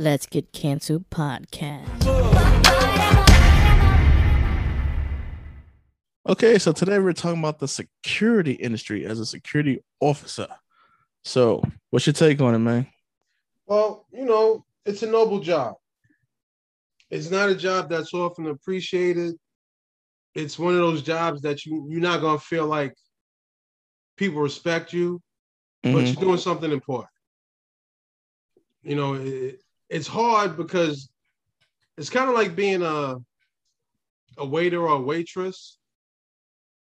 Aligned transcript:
Let's 0.00 0.26
Get 0.26 0.52
Canceled 0.52 1.10
podcast. 1.10 1.88
Okay, 6.28 6.58
so 6.58 6.72
today 6.72 6.98
we're 6.98 7.12
talking 7.12 7.40
about 7.40 7.58
the 7.58 7.66
security 7.66 8.52
industry 8.52 9.04
as 9.06 9.18
a 9.18 9.26
security 9.26 9.80
officer. 10.00 10.46
So, 11.24 11.62
what's 11.90 12.06
your 12.06 12.12
take 12.12 12.40
on 12.40 12.54
it, 12.54 12.58
man? 12.58 12.86
Well, 13.66 14.06
you 14.12 14.24
know, 14.24 14.64
it's 14.84 15.02
a 15.02 15.06
noble 15.06 15.40
job. 15.40 15.74
It's 17.10 17.30
not 17.30 17.48
a 17.48 17.54
job 17.56 17.88
that's 17.88 18.14
often 18.14 18.46
appreciated. 18.46 19.34
It's 20.34 20.58
one 20.58 20.74
of 20.74 20.80
those 20.80 21.02
jobs 21.02 21.40
that 21.42 21.64
you 21.66 21.86
you're 21.90 22.00
not 22.00 22.20
gonna 22.20 22.38
feel 22.38 22.66
like 22.66 22.94
people 24.16 24.40
respect 24.42 24.92
you, 24.92 25.20
but 25.82 25.90
Mhm. 25.92 26.12
you're 26.12 26.22
doing 26.24 26.38
something 26.38 26.70
important. 26.70 27.10
You 28.82 28.94
know, 28.94 29.14
it, 29.14 29.60
it's 29.88 30.06
hard 30.06 30.56
because 30.56 31.10
it's 31.96 32.10
kind 32.10 32.28
of 32.28 32.34
like 32.36 32.54
being 32.54 32.82
a 32.82 33.16
a 34.36 34.46
waiter 34.46 34.80
or 34.80 34.94
a 34.96 35.00
waitress. 35.00 35.78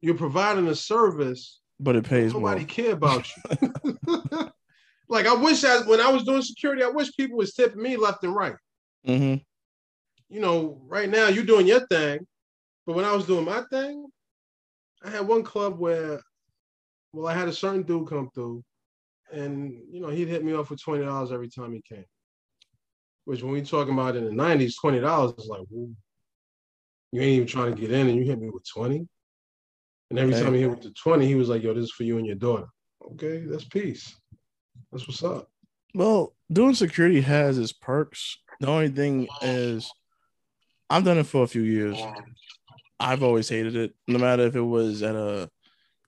You're 0.02 0.16
providing 0.16 0.68
a 0.68 0.76
service, 0.76 1.60
But 1.80 1.96
it 1.96 2.04
pays 2.04 2.34
more. 2.34 2.42
nobody 2.44 2.66
care 2.66 2.94
about 2.94 3.26
you. 3.36 3.70
like 5.10 5.26
I 5.26 5.34
wish 5.34 5.64
I 5.64 5.82
when 5.82 6.02
I 6.02 6.12
was 6.12 6.24
doing 6.24 6.42
security, 6.42 6.84
I 6.84 6.90
wish 6.90 7.16
people 7.16 7.38
was 7.38 7.54
tipping 7.54 7.82
me 7.82 7.98
left 7.98 8.24
and 8.24 8.36
right. 8.36 8.56
hmm 9.06 9.36
You 10.30 10.40
know, 10.40 10.82
right 10.86 11.10
now 11.10 11.28
you're 11.30 11.46
doing 11.46 11.68
your 11.68 11.86
thing, 11.88 12.20
but 12.86 12.96
when 12.96 13.06
I 13.06 13.16
was 13.16 13.26
doing 13.26 13.46
my 13.46 13.64
thing, 13.72 14.06
I 15.04 15.10
had 15.10 15.28
one 15.28 15.44
club 15.44 15.80
where, 15.80 16.20
well, 17.14 17.28
I 17.28 17.34
had 17.34 17.48
a 17.48 17.54
certain 17.54 17.84
dude 17.84 18.08
come 18.08 18.30
through, 18.36 18.64
and 19.32 19.72
you 19.90 20.00
know 20.02 20.10
he'd 20.10 20.28
hit 20.28 20.44
me 20.44 20.54
up 20.54 20.68
for 20.68 20.76
twenty 20.76 21.06
dollars 21.06 21.32
every 21.32 21.50
time 21.50 21.74
he 21.74 21.82
came. 21.82 22.06
Which 23.28 23.44
when 23.44 23.52
we 23.52 23.62
talking 23.62 23.94
about 23.94 24.16
in 24.16 24.24
the 24.24 24.32
'90s, 24.32 24.76
twenty 24.80 25.02
dollars 25.02 25.34
is 25.38 25.48
like, 25.48 25.68
you 25.70 25.94
ain't 27.14 27.24
even 27.24 27.46
trying 27.46 27.76
to 27.76 27.82
get 27.82 27.92
in, 27.92 28.08
and 28.08 28.18
you 28.18 28.24
hit 28.24 28.40
me 28.40 28.50
with 28.50 28.66
twenty. 28.66 29.06
And 30.10 30.18
every 30.18 30.34
Okay. 30.34 30.44
time 30.46 30.54
he 30.54 30.62
hit 30.62 30.70
with 30.70 30.82
the 30.82 30.92
twenty, 30.92 31.28
he 31.28 31.36
was 31.36 31.50
like, 31.50 31.62
"Yo, 31.62 31.74
this 31.74 31.84
is 31.84 31.92
for 31.92 32.04
you 32.04 32.18
and 32.20 32.26
your 32.26 32.38
daughter." 32.38 32.68
Okay, 33.12 33.40
that's 33.40 33.66
peace. 33.66 34.16
That's 34.94 35.06
what's 35.10 35.22
up. 35.26 35.52
Well, 35.94 36.38
doing 36.50 36.74
security 36.74 37.20
has 37.20 37.58
its 37.58 37.74
perks. 37.74 38.38
The 38.62 38.68
only 38.68 38.88
thing 38.88 39.28
is, 39.42 39.92
I've 40.90 41.04
done 41.04 41.18
it 41.18 41.26
for 41.26 41.44
a 41.44 41.48
few 41.48 41.64
years. 41.64 42.02
I've 42.98 43.24
always 43.24 43.50
hated 43.50 43.76
it, 43.76 43.94
no 44.08 44.20
matter 44.20 44.44
if 44.44 44.56
it 44.56 44.62
was 44.62 45.04
at 45.04 45.16
a 45.16 45.50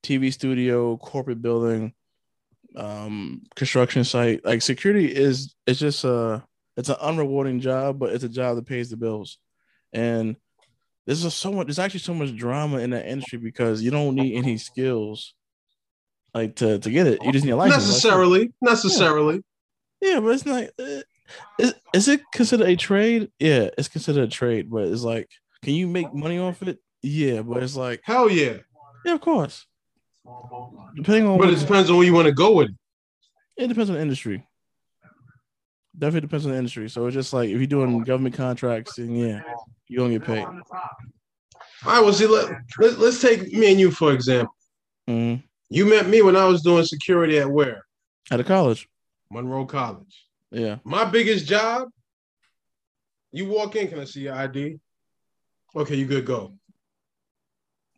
TV 0.04 0.32
studio, 0.32 0.96
corporate 0.96 1.42
building, 1.42 1.94
um, 2.78 3.42
construction 3.58 4.06
site. 4.06 4.46
Like 4.46 4.62
security 4.62 5.14
is, 5.14 5.54
it's 5.68 5.82
just 5.82 6.06
a, 6.06 6.46
it's 6.80 6.90
an 6.90 6.96
unrewarding 6.96 7.60
job, 7.60 8.00
but 8.00 8.14
it's 8.14 8.24
a 8.24 8.30
job 8.30 8.56
that 8.56 8.66
pays 8.66 8.90
the 8.90 8.98
bills. 8.98 9.38
And 9.94 10.36
there's 11.06 11.24
just 11.24 11.38
so 11.40 11.52
much. 11.52 11.68
There's 11.68 11.80
actually 11.80 12.00
so 12.02 12.14
much 12.14 12.36
drama 12.36 12.78
in 12.80 12.92
that 12.92 13.06
industry 13.08 13.38
because 13.40 13.82
you 13.82 13.92
don't 13.92 14.16
need 14.16 14.36
any 14.36 14.58
skills, 14.58 15.34
like 16.34 16.56
to 16.58 16.80
to 16.80 16.90
get 16.92 17.08
it. 17.08 17.24
You 17.24 17.32
just 17.32 17.46
need 17.46 17.52
a 17.52 17.56
license. 17.56 17.86
Necessarily, 17.88 18.54
necessarily. 18.62 19.44
Yeah, 20.02 20.20
but 20.20 20.30
it's 20.30 20.46
not. 20.46 20.64
uh, 20.80 21.02
Is, 21.60 21.74
is 21.94 22.08
it 22.08 22.22
considered 22.32 22.68
a 22.68 22.76
trade? 22.76 23.32
Yeah, 23.40 23.70
it's 23.78 23.88
considered 23.88 24.24
a 24.24 24.28
trade, 24.32 24.70
but 24.70 24.88
it's 24.88 25.04
like, 25.04 25.30
can 25.64 25.74
you 25.74 25.88
make 25.88 26.14
money 26.14 26.40
off 26.40 26.62
it? 26.64 26.80
Yeah, 27.02 27.42
but 27.42 27.62
it's 27.64 27.76
like, 27.76 28.02
Hell 28.04 28.30
yeah. 28.30 28.58
yeah, 29.06 29.14
of 29.14 29.22
course. 29.22 29.66
Depending 30.96 31.26
on 31.28 31.38
But 31.38 31.50
it 31.50 31.60
depends 31.60 31.90
on 31.90 31.98
where 31.98 32.06
you 32.06 32.14
want 32.14 32.28
to 32.28 32.34
go 32.34 32.54
with 32.54 32.70
it. 32.70 32.76
it 33.64 33.68
depends 33.68 33.90
on 33.90 33.96
the 33.96 34.02
industry. 34.02 34.46
Definitely 36.00 36.22
depends 36.22 36.46
on 36.46 36.54
the 36.54 36.58
industry. 36.58 36.90
So 36.90 37.06
it's 37.08 37.14
just 37.14 37.34
like 37.34 37.50
if 37.50 37.58
you're 37.58 37.68
doing 37.68 38.04
government 38.04 38.34
contracts, 38.36 38.96
then 38.96 39.14
yeah, 39.16 39.42
you're 39.90 40.06
gonna 40.08 40.18
get 40.18 40.26
paid. 40.28 40.46
All 40.46 40.64
right, 41.86 42.02
well, 42.02 42.14
see, 42.14 42.26
let, 42.26 42.52
let, 42.80 43.00
let's 43.00 43.22
take 43.22 43.52
me 43.52 43.72
and 43.72 43.80
you, 43.80 43.92
for 43.92 44.14
example. 44.14 44.56
Mhm. 45.10 45.44
You 45.70 45.86
met 45.86 46.08
me 46.08 46.22
when 46.22 46.36
I 46.38 46.46
was 46.46 46.62
doing 46.62 46.86
security 46.86 47.38
at 47.38 47.50
where? 47.50 47.86
At 48.32 48.40
a 48.40 48.44
college, 48.46 48.88
Monroe 49.30 49.66
College. 49.66 50.26
yeah. 50.52 50.78
My 50.86 51.04
biggest 51.06 51.46
job, 51.46 51.90
you 53.32 53.46
walk 53.48 53.76
in, 53.76 53.88
can 53.90 54.00
I 54.00 54.06
see 54.06 54.22
your 54.22 54.36
ID? 54.36 54.80
Okay, 55.76 55.96
you 55.96 56.06
good, 56.06 56.26
go. 56.26 56.54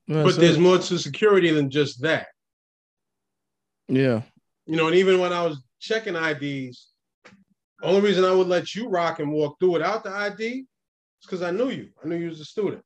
Yeah, 0.07 0.23
but 0.23 0.33
so- 0.35 0.41
there's 0.41 0.57
more 0.57 0.77
to 0.79 0.97
security 0.97 1.51
than 1.51 1.69
just 1.69 2.01
that. 2.01 2.27
yeah, 3.87 4.21
You 4.65 4.75
know, 4.75 4.87
and 4.87 4.95
even 4.95 5.19
when 5.19 5.33
I 5.33 5.45
was 5.45 5.61
checking 5.79 6.15
IDs, 6.15 6.87
only 7.83 8.01
reason 8.01 8.25
I 8.25 8.33
would 8.33 8.47
let 8.47 8.75
you 8.75 8.87
rock 8.87 9.19
and 9.19 9.31
walk 9.31 9.59
through 9.59 9.71
without 9.71 10.03
the 10.03 10.11
ID 10.11 10.43
is 10.43 10.65
because 11.23 11.41
I 11.41 11.51
knew 11.51 11.69
you. 11.69 11.89
I 12.03 12.07
knew 12.07 12.17
you 12.17 12.29
was 12.29 12.39
a 12.39 12.45
student. 12.45 12.83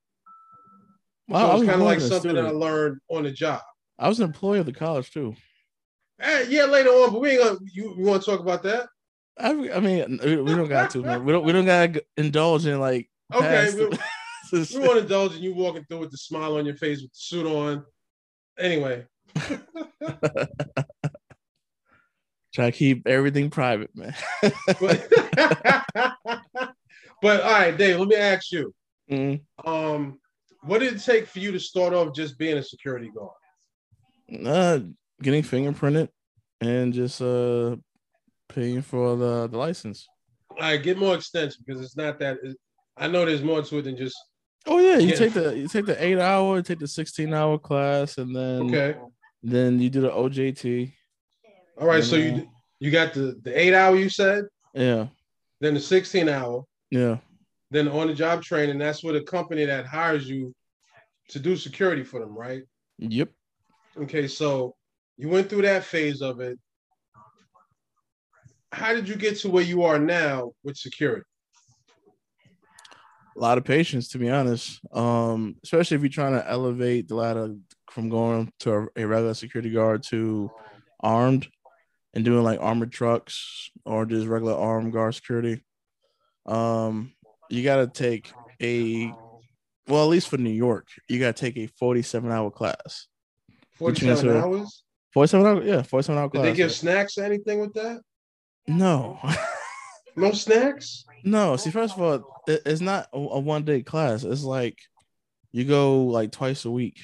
Well, 1.27 1.47
so 1.47 1.51
it's 1.51 1.59
was 1.61 1.69
kind 1.69 1.81
of 1.81 1.87
like 1.87 1.99
something 1.99 2.35
that 2.35 2.45
I 2.45 2.51
learned 2.51 2.99
on 3.09 3.23
the 3.23 3.31
job. 3.31 3.61
I 3.97 4.07
was 4.07 4.19
an 4.19 4.25
employee 4.25 4.59
of 4.59 4.65
the 4.65 4.73
college 4.73 5.11
too. 5.11 5.35
Eh, 6.19 6.45
yeah, 6.49 6.65
later 6.65 6.89
on, 6.89 7.11
but 7.11 7.21
we 7.21 7.31
ain't 7.31 7.43
gonna. 7.43 7.57
You, 7.73 7.95
you 7.97 8.05
want 8.05 8.23
to 8.23 8.31
talk 8.31 8.39
about 8.39 8.63
that? 8.63 8.87
I, 9.37 9.49
I 9.49 9.79
mean, 9.79 10.19
we 10.23 10.55
don't 10.55 10.69
got 10.69 10.91
to, 10.91 11.01
man. 11.01 11.25
We 11.25 11.33
don't, 11.33 11.43
we 11.43 11.51
don't 11.51 11.65
gotta 11.65 12.03
indulge 12.15 12.65
in 12.65 12.79
like. 12.79 13.09
Okay, 13.33 13.73
we, 13.73 13.85
we 14.53 14.79
want 14.79 14.93
to 14.93 14.99
indulge 14.99 15.35
in 15.35 15.43
you 15.43 15.53
walking 15.53 15.83
through 15.85 15.99
with 15.99 16.11
the 16.11 16.17
smile 16.17 16.57
on 16.57 16.65
your 16.65 16.77
face 16.77 17.01
with 17.01 17.11
the 17.11 17.17
suit 17.17 17.45
on. 17.45 17.83
Anyway, 18.57 19.05
Try 22.55 22.71
to 22.71 22.77
keep 22.77 23.05
everything 23.05 23.49
private, 23.49 23.89
man. 23.95 24.15
but, 24.41 25.07
but 27.21 27.41
all 27.41 27.51
right, 27.51 27.77
Dave. 27.77 27.99
Let 27.99 28.07
me 28.07 28.15
ask 28.15 28.49
you. 28.53 28.73
Mhm. 29.11 29.41
Um, 29.65 30.19
what 30.61 30.79
did 30.79 30.93
it 30.93 31.03
take 31.03 31.27
for 31.27 31.39
you 31.39 31.51
to 31.51 31.59
start 31.59 31.93
off 31.93 32.15
just 32.15 32.37
being 32.37 32.57
a 32.57 32.63
security 32.63 33.11
guard? 33.13 34.45
Uh, 34.47 34.79
getting 35.21 35.43
fingerprinted 35.43 36.07
and 36.61 36.93
just 36.93 37.21
uh 37.21 37.75
paying 38.47 38.81
for 38.81 39.17
the 39.17 39.47
the 39.47 39.57
license. 39.57 40.07
All 40.51 40.57
right, 40.61 40.81
get 40.81 40.97
more 40.97 41.15
extensive 41.15 41.59
because 41.65 41.81
it's 41.81 41.97
not 41.97 42.19
that. 42.19 42.37
it- 42.41 42.57
I 42.97 43.09
know 43.09 43.25
there's 43.25 43.43
more 43.43 43.61
to 43.61 43.77
it 43.79 43.81
than 43.81 43.97
just 43.97 44.15
Oh 44.65 44.79
yeah, 44.79 44.97
you 44.97 45.13
take 45.13 45.33
the 45.33 45.57
you 45.57 45.67
take 45.67 45.85
the 45.85 46.01
eight 46.01 46.19
hour, 46.19 46.61
take 46.61 46.79
the 46.79 46.87
sixteen 46.87 47.33
hour 47.33 47.59
class, 47.59 48.17
and 48.17 48.33
then 48.33 48.61
okay. 48.61 48.95
then 49.43 49.81
you 49.81 49.89
do 49.89 49.99
the 49.99 50.09
OJT. 50.09 50.93
All 51.77 51.87
right, 51.87 52.03
so 52.03 52.15
Yeah. 52.15 52.35
you 52.35 52.49
you 52.79 52.91
got 52.91 53.13
the 53.13 53.35
the 53.43 53.57
eight 53.57 53.73
hour 53.73 53.95
you 53.95 54.09
said, 54.09 54.45
Yeah, 54.73 55.07
then 55.59 55.73
the 55.73 55.79
sixteen 55.79 56.29
hour, 56.29 56.63
yeah, 56.91 57.17
then 57.71 57.87
on 57.87 58.07
the 58.07 58.13
job 58.13 58.43
training. 58.43 58.77
That's 58.77 59.03
with 59.03 59.15
a 59.15 59.23
company 59.23 59.65
that 59.65 59.85
hires 59.85 60.27
you 60.29 60.53
to 61.29 61.39
do 61.39 61.55
security 61.55 62.03
for 62.03 62.19
them, 62.19 62.37
right? 62.37 62.63
yep. 62.97 63.29
Okay, 63.97 64.27
so 64.27 64.75
you 65.17 65.29
went 65.29 65.49
through 65.49 65.63
that 65.63 65.83
phase 65.83 66.21
of 66.21 66.39
it. 66.39 66.59
How 68.71 68.93
did 68.93 69.07
you 69.07 69.15
get 69.15 69.37
to 69.39 69.49
where 69.49 69.63
you 69.63 69.83
are 69.83 69.97
now 69.99 70.51
with 70.63 70.75
security? 70.77 71.23
A 73.37 73.39
lot 73.39 73.57
of 73.57 73.63
patience, 73.63 74.09
to 74.09 74.17
be 74.17 74.29
honest. 74.29 74.79
Um, 74.93 75.55
especially 75.63 75.95
if 75.95 76.03
you're 76.03 76.09
trying 76.09 76.33
to 76.33 76.49
elevate 76.49 77.07
the 77.07 77.15
ladder 77.15 77.55
from 77.91 78.09
going 78.09 78.51
to 78.61 78.87
a 78.95 79.05
regular 79.07 79.33
security 79.33 79.69
guard 79.71 80.03
to 80.09 80.51
armed 81.01 81.47
and 82.15 82.23
doing 82.25 82.43
like 82.43 82.59
armored 82.61 82.91
trucks 82.91 83.69
or 83.85 84.05
just 84.05 84.27
regular 84.27 84.55
armed 84.55 84.93
guard 84.93 85.13
security. 85.15 85.63
Um, 86.45 87.13
you 87.49 87.63
got 87.63 87.77
to 87.77 87.87
take 87.87 88.31
a 88.61 89.11
well, 89.87 90.03
at 90.03 90.09
least 90.09 90.29
for 90.29 90.37
New 90.37 90.49
York, 90.49 90.87
you 91.07 91.19
got 91.19 91.35
to 91.35 91.39
take 91.39 91.57
a 91.57 91.67
47 91.67 92.31
hour 92.31 92.49
class. 92.49 93.07
Forty-seven 93.77 94.37
hours. 94.37 94.83
47 95.13 95.45
hour, 95.45 95.63
yeah, 95.63 95.81
47 95.83 96.17
hour 96.19 96.27
Did 96.29 96.31
class. 96.31 96.43
they 96.45 96.53
give 96.55 96.71
snacks 96.71 97.17
or 97.17 97.23
anything 97.23 97.59
with 97.59 97.73
that? 97.73 98.01
no, 98.67 99.19
No 100.17 100.31
snacks. 100.31 101.05
no. 101.23 101.55
See, 101.57 101.69
first 101.71 101.95
of 101.95 102.01
all, 102.01 102.41
it, 102.47 102.61
it's 102.65 102.81
not 102.81 103.07
a, 103.13 103.17
a 103.17 103.39
one 103.39 103.63
day 103.63 103.81
class. 103.83 104.23
It's 104.23 104.43
like 104.43 104.77
you 105.51 105.65
go 105.65 106.05
like 106.05 106.31
twice 106.31 106.65
a 106.65 106.71
week. 106.71 106.99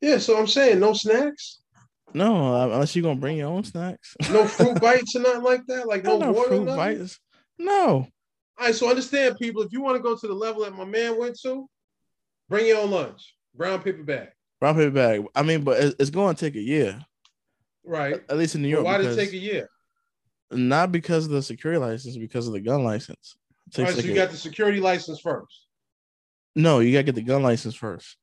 Yeah, 0.00 0.18
so 0.18 0.36
I'm 0.38 0.46
saying 0.48 0.80
no 0.80 0.92
snacks, 0.92 1.61
No, 2.14 2.70
unless 2.72 2.94
you're 2.94 3.02
gonna 3.02 3.18
bring 3.20 3.36
your 3.38 3.48
own 3.48 3.64
snacks. 3.64 4.14
no 4.30 4.44
fruit 4.46 4.80
bites 4.80 5.14
or 5.16 5.20
nothing 5.20 5.42
like 5.42 5.66
that. 5.66 5.86
Like 5.88 6.04
no, 6.04 6.18
no 6.18 6.32
water. 6.32 6.48
fruit 6.48 6.66
bites. 6.66 7.18
No, 7.58 7.76
All 7.78 8.08
right, 8.60 8.74
so 8.74 8.88
understand, 8.90 9.36
people, 9.38 9.62
if 9.62 9.72
you 9.72 9.80
want 9.82 9.96
to 9.96 10.02
go 10.02 10.16
to 10.16 10.26
the 10.26 10.34
level 10.34 10.62
that 10.64 10.74
my 10.74 10.84
man 10.84 11.18
went 11.18 11.38
to, 11.42 11.68
bring 12.48 12.66
your 12.66 12.78
own 12.78 12.90
lunch, 12.90 13.34
brown 13.54 13.80
paper 13.82 14.02
bag. 14.02 14.28
Brown 14.60 14.74
paper 14.74 14.90
bag. 14.90 15.24
I 15.34 15.42
mean, 15.42 15.62
but 15.62 15.94
it's 15.98 16.10
going 16.10 16.34
to 16.34 16.44
take 16.44 16.56
a 16.56 16.60
year, 16.62 17.00
Right. 17.84 18.20
at 18.28 18.36
least 18.38 18.54
in 18.54 18.62
New 18.62 18.68
But 18.68 18.74
York. 18.82 18.84
why 18.84 18.98
did 18.98 19.06
it 19.12 19.16
take 19.16 19.32
a 19.32 19.36
year? 19.38 19.68
Not 20.50 20.92
because 20.92 21.24
of 21.26 21.30
the 21.30 21.42
security 21.42 21.80
license, 21.80 22.16
because 22.16 22.46
of 22.46 22.52
the 22.52 22.60
gun 22.60 22.84
license. 22.84 23.36
All 23.78 23.84
right, 23.84 23.94
so 23.94 24.00
you 24.02 24.12
a- 24.12 24.16
got 24.16 24.30
the 24.30 24.36
security 24.36 24.80
license 24.80 25.20
first. 25.20 25.66
no, 26.56 26.80
you 26.80 26.92
gotta 26.92 27.04
get 27.04 27.14
the 27.14 27.22
gun 27.22 27.42
license 27.42 27.74
first. 27.74 28.16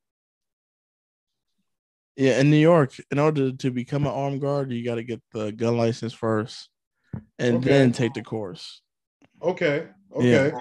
Yeah, 2.20 2.42
in 2.42 2.50
New 2.52 2.58
York, 2.58 2.96
in 3.12 3.18
order 3.18 3.54
to 3.54 3.72
become 3.72 4.06
an 4.06 4.12
armed 4.12 4.42
guard, 4.42 4.74
you 4.74 4.84
got 4.84 4.96
to 4.96 5.04
get 5.04 5.22
the 5.32 5.54
gun 5.54 5.78
license 5.78 6.12
first, 6.12 6.68
and 7.38 7.58
Okay. 7.58 7.70
then 7.70 7.94
take 7.94 8.14
the 8.14 8.22
course. 8.22 8.82
Okay. 9.42 9.88
Okay. 10.14 10.30
Yeah. 10.52 10.60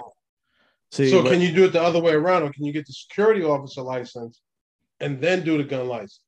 See, 0.93 1.09
so 1.09 1.21
but- 1.21 1.31
can 1.33 1.41
you 1.41 1.51
do 1.53 1.65
it 1.65 1.73
the 1.73 1.81
other 1.81 1.99
way 1.99 2.13
around, 2.13 2.43
or 2.43 2.53
can 2.53 2.63
you 2.63 2.71
get 2.71 2.87
the 2.87 2.93
security 2.93 3.43
officer 3.43 3.81
license 3.81 4.39
and 5.01 5.19
then 5.19 5.43
do 5.43 5.57
the 5.57 5.65
gun 5.65 5.89
license? 5.89 6.21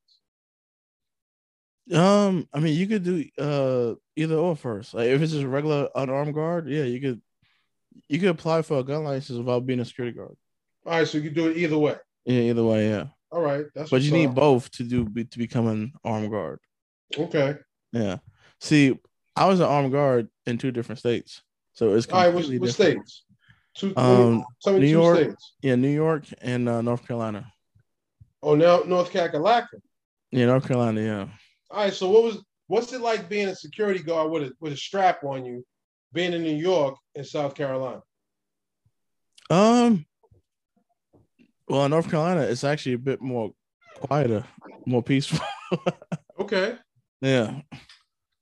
Um, 1.90 2.46
I 2.52 2.60
mean, 2.60 2.76
you 2.76 2.86
could 2.86 3.02
do 3.02 3.24
uh 3.38 3.94
either 4.16 4.36
or 4.36 4.54
first. 4.54 4.92
Like 4.92 5.08
if 5.08 5.20
it's 5.22 5.32
just 5.32 5.44
a 5.44 5.48
regular 5.48 5.88
unarmed 5.94 6.34
guard, 6.34 6.68
yeah, 6.68 6.84
you 6.84 7.00
could 7.00 7.22
you 8.06 8.18
could 8.20 8.28
apply 8.28 8.60
for 8.62 8.78
a 8.80 8.84
gun 8.84 9.02
license 9.04 9.38
without 9.38 9.64
being 9.66 9.80
a 9.80 9.84
security 9.86 10.14
guard. 10.16 10.36
All 10.84 10.92
right, 10.92 11.08
so 11.08 11.16
you 11.16 11.24
can 11.24 11.34
do 11.34 11.48
it 11.48 11.56
either 11.56 11.78
way. 11.78 11.96
Yeah, 12.26 12.40
either 12.50 12.64
way, 12.64 12.88
yeah. 12.90 13.06
All 13.32 13.40
right, 13.40 13.64
that's 13.74 13.88
But 13.90 14.02
you 14.02 14.12
need 14.12 14.28
up. 14.28 14.34
both 14.34 14.70
to 14.72 14.84
do 14.84 15.06
to 15.06 15.38
become 15.38 15.66
an 15.66 15.92
armed 16.04 16.30
guard. 16.30 16.58
Okay. 17.16 17.56
Yeah. 17.92 18.18
See, 18.60 18.98
I 19.34 19.46
was 19.46 19.58
an 19.60 19.66
armed 19.66 19.90
guard 19.90 20.28
in 20.46 20.58
two 20.58 20.70
different 20.70 20.98
states, 20.98 21.40
so 21.72 21.94
it's 21.94 22.06
All 22.08 22.20
right, 22.20 22.32
what, 22.32 22.46
what 22.60 22.70
states? 22.70 23.24
Two, 23.74 23.94
Um, 23.96 24.44
New 24.66 24.80
two 24.80 24.86
York. 24.86 25.16
states. 25.18 25.54
Yeah, 25.62 25.76
New 25.76 25.88
York 25.88 26.24
and 26.42 26.68
uh, 26.68 26.82
North 26.82 27.06
Carolina. 27.06 27.50
Oh, 28.42 28.54
now 28.54 28.82
North 28.86 29.10
Carolina. 29.10 29.66
Yeah, 30.30 30.46
North 30.46 30.66
Carolina. 30.66 31.00
Yeah. 31.00 31.28
All 31.70 31.84
right, 31.84 31.92
so 31.92 32.10
what 32.10 32.22
was 32.24 32.44
what's 32.66 32.92
it 32.92 33.00
like 33.00 33.30
being 33.30 33.48
a 33.48 33.56
security 33.56 34.00
guard 34.02 34.30
with 34.30 34.42
a 34.42 34.52
with 34.60 34.74
a 34.74 34.76
strap 34.76 35.24
on 35.24 35.46
you, 35.46 35.64
being 36.12 36.34
in 36.34 36.42
New 36.42 36.54
York 36.56 36.96
and 37.14 37.26
South 37.26 37.54
Carolina? 37.54 38.02
Um. 39.48 40.04
Well, 41.72 41.86
in 41.86 41.90
North 41.90 42.10
Carolina, 42.10 42.42
it's 42.42 42.64
actually 42.64 42.92
a 42.92 42.98
bit 42.98 43.22
more 43.22 43.50
quieter, 44.00 44.44
more 44.86 45.02
peaceful. 45.02 45.40
Okay. 46.38 46.76
yeah, 47.20 47.60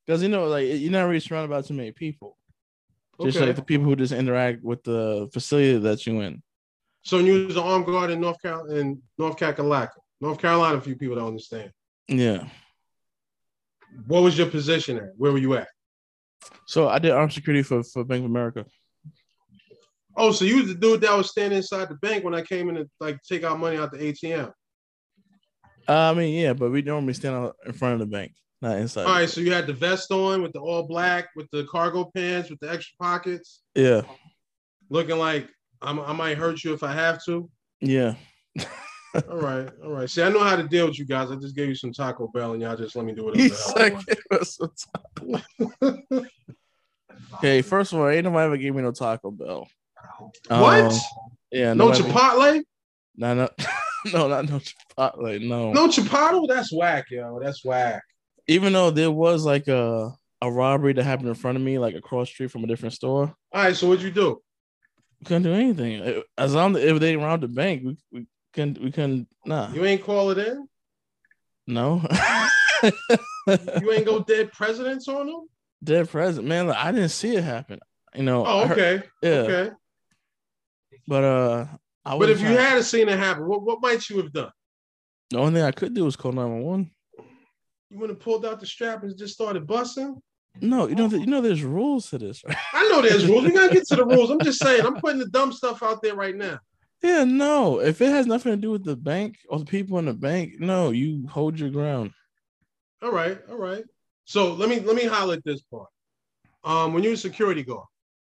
because 0.06 0.22
you 0.22 0.28
know, 0.28 0.46
like 0.48 0.66
you're 0.66 0.90
not 0.90 1.02
really 1.02 1.20
surrounded 1.20 1.50
by 1.50 1.60
too 1.60 1.74
many 1.74 1.92
people. 1.92 2.36
Just 3.22 3.36
Okay. 3.36 3.46
like 3.46 3.56
the 3.56 3.62
people 3.62 3.84
who 3.84 3.94
just 3.94 4.12
interact 4.12 4.62
with 4.64 4.82
the 4.84 5.28
facility 5.32 5.78
that 5.78 6.04
you're 6.06 6.22
in. 6.22 6.42
So 7.02 7.18
you 7.18 7.46
was 7.46 7.56
an 7.56 7.62
armed 7.62 7.86
guard 7.86 8.10
in 8.10 8.20
North 8.20 8.40
Carolina 8.40 8.80
in 8.80 9.02
North 9.18 9.36
Kakalaka. 9.36 9.90
North 10.20 10.38
Carolina, 10.40 10.78
a 10.78 10.80
few 10.80 10.96
people 10.96 11.16
don't 11.16 11.28
understand. 11.28 11.70
Yeah. 12.08 12.48
What 14.06 14.22
was 14.22 14.36
your 14.38 14.48
position 14.48 14.96
at? 14.96 15.10
Where 15.16 15.30
were 15.30 15.38
you 15.38 15.54
at? 15.54 15.68
So 16.66 16.88
I 16.88 16.98
did 16.98 17.10
armed 17.12 17.32
security 17.32 17.62
for 17.62 17.82
for 17.84 18.02
Bank 18.02 18.24
of 18.24 18.30
America. 18.30 18.64
Oh, 20.16 20.32
so 20.32 20.44
you 20.44 20.56
was 20.56 20.66
the 20.66 20.74
dude 20.74 21.00
that 21.02 21.16
was 21.16 21.30
standing 21.30 21.58
inside 21.58 21.88
the 21.88 21.94
bank 21.96 22.24
when 22.24 22.34
I 22.34 22.42
came 22.42 22.68
in 22.68 22.74
to 22.76 22.88
like 22.98 23.18
take 23.22 23.44
out 23.44 23.58
money 23.58 23.76
out 23.76 23.92
the 23.92 23.98
ATM. 23.98 24.52
Uh, 25.88 26.10
I 26.10 26.14
mean, 26.14 26.34
yeah, 26.38 26.52
but 26.52 26.70
we 26.70 26.82
normally 26.82 27.14
stand 27.14 27.34
out 27.34 27.56
in 27.66 27.72
front 27.72 27.94
of 27.94 28.00
the 28.00 28.06
bank, 28.06 28.32
not 28.60 28.78
inside. 28.78 29.06
All 29.06 29.12
right, 29.14 29.28
so 29.28 29.40
you 29.40 29.52
had 29.52 29.66
the 29.66 29.72
vest 29.72 30.10
on 30.10 30.42
with 30.42 30.52
the 30.52 30.60
all 30.60 30.82
black, 30.82 31.28
with 31.36 31.48
the 31.52 31.64
cargo 31.64 32.10
pants, 32.14 32.50
with 32.50 32.60
the 32.60 32.70
extra 32.70 32.94
pockets, 33.00 33.62
Yeah. 33.74 34.02
looking 34.88 35.16
like 35.18 35.48
I'm, 35.82 35.98
I 36.00 36.12
might 36.12 36.36
hurt 36.38 36.62
you 36.62 36.74
if 36.74 36.82
I 36.82 36.92
have 36.92 37.24
to. 37.24 37.48
Yeah. 37.80 38.14
All 39.28 39.38
right, 39.38 39.68
all 39.82 39.90
right. 39.90 40.08
See, 40.08 40.22
I 40.22 40.28
know 40.28 40.44
how 40.44 40.54
to 40.54 40.62
deal 40.62 40.86
with 40.86 40.96
you 40.98 41.04
guys. 41.04 41.32
I 41.32 41.34
just 41.36 41.56
gave 41.56 41.68
you 41.68 41.74
some 41.74 41.92
Taco 41.92 42.28
Bell, 42.28 42.52
and 42.52 42.62
y'all 42.62 42.76
just 42.76 42.94
let 42.94 43.04
me 43.04 43.12
do 43.12 43.24
whatever. 43.24 43.42
He 43.42 43.48
the 43.48 43.56
hell 43.56 43.74
I 43.78 43.90
want. 43.90 44.40
Us 44.40 44.56
some 44.56 44.72
taco." 45.80 46.26
okay, 47.34 47.62
first 47.62 47.92
of 47.92 47.98
all, 47.98 48.08
ain't 48.08 48.24
nobody 48.24 48.44
ever 48.46 48.56
gave 48.56 48.72
me 48.74 48.82
no 48.82 48.92
Taco 48.92 49.32
Bell. 49.32 49.66
What? 50.48 50.92
Um, 50.92 50.98
yeah, 51.50 51.72
no 51.74 51.90
Chipotle? 51.90 52.62
No, 53.16 53.34
no, 53.34 53.48
no, 54.12 54.28
not 54.28 54.48
no 54.48 54.60
Chipotle. 54.60 55.46
No. 55.46 55.72
No 55.72 55.88
Chipotle? 55.88 56.46
That's 56.48 56.72
whack, 56.72 57.06
yo. 57.10 57.38
That's 57.42 57.64
whack. 57.64 58.02
Even 58.46 58.72
though 58.72 58.90
there 58.90 59.10
was 59.10 59.44
like 59.44 59.68
a 59.68 60.12
a 60.42 60.50
robbery 60.50 60.92
that 60.94 61.04
happened 61.04 61.28
in 61.28 61.34
front 61.34 61.56
of 61.56 61.62
me, 61.62 61.78
like 61.78 61.94
across 61.94 62.28
the 62.28 62.32
street 62.34 62.50
from 62.50 62.64
a 62.64 62.66
different 62.66 62.94
store, 62.94 63.34
All 63.52 63.62
right, 63.62 63.76
so 63.76 63.88
what'd 63.88 64.02
you 64.02 64.10
do? 64.10 64.40
we 65.20 65.26
couldn't 65.26 65.42
do 65.42 65.52
anything. 65.52 66.22
As 66.38 66.54
long 66.54 66.74
as 66.76 66.82
if 66.84 66.98
they 66.98 67.16
robbed 67.16 67.42
the 67.42 67.48
bank, 67.48 67.82
we, 67.84 67.96
we 68.10 68.26
couldn't. 68.54 68.80
We 68.80 68.90
couldn't. 68.90 69.28
Nah. 69.44 69.70
You 69.72 69.84
ain't 69.84 70.02
call 70.02 70.30
it 70.30 70.38
in? 70.38 70.66
No. 71.66 72.02
You 73.46 73.92
ain't 73.92 74.06
go 74.06 74.20
dead 74.26 74.50
presidents 74.52 75.08
on 75.08 75.26
them? 75.26 75.46
Dead 75.84 76.08
president, 76.08 76.48
man. 76.48 76.66
Look, 76.68 76.76
I 76.76 76.92
didn't 76.92 77.10
see 77.10 77.36
it 77.36 77.44
happen. 77.44 77.80
You 78.14 78.22
know. 78.22 78.44
Oh, 78.46 78.66
heard- 78.66 78.78
okay. 78.78 79.06
yeah. 79.22 79.30
Okay. 79.30 79.70
But 81.06 81.24
uh, 81.24 81.66
I 82.04 82.18
But 82.18 82.30
if 82.30 82.40
you 82.40 82.48
had 82.48 82.84
seen 82.84 83.08
it 83.08 83.18
happen, 83.18 83.46
what, 83.46 83.62
what 83.62 83.80
might 83.80 84.08
you 84.08 84.18
have 84.18 84.32
done? 84.32 84.50
the 85.30 85.38
only 85.38 85.54
thing 85.54 85.62
I 85.62 85.70
could 85.70 85.94
do 85.94 86.04
was 86.04 86.16
call 86.16 86.32
nine 86.32 86.50
one 86.50 86.62
one. 86.62 86.90
You 87.90 87.98
would 87.98 88.10
have 88.10 88.20
pulled 88.20 88.44
out 88.46 88.60
the 88.60 88.66
strap 88.66 89.02
and 89.02 89.16
just 89.16 89.34
started 89.34 89.66
busting? 89.66 90.20
No, 90.60 90.88
you 90.88 90.94
know, 90.96 91.08
you 91.08 91.26
know, 91.26 91.40
there's 91.40 91.62
rules 91.62 92.10
to 92.10 92.18
this, 92.18 92.42
right? 92.44 92.56
I 92.72 92.88
know 92.88 93.00
there's 93.02 93.26
rules. 93.26 93.44
We 93.44 93.52
gotta 93.52 93.72
get 93.72 93.86
to 93.88 93.96
the 93.96 94.04
rules. 94.06 94.30
I'm 94.30 94.40
just 94.40 94.58
saying, 94.60 94.84
I'm 94.84 94.96
putting 94.96 95.18
the 95.20 95.28
dumb 95.28 95.52
stuff 95.52 95.82
out 95.82 96.02
there 96.02 96.14
right 96.14 96.34
now. 96.34 96.58
Yeah, 97.02 97.24
no. 97.24 97.80
If 97.80 98.00
it 98.02 98.10
has 98.10 98.26
nothing 98.26 98.52
to 98.52 98.56
do 98.56 98.70
with 98.70 98.84
the 98.84 98.96
bank 98.96 99.38
or 99.48 99.58
the 99.58 99.64
people 99.64 99.98
in 99.98 100.04
the 100.06 100.12
bank, 100.14 100.54
no, 100.58 100.90
you 100.90 101.26
hold 101.28 101.58
your 101.58 101.70
ground. 101.70 102.10
All 103.02 103.12
right, 103.12 103.38
all 103.48 103.56
right. 103.56 103.84
So 104.26 104.52
let 104.52 104.68
me 104.68 104.80
let 104.80 104.96
me 104.96 105.04
highlight 105.06 105.42
this 105.44 105.62
part. 105.62 105.88
Um, 106.62 106.92
when 106.92 107.02
you're 107.02 107.14
a 107.14 107.16
security 107.16 107.62
guard, 107.62 107.86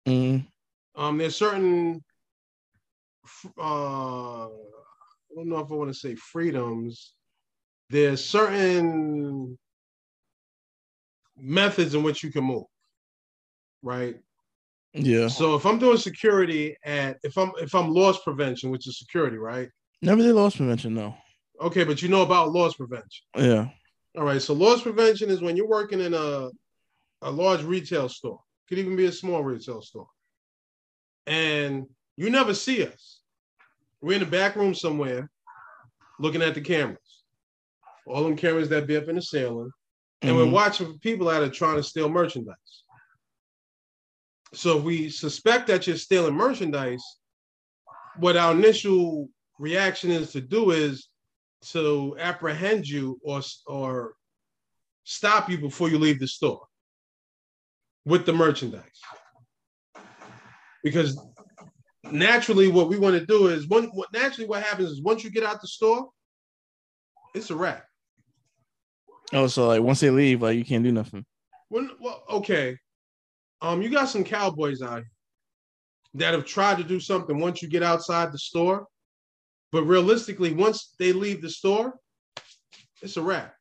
Mm, 0.07 0.45
um, 0.95 1.17
there's 1.17 1.35
certain 1.35 2.03
uh 3.59 4.45
I 4.47 5.35
don't 5.35 5.49
know 5.49 5.59
if 5.59 5.71
I 5.71 5.75
want 5.75 5.91
to 5.91 5.99
say 5.99 6.15
freedoms. 6.15 7.13
There's 7.89 8.23
certain 8.23 9.57
methods 11.37 11.93
in 11.95 12.03
which 12.03 12.23
you 12.23 12.31
can 12.31 12.43
move. 12.43 12.63
Right. 13.83 14.15
yeah, 14.93 15.27
So 15.27 15.55
if 15.55 15.65
I'm 15.65 15.79
doing 15.79 15.97
security 15.97 16.75
at 16.83 17.17
if 17.23 17.37
I'm 17.37 17.51
if 17.59 17.75
I'm 17.75 17.89
loss 17.93 18.21
prevention, 18.23 18.71
which 18.71 18.87
is 18.87 18.97
security, 18.97 19.37
right? 19.37 19.69
never 20.01 20.21
did 20.21 20.33
loss 20.35 20.55
prevention, 20.55 20.93
though. 20.93 21.15
Okay, 21.61 21.83
but 21.83 22.01
you 22.01 22.07
know 22.09 22.21
about 22.21 22.51
loss 22.51 22.75
prevention. 22.75 23.25
Yeah, 23.35 23.69
All 24.17 24.23
right. 24.25 24.41
So 24.41 24.53
loss 24.53 24.81
prevention 24.81 25.29
is 25.29 25.41
when 25.41 25.55
you're 25.55 25.67
working 25.67 26.01
in 26.01 26.13
a 26.13 26.49
a 27.21 27.31
large 27.31 27.63
retail 27.63 28.09
store. 28.09 28.39
Could 28.69 28.79
even 28.79 28.95
be 28.95 29.05
a 29.05 29.11
small 29.11 29.43
retail 29.43 29.81
store. 29.81 30.07
And 31.25 31.85
you 32.15 32.29
never 32.29 32.53
see 32.53 32.85
us. 32.85 33.16
We're 34.01 34.13
in 34.13 34.19
the 34.19 34.25
back 34.25 34.55
room 34.55 34.73
somewhere 34.73 35.29
looking 36.19 36.41
at 36.41 36.53
the 36.53 36.61
cameras. 36.61 37.23
All 38.05 38.23
them 38.23 38.37
cameras 38.37 38.69
that 38.69 38.87
be 38.87 38.97
up 38.97 39.07
in 39.07 39.15
the 39.15 39.21
ceiling. 39.21 39.71
And 40.21 40.35
we're 40.35 40.45
Mhm. 40.45 40.51
watching 40.51 40.87
for 40.91 40.99
people 40.99 41.27
that 41.27 41.43
are 41.43 41.49
trying 41.49 41.77
to 41.77 41.83
steal 41.83 42.09
merchandise. 42.09 42.83
So 44.53 44.77
if 44.77 44.83
we 44.83 45.09
suspect 45.09 45.67
that 45.67 45.85
you're 45.87 45.97
stealing 45.97 46.33
merchandise, 46.33 47.03
what 48.15 48.37
our 48.37 48.53
initial 48.53 49.29
reaction 49.59 50.09
is 50.09 50.31
to 50.31 50.41
do 50.41 50.71
is 50.71 51.09
to 51.61 52.15
apprehend 52.19 52.87
you 52.87 53.19
or 53.23 53.41
or 53.65 54.15
stop 55.03 55.49
you 55.49 55.57
before 55.57 55.89
you 55.89 55.97
leave 55.97 56.19
the 56.19 56.27
store 56.27 56.65
with 58.05 58.25
the 58.25 58.33
merchandise. 58.33 59.01
Because 60.83 61.17
naturally, 62.11 62.67
what 62.69 62.89
we 62.89 62.97
want 62.97 63.17
to 63.19 63.25
do 63.25 63.47
is 63.47 63.67
one. 63.67 63.85
What 63.85 64.11
naturally 64.13 64.47
what 64.47 64.63
happens 64.63 64.91
is 64.91 65.01
once 65.01 65.23
you 65.23 65.29
get 65.29 65.43
out 65.43 65.61
the 65.61 65.67
store, 65.67 66.09
it's 67.33 67.49
a 67.49 67.55
wrap. 67.55 67.85
Oh, 69.33 69.47
so 69.47 69.67
like 69.67 69.81
once 69.81 69.99
they 69.99 70.09
leave, 70.09 70.41
like 70.41 70.57
you 70.57 70.65
can't 70.65 70.83
do 70.83 70.91
nothing. 70.91 71.25
When, 71.69 71.91
well, 71.99 72.23
okay. 72.29 72.77
Um, 73.61 73.81
you 73.81 73.89
got 73.89 74.09
some 74.09 74.23
cowboys 74.23 74.81
out 74.81 74.99
here 74.99 75.11
that 76.13 76.33
have 76.33 76.45
tried 76.45 76.77
to 76.77 76.83
do 76.83 76.99
something 76.99 77.39
once 77.39 77.61
you 77.61 77.67
get 77.67 77.83
outside 77.83 78.31
the 78.31 78.37
store, 78.37 78.87
but 79.71 79.83
realistically, 79.83 80.53
once 80.53 80.93
they 80.99 81.11
leave 81.11 81.41
the 81.41 81.49
store, 81.49 81.95
it's 83.01 83.17
a 83.17 83.21
wrap. 83.21 83.53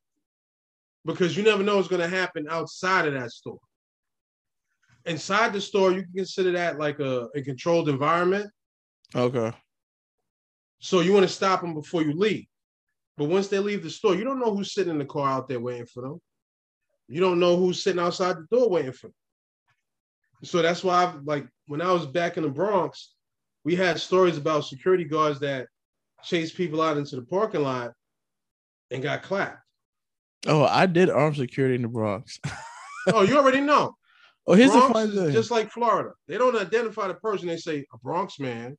Because 1.04 1.36
you 1.36 1.42
never 1.42 1.62
know 1.62 1.76
what's 1.76 1.88
going 1.88 2.02
to 2.02 2.16
happen 2.16 2.46
outside 2.50 3.06
of 3.06 3.14
that 3.14 3.30
store. 3.30 3.58
Inside 5.06 5.52
the 5.52 5.60
store, 5.60 5.92
you 5.92 6.02
can 6.02 6.12
consider 6.12 6.52
that 6.52 6.78
like 6.78 6.98
a, 6.98 7.28
a 7.34 7.42
controlled 7.42 7.88
environment. 7.88 8.50
Okay. 9.14 9.52
So 10.80 11.00
you 11.00 11.12
want 11.12 11.26
to 11.26 11.32
stop 11.32 11.60
them 11.60 11.74
before 11.74 12.02
you 12.02 12.12
leave. 12.12 12.46
But 13.16 13.28
once 13.28 13.48
they 13.48 13.58
leave 13.58 13.82
the 13.82 13.90
store, 13.90 14.14
you 14.14 14.24
don't 14.24 14.40
know 14.40 14.54
who's 14.54 14.74
sitting 14.74 14.90
in 14.90 14.98
the 14.98 15.04
car 15.04 15.28
out 15.28 15.48
there 15.48 15.60
waiting 15.60 15.86
for 15.86 16.02
them. 16.02 16.20
You 17.08 17.20
don't 17.20 17.38
know 17.38 17.56
who's 17.56 17.82
sitting 17.82 18.02
outside 18.02 18.36
the 18.36 18.46
door 18.50 18.68
waiting 18.68 18.92
for 18.92 19.06
them. 19.06 19.14
So 20.42 20.60
that's 20.60 20.84
why 20.84 21.04
I've 21.04 21.22
like 21.24 21.46
when 21.66 21.80
I 21.80 21.92
was 21.92 22.06
back 22.06 22.36
in 22.36 22.42
the 22.42 22.50
Bronx, 22.50 23.14
we 23.64 23.74
had 23.74 23.98
stories 23.98 24.36
about 24.36 24.64
security 24.64 25.04
guards 25.04 25.40
that 25.40 25.68
chased 26.24 26.56
people 26.56 26.82
out 26.82 26.98
into 26.98 27.16
the 27.16 27.22
parking 27.22 27.62
lot 27.62 27.92
and 28.90 29.02
got 29.02 29.22
clapped. 29.22 29.58
Oh, 30.46 30.64
I 30.64 30.86
did 30.86 31.10
armed 31.10 31.36
security 31.36 31.76
in 31.76 31.82
the 31.82 31.88
Bronx. 31.88 32.38
Oh, 33.14 33.22
you 33.22 33.36
already 33.36 33.60
know. 33.60 33.94
Oh, 34.46 34.54
here's 34.54 34.70
Bronx 34.70 34.86
the 34.88 34.92
funny 34.94 35.16
thing. 35.16 35.32
just 35.32 35.50
like 35.50 35.70
Florida. 35.70 36.10
They 36.28 36.38
don't 36.38 36.56
identify 36.56 37.08
the 37.08 37.14
person. 37.14 37.48
They 37.48 37.56
say 37.56 37.84
a 37.92 37.98
Bronx 37.98 38.38
man, 38.38 38.76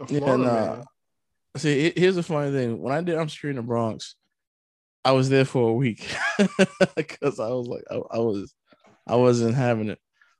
a 0.00 0.12
Yeah, 0.12 0.18
Florida 0.18 0.44
nah. 0.44 0.54
man. 0.76 0.84
See, 1.56 1.90
he- 1.94 2.00
here's 2.00 2.16
the 2.16 2.22
funny 2.22 2.50
thing. 2.50 2.80
When 2.80 2.92
I 2.94 3.00
did 3.02 3.16
I'm 3.16 3.28
in 3.44 3.56
the 3.56 3.62
Bronx, 3.62 4.14
I 5.04 5.12
was 5.12 5.28
there 5.28 5.44
for 5.44 5.68
a 5.68 5.72
week 5.72 6.06
because 6.96 7.38
I 7.40 7.48
was 7.48 7.66
like, 7.68 7.82
I, 7.90 7.96
I 7.96 8.18
was, 8.18 8.54
I 9.06 9.16
wasn't 9.16 9.54
having 9.54 9.88
it. 9.90 9.98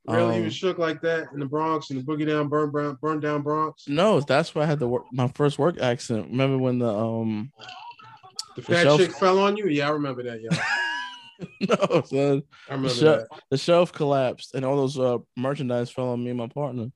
Really, 0.08 0.34
you 0.34 0.38
Um, 0.40 0.44
was 0.44 0.54
shook 0.54 0.78
like 0.78 1.00
that 1.02 1.28
in 1.32 1.38
the 1.40 1.46
Bronx 1.46 1.90
and 1.90 2.00
the 2.00 2.04
boogie 2.04 2.26
down, 2.26 2.48
burn, 2.48 2.70
burn, 2.70 2.96
burn 3.00 3.20
down 3.20 3.42
Bronx. 3.42 3.84
No, 3.88 4.20
that's 4.20 4.54
why 4.54 4.62
I 4.62 4.66
had 4.66 4.80
to 4.80 4.88
work 4.88 5.04
my 5.12 5.28
first 5.28 5.58
work 5.58 5.80
accident. 5.80 6.30
Remember 6.30 6.58
when 6.58 6.78
the 6.78 6.88
um 6.88 7.52
The 8.56 8.62
fat 8.62 8.82
shelf- 8.82 9.00
chick 9.00 9.12
fell 9.12 9.38
on 9.38 9.56
you. 9.56 9.68
Yeah, 9.68 9.88
I 9.88 9.90
remember 9.92 10.22
that. 10.24 10.40
Yeah, 10.42 10.50
no 11.68 12.02
son, 12.04 12.42
I 12.68 12.72
remember 12.72 12.88
Shut- 12.88 13.28
that. 13.30 13.40
the 13.50 13.56
shelf 13.56 13.92
collapsed 13.92 14.54
and 14.54 14.64
all 14.64 14.76
those 14.76 14.98
uh 14.98 15.18
merchandise 15.36 15.90
fell 15.90 16.08
on 16.10 16.22
me 16.22 16.30
and 16.30 16.38
my 16.38 16.48
partner. 16.48 16.86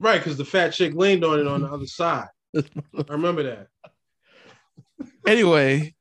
Right, 0.00 0.18
because 0.18 0.36
the 0.36 0.44
fat 0.44 0.70
chick 0.70 0.94
leaned 0.94 1.24
on 1.24 1.38
it 1.40 1.46
on 1.46 1.62
the 1.62 1.68
other 1.68 1.86
side. 1.86 2.28
I 2.56 2.62
remember 3.08 3.42
that. 3.44 3.68
anyway, 5.26 5.94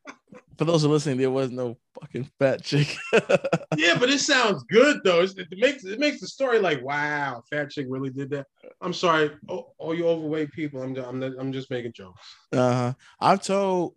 for 0.58 0.66
those 0.66 0.82
who 0.82 0.90
are 0.90 0.92
listening, 0.92 1.18
there 1.18 1.32
was 1.32 1.52
no 1.52 1.78
fucking 2.00 2.30
fat 2.40 2.64
chick. 2.64 2.96
Yeah, 3.76 3.98
but 3.98 4.12
it 4.12 4.20
sounds 4.20 4.64
good 4.70 5.00
though. 5.04 5.24
It's- 5.24 5.34
It, 5.52 5.58
makes 5.58 5.84
it 5.84 6.00
makes 6.00 6.20
the 6.22 6.28
story 6.28 6.60
like, 6.60 6.84
wow, 6.84 7.42
fat 7.50 7.72
chick 7.72 7.88
really 7.90 8.12
did 8.12 8.30
that. 8.30 8.46
I'm 8.82 8.94
sorry, 8.94 9.32
all, 9.48 9.74
all 9.80 9.96
you 9.96 10.08
overweight 10.08 10.52
people. 10.52 10.82
I'm 10.84 10.96
I'm 10.98 11.24
I'm 11.24 11.52
just 11.52 11.72
making 11.72 11.94
jokes. 11.94 12.22
uh 12.52 12.74
huh. 12.74 12.94
I've 13.20 13.42
told 13.42 13.96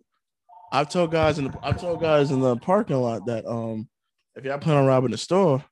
I've 0.71 0.89
told 0.89 1.11
guys 1.11 1.37
in 1.37 1.45
the 1.45 1.53
I've 1.61 1.79
told 1.79 2.01
guys 2.01 2.31
in 2.31 2.39
the 2.41 2.55
parking 2.57 2.95
lot 2.97 3.27
that 3.27 3.45
um 3.45 3.87
if 4.37 4.45
y'all 4.45 4.57
plan 4.59 4.77
on 4.77 4.85
robbing 4.85 5.11
the 5.11 5.17
store, 5.17 5.63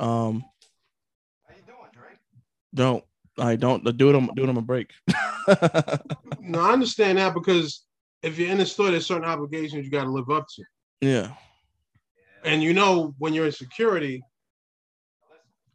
um 0.00 0.44
don't 2.74 3.04
I 3.38 3.56
don't 3.56 3.84
do 3.96 4.10
it 4.10 4.14
on 4.16 4.30
do 4.34 4.42
it 4.44 4.48
on 4.48 4.56
a 4.56 4.62
break. 4.62 4.90
No, 6.46 6.60
I 6.60 6.72
understand 6.72 7.16
that 7.16 7.32
because 7.32 7.84
if 8.22 8.38
you're 8.38 8.50
in 8.50 8.58
the 8.58 8.66
store, 8.66 8.90
there's 8.90 9.06
certain 9.06 9.24
obligations 9.28 9.84
you 9.86 9.90
got 9.90 10.04
to 10.04 10.10
live 10.10 10.28
up 10.28 10.46
to. 10.56 10.62
yeah. 11.00 11.30
And 12.44 12.62
you 12.62 12.74
know, 12.74 13.14
when 13.18 13.32
you're 13.32 13.46
in 13.46 13.52
security, 13.52 14.22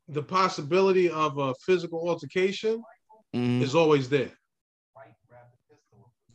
the 0.08 0.22
possibility 0.22 1.10
of 1.10 1.40
a 1.40 1.56
physical 1.66 2.08
altercation 2.08 2.84
Mhm. 3.36 3.62
is 3.64 3.74
always 3.74 4.10
there. 4.10 4.32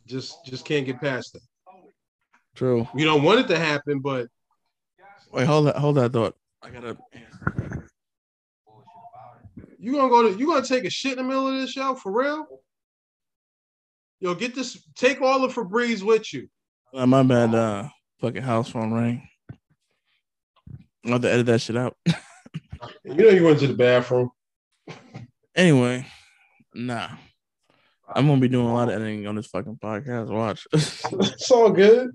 Just 0.05 0.45
just 0.45 0.65
can't 0.65 0.85
get 0.85 0.99
past 0.99 1.31
that. 1.33 1.41
True. 2.55 2.87
You 2.95 3.05
don't 3.05 3.23
want 3.23 3.39
it 3.39 3.47
to 3.47 3.57
happen, 3.57 3.99
but 3.99 4.27
Wait, 5.31 5.45
hold 5.45 5.67
that 5.67 5.75
hold 5.77 5.97
that 5.97 6.13
thought. 6.13 6.35
I 6.61 6.69
gotta 6.69 6.97
you 9.77 9.91
gonna 9.93 10.09
go 10.09 10.31
to 10.31 10.39
you 10.39 10.47
gonna 10.47 10.65
take 10.65 10.85
a 10.85 10.89
shit 10.89 11.13
in 11.13 11.17
the 11.19 11.23
middle 11.23 11.47
of 11.47 11.53
this 11.53 11.71
show 11.71 11.93
for 11.95 12.11
real? 12.11 12.47
Yo, 14.19 14.33
get 14.33 14.55
this. 14.55 14.83
Take 14.95 15.21
all 15.21 15.39
the 15.41 15.53
Febreze 15.53 16.01
with 16.01 16.33
you. 16.33 16.47
Uh, 16.93 17.05
my 17.05 17.21
bad. 17.21 17.53
Uh, 17.53 17.89
fucking 18.19 18.41
house 18.41 18.69
phone 18.69 18.91
ring. 18.93 19.27
I'll 21.05 21.13
have 21.13 21.21
to 21.21 21.31
edit 21.31 21.45
that 21.47 21.61
shit 21.61 21.77
out. 21.77 21.95
You 23.03 23.13
know 23.13 23.29
you 23.29 23.43
went 23.43 23.59
to 23.59 23.67
the 23.67 23.73
bathroom. 23.73 24.29
anyway, 25.55 26.05
nah. 26.73 27.09
I'm 28.07 28.27
gonna 28.27 28.41
be 28.41 28.47
doing 28.47 28.67
a 28.67 28.73
lot 28.73 28.89
of 28.89 28.95
editing 28.95 29.25
on 29.25 29.35
this 29.35 29.47
fucking 29.47 29.77
podcast. 29.81 30.27
Watch. 30.27 30.67
It's 30.73 31.49
all 31.51 31.71
good. 31.71 32.11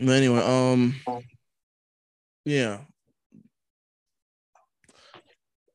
But 0.00 0.10
anyway, 0.10 0.40
um, 0.40 0.94
yeah. 2.44 2.78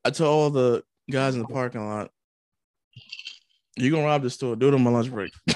I 0.04 0.10
told 0.10 0.28
all 0.28 0.50
the 0.50 0.84
guys 1.10 1.34
in 1.34 1.42
the 1.42 1.48
parking 1.48 1.86
lot, 1.86 2.10
"You 3.76 3.90
gonna 3.90 4.04
rob 4.04 4.22
the 4.22 4.30
store? 4.30 4.56
Do 4.56 4.68
it 4.68 4.74
on 4.74 4.82
my 4.82 4.90
lunch 4.90 5.10
break." 5.10 5.32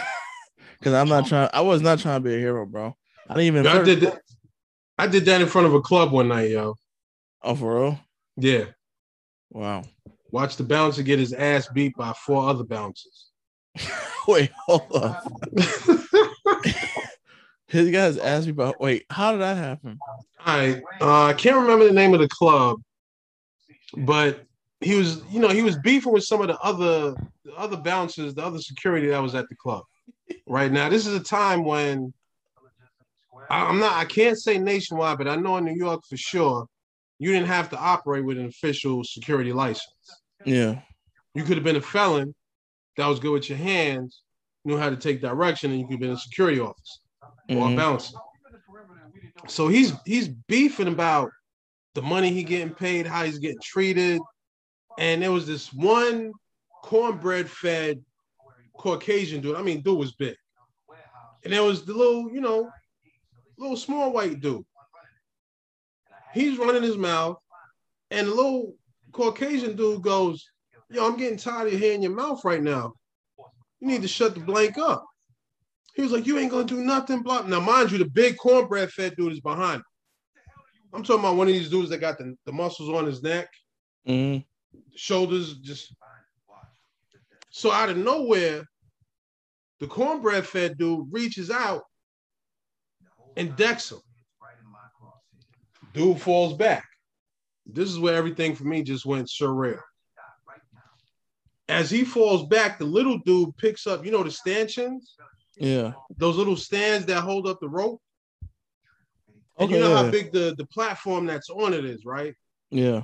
Because 0.78 0.94
I'm 0.94 1.08
not 1.08 1.26
trying. 1.26 1.50
I 1.52 1.60
was 1.60 1.82
not 1.82 1.98
trying 1.98 2.22
to 2.22 2.28
be 2.28 2.36
a 2.36 2.38
hero, 2.38 2.64
bro. 2.64 2.96
I 3.28 3.34
didn't 3.34 3.46
even. 3.46 3.66
I 3.66 3.82
did 3.82 4.00
that. 4.02 4.20
I 4.96 5.06
did 5.06 5.24
that 5.24 5.40
in 5.40 5.48
front 5.48 5.66
of 5.66 5.74
a 5.74 5.80
club 5.80 6.12
one 6.12 6.28
night, 6.28 6.50
yo. 6.50 6.76
Oh, 7.42 7.54
for 7.54 7.80
real? 7.80 8.00
Yeah. 8.36 8.64
Wow. 9.50 9.82
Watch 10.30 10.56
the 10.56 10.64
bouncer 10.64 11.02
get 11.02 11.18
his 11.18 11.32
ass 11.32 11.68
beat 11.68 11.94
by 11.96 12.12
four 12.12 12.48
other 12.48 12.64
bouncers. 12.64 13.30
Wait, 14.28 14.50
hold 14.66 14.94
up. 14.94 15.24
His 17.68 17.90
guys 17.90 18.16
asked 18.16 18.46
me 18.46 18.52
about. 18.52 18.80
Wait, 18.80 19.04
how 19.10 19.32
did 19.32 19.42
that 19.42 19.56
happen? 19.56 19.98
I 20.44 20.80
uh, 21.00 21.24
I 21.26 21.34
can't 21.34 21.56
remember 21.56 21.84
the 21.84 21.92
name 21.92 22.14
of 22.14 22.20
the 22.20 22.28
club, 22.28 22.80
but 23.94 24.44
he 24.80 24.94
was, 24.94 25.22
you 25.30 25.38
know, 25.38 25.48
he 25.48 25.62
was 25.62 25.76
beefing 25.78 26.12
with 26.12 26.24
some 26.24 26.40
of 26.40 26.48
the 26.48 26.58
other 26.60 27.14
the 27.44 27.54
other 27.56 27.76
bouncers, 27.76 28.34
the 28.34 28.44
other 28.44 28.58
security 28.58 29.08
that 29.08 29.18
was 29.18 29.34
at 29.34 29.48
the 29.50 29.54
club. 29.54 29.82
Right 30.46 30.72
now, 30.72 30.88
this 30.88 31.06
is 31.06 31.14
a 31.14 31.22
time 31.22 31.62
when 31.62 32.12
I, 33.50 33.66
I'm 33.66 33.78
not. 33.78 33.92
I 33.92 34.06
can't 34.06 34.38
say 34.38 34.56
nationwide, 34.56 35.18
but 35.18 35.28
I 35.28 35.36
know 35.36 35.58
in 35.58 35.66
New 35.66 35.76
York 35.76 36.02
for 36.08 36.16
sure, 36.16 36.66
you 37.18 37.32
didn't 37.32 37.48
have 37.48 37.68
to 37.70 37.78
operate 37.78 38.24
with 38.24 38.38
an 38.38 38.46
official 38.46 39.04
security 39.04 39.52
license. 39.52 40.22
Yeah. 40.46 40.80
You 41.34 41.44
could 41.44 41.58
have 41.58 41.64
been 41.64 41.76
a 41.76 41.82
felon 41.82 42.34
that 42.96 43.06
was 43.06 43.20
good 43.20 43.32
with 43.32 43.50
your 43.50 43.58
hands, 43.58 44.22
knew 44.64 44.78
how 44.78 44.88
to 44.88 44.96
take 44.96 45.20
direction, 45.20 45.70
and 45.70 45.80
you 45.80 45.86
could 45.86 45.94
have 45.94 46.00
been 46.00 46.12
a 46.12 46.18
security 46.18 46.60
officer 46.60 47.00
or 47.48 47.66
a 47.66 47.70
Mhm. 47.70 47.76
bouncer. 47.76 48.18
So 49.46 49.68
he's 49.68 49.92
he's 50.04 50.28
beefing 50.28 50.88
about 50.88 51.30
the 51.94 52.02
money 52.02 52.32
he 52.32 52.42
getting 52.42 52.74
paid, 52.74 53.06
how 53.06 53.24
he's 53.24 53.38
getting 53.38 53.60
treated, 53.62 54.20
and 54.98 55.22
there 55.22 55.32
was 55.32 55.46
this 55.46 55.72
one 55.72 56.32
cornbread 56.82 57.50
fed 57.50 58.04
Caucasian 58.76 59.40
dude. 59.40 59.56
I 59.56 59.62
mean, 59.62 59.80
dude 59.80 59.98
was 59.98 60.14
big, 60.14 60.36
and 61.44 61.52
there 61.52 61.62
was 61.62 61.84
the 61.84 61.94
little, 61.94 62.30
you 62.30 62.40
know, 62.40 62.70
little 63.56 63.76
small 63.76 64.12
white 64.12 64.40
dude. 64.40 64.64
He's 66.34 66.58
running 66.58 66.82
his 66.82 66.96
mouth, 66.96 67.38
and 68.10 68.28
the 68.28 68.34
little 68.34 68.76
Caucasian 69.12 69.74
dude 69.74 70.02
goes, 70.02 70.48
"Yo, 70.90 71.06
I'm 71.06 71.16
getting 71.16 71.38
tired 71.38 71.72
of 71.72 71.78
hearing 71.80 72.02
your 72.02 72.12
mouth 72.12 72.44
right 72.44 72.62
now. 72.62 72.92
You 73.80 73.88
need 73.88 74.02
to 74.02 74.08
shut 74.08 74.34
the 74.34 74.40
blank 74.40 74.78
up." 74.78 75.04
He 75.98 76.02
was 76.04 76.12
like, 76.12 76.28
"You 76.28 76.38
ain't 76.38 76.52
gonna 76.52 76.64
do 76.64 76.80
nothing." 76.84 77.22
Blah. 77.22 77.42
Now, 77.42 77.58
mind 77.58 77.90
you, 77.90 77.98
the 77.98 78.04
big 78.08 78.36
cornbread 78.36 78.92
fed 78.92 79.16
dude 79.16 79.32
is 79.32 79.40
behind. 79.40 79.78
him. 79.80 79.84
I'm 80.92 81.02
talking 81.02 81.18
about 81.24 81.34
one 81.34 81.48
of 81.48 81.54
these 81.54 81.68
dudes 81.68 81.90
that 81.90 81.98
got 81.98 82.18
the, 82.18 82.36
the 82.46 82.52
muscles 82.52 82.88
on 82.88 83.04
his 83.04 83.20
neck, 83.20 83.48
Mhm. 84.06 84.46
shoulders 84.94 85.58
just. 85.58 85.92
So 87.50 87.72
out 87.72 87.88
of 87.90 87.96
nowhere, 87.96 88.64
the 89.80 89.88
cornbread 89.88 90.46
fed 90.46 90.78
dude 90.78 91.08
reaches 91.12 91.50
out 91.50 91.82
and 93.36 93.56
decks 93.56 93.90
him. 93.90 93.98
Dude 95.94 96.20
falls 96.20 96.54
back. 96.54 96.86
This 97.66 97.90
is 97.90 97.98
where 97.98 98.14
everything 98.14 98.54
for 98.54 98.64
me 98.64 98.84
just 98.84 99.04
went 99.04 99.26
surreal. 99.26 99.82
As 101.68 101.90
he 101.90 102.04
falls 102.04 102.46
back, 102.46 102.78
the 102.78 102.84
little 102.84 103.18
dude 103.18 103.56
picks 103.56 103.86
up, 103.88 104.04
you 104.04 104.12
know, 104.12 104.22
the 104.22 104.30
stanchions, 104.30 105.16
Yeah. 105.60 105.92
those 106.16 106.36
little 106.36 106.56
stands 106.56 107.06
that 107.06 107.20
hold 107.22 107.46
up 107.46 107.60
the 107.60 107.68
rope. 107.68 108.00
And 109.58 109.66
Okay. 109.70 109.74
you 109.74 109.80
know 109.80 109.90
yeah. 109.90 110.04
how 110.04 110.10
big 110.10 110.30
the, 110.32 110.54
the 110.56 110.66
platform 110.66 111.26
that's 111.26 111.50
on 111.50 111.74
it 111.74 111.84
is, 111.84 112.04
right? 112.04 112.34
yeah. 112.70 113.02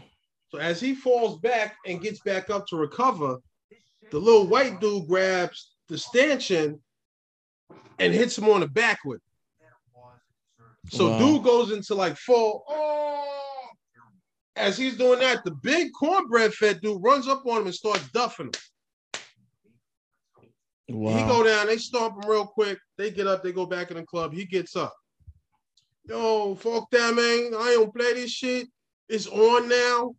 So 0.51 0.59
as 0.61 0.79
he 0.81 0.95
falls 0.95 1.41
back 1.41 1.75
and 1.85 2.01
gets 2.01 2.21
back 2.21 2.49
up 2.49 2.65
to 2.69 2.77
recover, 2.77 3.39
the 4.13 4.19
little 4.21 4.47
white 4.47 4.81
dude 4.81 5.09
grabs 5.09 5.73
the 5.89 5.99
stanchion 5.99 6.81
and 7.99 8.15
hits 8.15 8.39
him 8.39 8.49
on 8.49 8.61
the 8.61 8.69
back 8.69 9.01
with 9.05 9.17
it. 9.17 10.93
So 10.93 11.09
Wow. 11.11 11.19
dude 11.19 11.43
goes 11.45 11.73
into 11.73 11.95
like 11.97 12.17
full. 12.17 12.63
Oh! 12.69 13.69
As 14.55 14.77
he's 14.79 14.97
doing 14.97 15.19
that, 15.19 15.43
the 15.45 15.51
big 15.51 15.91
cornbread 15.93 16.55
fed 16.55 16.81
dude 16.81 17.03
runs 17.03 17.27
up 17.27 17.45
on 17.47 17.63
him 17.63 17.67
and 17.67 17.75
starts 17.75 18.05
duffing 18.11 18.55
him. 18.55 18.61
Wow. 20.89 21.17
He 21.17 21.25
go 21.25 21.45
down, 21.45 21.67
they 21.67 21.79
stomp 21.79 22.23
him 22.23 22.31
real 22.31 22.47
quick. 22.47 22.79
They 22.99 23.11
get 23.11 23.27
up, 23.27 23.43
they 23.43 23.53
go 23.53 23.67
back 23.67 23.91
in 23.91 23.97
the 23.97 24.05
club. 24.05 24.33
He 24.33 24.45
gets 24.45 24.77
up. 24.77 24.95
Yo, 26.07 26.55
fuck 26.57 26.91
that, 26.91 27.15
man. 27.15 27.59
I 27.59 27.73
don't 27.73 27.95
play 27.95 28.13
this 28.13 28.31
shit. 28.31 28.69
It's 29.09 29.27
on 29.27 29.69
now. 29.69 30.15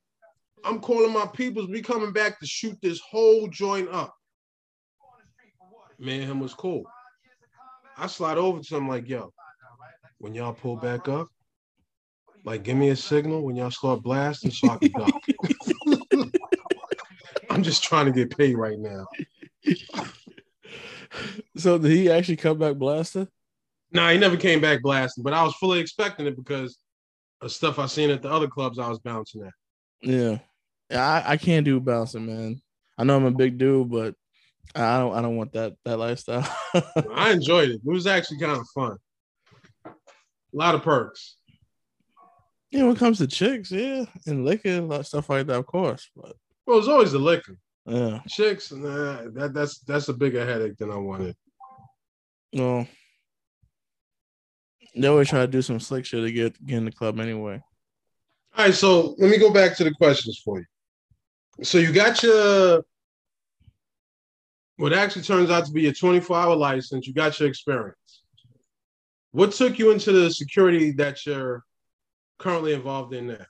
I'm 0.63 0.79
calling 0.79 1.13
my 1.13 1.27
peoples. 1.27 1.69
We 1.69 1.81
coming 1.81 2.11
back 2.11 2.39
to 2.39 2.47
shoot 2.47 2.77
this 2.81 2.99
whole 2.99 3.47
joint 3.49 3.89
up. 3.89 4.13
Man, 5.99 6.21
him 6.21 6.39
was 6.39 6.55
cool. 6.55 6.83
I 7.97 8.07
slide 8.07 8.37
over 8.37 8.61
to 8.61 8.75
him 8.75 8.89
like, 8.89 9.07
yo, 9.07 9.31
when 10.17 10.33
y'all 10.33 10.53
pull 10.53 10.75
back 10.75 11.07
up, 11.07 11.27
Like, 12.43 12.63
give 12.63 12.77
me 12.77 12.89
a 12.89 12.95
signal 12.95 13.41
when 13.41 13.55
y'all 13.55 13.71
start 13.71 14.03
blasting 14.03 14.51
so 14.51 14.69
I 14.69 14.77
can 14.77 14.91
duck. 14.91 15.13
I'm 17.49 17.63
just 17.63 17.83
trying 17.83 18.05
to 18.05 18.11
get 18.11 18.35
paid 18.37 18.55
right 18.55 18.77
now. 18.77 19.05
So 21.57 21.77
did 21.77 21.91
he 21.91 22.09
actually 22.11 22.37
come 22.37 22.57
back 22.57 22.75
blasting? 22.75 23.27
Nah, 23.91 24.09
he 24.11 24.17
never 24.17 24.37
came 24.37 24.59
back 24.59 24.81
blasting, 24.81 25.23
but 25.23 25.33
I 25.33 25.43
was 25.43 25.55
fully 25.55 25.79
expecting 25.79 26.25
it 26.27 26.35
because 26.35 26.77
of 27.41 27.51
stuff 27.51 27.79
I 27.79 27.85
seen 27.85 28.09
at 28.09 28.21
the 28.21 28.29
other 28.29 28.47
clubs 28.47 28.77
I 28.79 28.89
was 28.89 28.99
bouncing 28.99 29.43
at. 29.43 29.53
Yeah. 30.01 30.39
Yeah, 30.89 31.07
I, 31.07 31.31
I 31.33 31.37
can't 31.37 31.65
do 31.65 31.79
bouncing, 31.79 32.25
man. 32.25 32.61
I 32.97 33.03
know 33.03 33.15
I'm 33.17 33.25
a 33.25 33.31
big 33.31 33.57
dude, 33.57 33.89
but 33.89 34.15
I 34.75 34.99
don't 34.99 35.15
I 35.15 35.21
don't 35.21 35.37
want 35.37 35.53
that 35.53 35.73
that 35.85 35.97
lifestyle. 35.97 36.47
I 37.13 37.31
enjoyed 37.31 37.69
it. 37.69 37.81
It 37.85 37.89
was 37.89 38.07
actually 38.07 38.39
kind 38.39 38.59
of 38.59 38.67
fun. 38.73 38.97
A 39.85 39.91
lot 40.53 40.75
of 40.75 40.83
perks. 40.83 41.37
yeah, 42.71 42.83
when 42.83 42.95
it 42.95 42.99
comes 42.99 43.17
to 43.19 43.27
chicks, 43.27 43.71
yeah, 43.71 44.05
and 44.25 44.45
liquor, 44.45 44.77
a 44.77 44.81
lot 44.81 45.01
of 45.01 45.07
stuff 45.07 45.29
like 45.29 45.47
that, 45.47 45.57
of 45.57 45.65
course. 45.65 46.09
But 46.15 46.35
Well, 46.65 46.77
it 46.77 46.79
was 46.81 46.87
always 46.89 47.11
the 47.11 47.19
liquor. 47.19 47.57
Yeah, 47.85 48.19
Chicks, 48.27 48.71
nah, 48.71 49.29
that 49.33 49.51
that's 49.53 49.79
that's 49.79 50.09
a 50.09 50.13
bigger 50.13 50.45
headache 50.45 50.77
than 50.77 50.91
I 50.91 50.97
wanted. 50.97 51.35
no. 52.53 52.87
They 54.97 55.07
always 55.07 55.27
try 55.27 55.41
to 55.41 55.47
do 55.47 55.61
some 55.61 55.81
slick 55.81 56.05
shit 56.05 56.23
to 56.23 56.31
get 56.31 56.65
get 56.65 56.77
in 56.77 56.85
the 56.85 56.91
club 56.91 57.19
anyway. 57.19 57.61
All 58.57 58.65
right, 58.65 58.73
so 58.73 59.13
let 59.17 59.29
me 59.29 59.37
go 59.37 59.51
back 59.51 59.75
to 59.75 59.83
the 59.83 59.93
questions 59.93 60.41
for 60.43 60.59
you. 60.59 60.65
So 61.65 61.77
you 61.77 61.91
got 61.91 62.23
your 62.23 62.83
what 64.77 64.93
actually 64.93 65.23
turns 65.23 65.49
out 65.49 65.65
to 65.65 65.71
be 65.71 65.87
a 65.87 65.93
24-hour 65.93 66.55
license, 66.55 67.07
you 67.07 67.13
got 67.13 67.39
your 67.39 67.47
experience. 67.47 68.23
What 69.31 69.51
took 69.51 69.79
you 69.79 69.91
into 69.91 70.11
the 70.11 70.29
security 70.29 70.91
that 70.91 71.25
you're 71.25 71.63
currently 72.39 72.73
involved 72.73 73.13
in 73.13 73.27
now? 73.27 73.45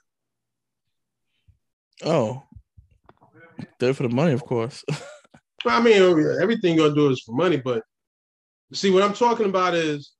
Oh, 2.03 2.43
there 3.79 3.93
for 3.93 4.03
the 4.03 4.15
money, 4.15 4.33
of 4.33 4.43
course. 4.43 4.83
Well, 5.63 5.79
I 5.79 5.83
mean, 5.83 5.95
everything 6.39 6.75
you're 6.75 6.89
gonna 6.89 7.01
do 7.01 7.09
is 7.09 7.23
for 7.25 7.31
money, 7.31 7.57
but 7.57 7.81
see, 8.71 8.91
what 8.91 9.01
I'm 9.01 9.15
talking 9.15 9.47
about 9.47 9.73
is 9.73 10.11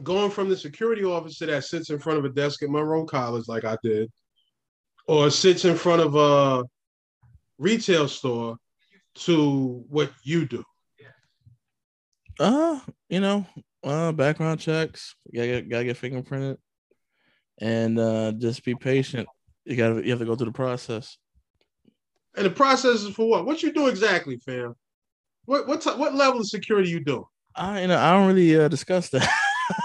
going 0.00 0.30
from 0.30 0.48
the 0.48 0.56
security 0.56 1.02
officer 1.02 1.46
that 1.46 1.64
sits 1.64 1.90
in 1.90 1.98
front 1.98 2.20
of 2.20 2.24
a 2.24 2.28
desk 2.28 2.62
at 2.62 2.70
Monroe 2.70 3.04
College, 3.04 3.48
like 3.48 3.64
I 3.64 3.76
did, 3.82 4.12
or 5.08 5.28
sits 5.28 5.64
in 5.64 5.74
front 5.74 6.02
of 6.02 6.14
a 6.14 6.62
retail 7.58 8.06
store, 8.06 8.58
to 9.14 9.84
what 9.88 10.10
you 10.22 10.46
do. 10.46 10.64
Uh, 12.40 12.80
you 13.08 13.20
know, 13.20 13.46
uh, 13.84 14.12
background 14.12 14.60
checks. 14.60 15.14
You 15.30 15.40
gotta 15.40 15.62
get, 15.62 15.68
gotta 15.68 15.84
get 15.84 16.00
fingerprinted, 16.00 16.56
and 17.60 17.98
uh, 17.98 18.32
just 18.32 18.64
be 18.64 18.74
patient. 18.74 19.28
You 19.64 19.76
gotta 19.76 20.02
you 20.04 20.10
have 20.10 20.18
to 20.20 20.24
go 20.24 20.34
through 20.34 20.46
the 20.46 20.52
process. 20.52 21.18
And 22.36 22.46
the 22.46 22.50
process 22.50 23.02
is 23.02 23.14
for 23.14 23.28
what? 23.28 23.46
What 23.46 23.62
you 23.62 23.72
do 23.72 23.88
exactly, 23.88 24.38
fam? 24.38 24.74
What 25.44 25.66
what 25.66 25.82
t- 25.82 25.90
what 25.90 26.14
level 26.14 26.40
of 26.40 26.46
security 26.46 26.90
you 26.90 27.00
do? 27.04 27.26
I 27.54 27.82
you 27.82 27.88
know 27.88 27.98
I 27.98 28.12
don't 28.12 28.28
really 28.28 28.58
uh, 28.58 28.68
discuss 28.68 29.08
that. 29.10 29.28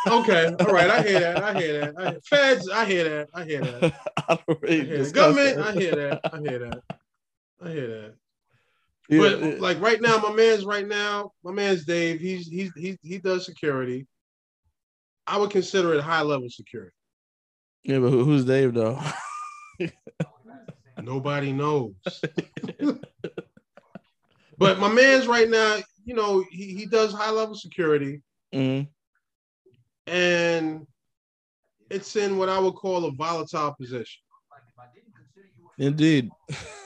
Okay, 0.08 0.54
all 0.60 0.74
right, 0.74 0.90
I 0.90 1.02
hear 1.04 1.20
that. 1.20 1.44
I 1.44 1.62
hear 1.62 1.80
that. 1.80 1.94
I, 1.98 2.18
feds, 2.26 2.68
I 2.68 2.86
hear 2.86 3.04
that. 3.04 3.30
I 3.34 3.44
hear 3.46 3.62
that. 3.62 3.94
I 4.28 4.40
don't 4.46 4.64
I 4.64 4.72
hear 4.72 5.04
that. 5.04 5.14
Government, 5.14 5.58
that. 5.58 5.68
I 5.68 5.72
hear 5.74 5.96
that. 5.96 6.22
I 6.34 6.40
hear 6.40 6.60
that. 6.60 6.84
I 7.64 7.70
hear 7.70 7.88
that. 7.88 8.14
Yeah, 9.08 9.20
but 9.20 9.40
yeah. 9.40 9.56
like 9.60 9.80
right 9.80 10.02
now, 10.02 10.18
my 10.18 10.34
man's 10.34 10.66
right 10.66 10.88
now, 10.88 11.32
my 11.44 11.52
man's 11.52 11.86
Dave. 11.86 12.20
He's 12.20 12.48
he's 12.48 12.72
he 12.76 12.98
he 13.02 13.20
does 13.20 13.46
security. 13.46 14.08
I 15.26 15.38
would 15.38 15.52
consider 15.52 15.94
it 15.94 16.02
high 16.02 16.22
level 16.22 16.50
security. 16.50 16.96
yeah, 17.84 18.00
but 18.00 18.10
who's 18.10 18.46
Dave 18.46 18.74
though? 18.74 19.00
Nobody 21.02 21.52
knows. 21.52 21.94
but 24.58 24.80
my 24.80 24.92
man's 24.92 25.28
right 25.28 25.50
now, 25.50 25.78
you 26.06 26.14
know, 26.16 26.44
he, 26.52 26.74
he 26.74 26.86
does 26.86 27.14
high 27.14 27.32
level 27.32 27.56
security 27.56 28.22
Mhm. 28.54 28.88
and 30.08 30.88
it's 31.90 32.16
in 32.16 32.38
what 32.38 32.50
I 32.50 32.60
would 32.60 32.76
call 32.76 33.06
a 33.06 33.12
volatile 33.12 33.74
position. 33.80 34.22
Indeed. 35.78 36.30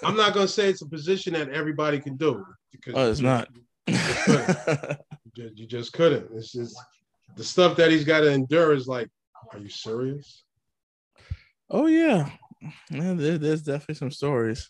I'm 0.04 0.18
not 0.18 0.34
gonna 0.34 0.48
say 0.48 0.70
it's 0.70 0.82
a 0.82 0.88
position 0.90 1.34
that 1.34 1.50
everybody 1.50 2.00
can 2.00 2.18
do 2.18 2.44
because 2.72 2.94
Oh, 2.96 3.10
it's 3.12 3.20
not. 3.22 3.48
you, 3.88 4.96
ju- 5.36 5.52
you 5.56 5.66
just 5.68 5.94
couldn't. 5.94 6.28
It's 6.36 6.52
just 6.52 6.78
the 7.38 7.44
stuff 7.44 7.78
that 7.78 7.92
he's 7.92 8.04
got 8.04 8.22
to 8.22 8.32
endure 8.32 8.74
is 8.74 8.88
like, 8.88 9.08
are 9.54 9.60
you 9.60 9.70
serious? 9.70 10.44
oh 11.70 11.86
yeah, 11.88 12.30
yeah 12.90 13.14
there, 13.14 13.38
there's 13.38 13.64
definitely 13.64 13.96
some 13.96 14.12
stories. 14.12 14.70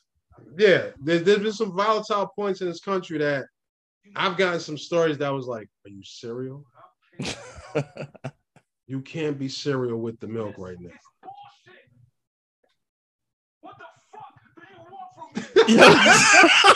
Yeah, 0.58 0.88
there's, 1.00 1.24
there's 1.24 1.40
been 1.40 1.54
some 1.54 1.76
volatile 1.76 2.32
points 2.36 2.62
in 2.62 2.68
this 2.68 2.80
country 2.80 3.18
that 3.20 3.46
I've 4.16 4.38
gotten 4.38 4.60
some 4.60 4.78
stories 4.78 5.18
that 5.20 5.34
was 5.34 5.46
like, 5.46 5.68
are 5.86 5.90
you 5.90 6.04
cereal? 6.04 6.66
You 8.92 9.00
can't 9.00 9.40
be 9.40 9.48
cereal 9.48 10.02
with 10.02 10.20
the 10.20 10.28
milk 10.28 10.56
right 10.58 10.76
now. 10.78 10.92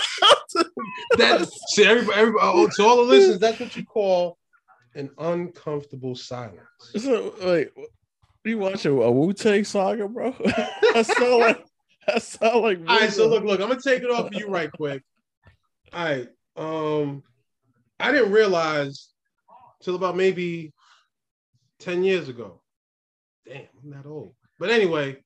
That 1.17 1.45
see 1.73 1.83
everybody, 1.85 2.17
everybody 2.17 2.47
uh, 2.47 2.51
oh, 2.53 2.69
to 2.77 2.83
all 2.85 2.95
the 2.95 3.03
listeners, 3.03 3.39
that's 3.39 3.59
what 3.59 3.75
you 3.75 3.83
call 3.83 4.37
an 4.95 5.09
uncomfortable 5.17 6.15
silence. 6.15 6.61
so 6.97 7.33
wait, 7.43 7.71
you 8.45 8.57
watch 8.57 8.85
a, 8.85 8.91
a 8.91 9.11
Wu 9.11 9.33
Tang 9.33 9.63
saga, 9.63 10.07
bro? 10.07 10.31
that 10.43 11.05
sound 11.05 11.39
like 11.39 11.65
that 12.07 12.21
sound 12.21 12.61
like. 12.61 12.79
All 12.87 12.99
right, 12.99 13.11
so 13.11 13.27
look, 13.27 13.43
look, 13.43 13.59
I'm 13.59 13.69
gonna 13.69 13.81
take 13.81 14.03
it 14.03 14.11
off 14.11 14.27
of 14.27 14.33
you 14.33 14.47
right 14.47 14.71
quick. 14.71 15.03
All 15.93 16.03
right, 16.03 16.27
um, 16.55 17.23
I 17.99 18.11
didn't 18.11 18.31
realize 18.31 19.09
till 19.81 19.95
about 19.95 20.15
maybe 20.15 20.73
ten 21.79 22.03
years 22.03 22.29
ago. 22.29 22.61
Damn, 23.45 23.67
I'm 23.83 23.91
that 23.91 24.07
old. 24.07 24.35
But 24.59 24.69
anyway, 24.69 25.17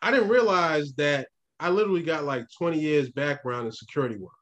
I 0.00 0.10
didn't 0.10 0.28
realize 0.28 0.92
that 0.94 1.28
I 1.58 1.70
literally 1.70 2.02
got 2.02 2.24
like 2.24 2.46
20 2.56 2.78
years 2.78 3.10
background 3.10 3.66
in 3.66 3.72
security 3.72 4.16
work. 4.16 4.32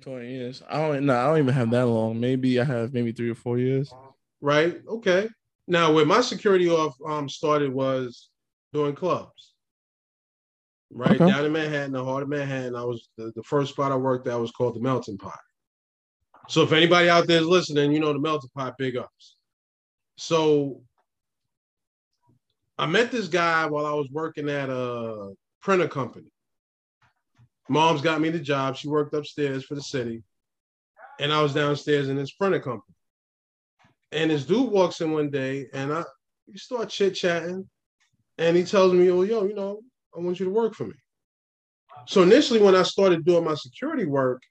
Twenty 0.00 0.30
years. 0.32 0.62
I 0.68 0.78
don't. 0.78 1.04
No, 1.04 1.14
I 1.14 1.26
don't 1.26 1.38
even 1.38 1.54
have 1.54 1.70
that 1.72 1.86
long. 1.86 2.18
Maybe 2.18 2.58
I 2.58 2.64
have 2.64 2.94
maybe 2.94 3.12
three 3.12 3.30
or 3.30 3.34
four 3.34 3.58
years. 3.58 3.92
Right? 4.40 4.80
Okay. 4.88 5.28
Now, 5.66 5.92
where 5.92 6.06
my 6.06 6.20
security 6.20 6.68
off 6.68 6.96
um 7.06 7.28
started 7.28 7.72
was 7.72 8.30
doing 8.72 8.94
clubs. 8.94 9.54
Right 10.92 11.20
Okay. 11.20 11.30
down 11.30 11.44
in 11.44 11.52
Manhattan, 11.52 11.92
the 11.92 12.04
heart 12.04 12.24
of 12.24 12.28
Manhattan. 12.28 12.74
I 12.74 12.84
was 12.84 13.08
the, 13.16 13.32
the 13.36 13.42
first 13.44 13.72
spot 13.72 13.92
I 13.92 13.96
worked 13.96 14.26
at 14.26 14.40
was 14.40 14.50
called 14.50 14.74
the 14.74 14.80
Melting 14.80 15.18
Pot. 15.18 15.38
So 16.48 16.62
if 16.62 16.72
anybody 16.72 17.08
out 17.08 17.28
there 17.28 17.40
is 17.40 17.46
listening, 17.46 17.92
you 17.92 18.00
know 18.00 18.12
the 18.12 18.18
Melting 18.18 18.50
Pot, 18.56 18.74
big 18.76 18.96
ups. 18.96 19.36
So 20.16 20.82
I 22.76 22.86
met 22.86 23.12
this 23.12 23.28
guy 23.28 23.66
while 23.66 23.86
I 23.86 23.92
was 23.92 24.08
working 24.10 24.48
at 24.48 24.68
a 24.68 25.32
printer 25.62 25.86
company. 25.86 26.32
Mom's 27.68 28.00
got 28.00 28.20
me 28.20 28.30
the 28.30 28.40
job. 28.40 28.74
She 28.76 28.88
worked 28.88 29.14
upstairs 29.14 29.64
for 29.64 29.76
the 29.76 29.82
city. 29.82 30.24
And 31.20 31.32
I 31.32 31.40
was 31.40 31.54
downstairs 31.54 32.08
in 32.08 32.16
this 32.16 32.32
printer 32.32 32.58
company. 32.58 32.96
And 34.12 34.30
this 34.30 34.44
dude 34.44 34.70
walks 34.70 35.00
in 35.00 35.12
one 35.12 35.30
day 35.30 35.68
and 35.72 35.92
I 35.92 36.04
we 36.50 36.58
start 36.58 36.88
chit-chatting. 36.88 37.68
And 38.38 38.56
he 38.56 38.64
tells 38.64 38.92
me, 38.92 39.10
Oh, 39.10 39.22
yo, 39.22 39.44
you 39.44 39.54
know, 39.54 39.80
I 40.16 40.20
want 40.20 40.40
you 40.40 40.46
to 40.46 40.52
work 40.52 40.74
for 40.74 40.86
me. 40.86 40.94
So 42.06 42.22
initially, 42.22 42.60
when 42.60 42.74
I 42.74 42.82
started 42.82 43.24
doing 43.24 43.44
my 43.44 43.54
security 43.54 44.06
work, 44.06 44.42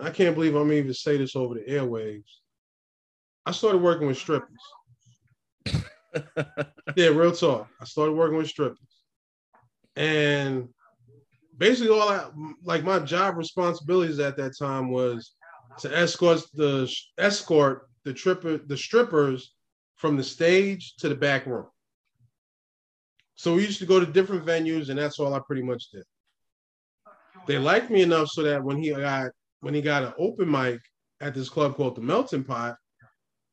I 0.00 0.10
can't 0.10 0.34
believe 0.34 0.54
I'm 0.54 0.72
even 0.72 0.92
say 0.94 1.16
this 1.16 1.36
over 1.36 1.54
the 1.54 1.60
airwaves. 1.60 2.24
I 3.46 3.52
started 3.52 3.78
working 3.78 4.06
with 4.06 4.18
strippers. 4.18 4.48
Yeah, 6.96 7.08
real 7.08 7.32
talk. 7.32 7.68
I 7.80 7.84
started 7.84 8.12
working 8.12 8.38
with 8.38 8.48
strippers. 8.48 8.78
And 9.94 10.68
basically 11.56 11.90
all 11.90 12.08
I 12.08 12.26
like 12.64 12.82
my 12.82 12.98
job 12.98 13.36
responsibilities 13.36 14.18
at 14.18 14.36
that 14.38 14.56
time 14.58 14.90
was 14.90 15.32
to 15.80 15.96
escort 15.96 16.40
the 16.54 16.92
escort 17.18 17.87
the 18.08 18.14
tripper 18.14 18.56
the 18.56 18.76
strippers 18.76 19.54
from 19.96 20.16
the 20.16 20.24
stage 20.24 20.96
to 20.96 21.10
the 21.10 21.14
back 21.14 21.44
room. 21.44 21.66
So 23.34 23.54
we 23.54 23.66
used 23.66 23.80
to 23.80 23.86
go 23.86 24.00
to 24.00 24.06
different 24.06 24.46
venues, 24.46 24.88
and 24.88 24.98
that's 24.98 25.18
all 25.18 25.34
I 25.34 25.40
pretty 25.46 25.62
much 25.62 25.90
did. 25.90 26.04
They 27.46 27.58
liked 27.58 27.90
me 27.90 28.00
enough 28.00 28.28
so 28.28 28.42
that 28.44 28.64
when 28.64 28.78
he 28.78 28.94
got 28.94 29.30
when 29.60 29.74
he 29.74 29.82
got 29.82 30.04
an 30.04 30.14
open 30.18 30.50
mic 30.50 30.80
at 31.20 31.34
this 31.34 31.50
club 31.50 31.76
called 31.76 31.96
the 31.96 32.00
Melting 32.00 32.44
Pot, 32.44 32.76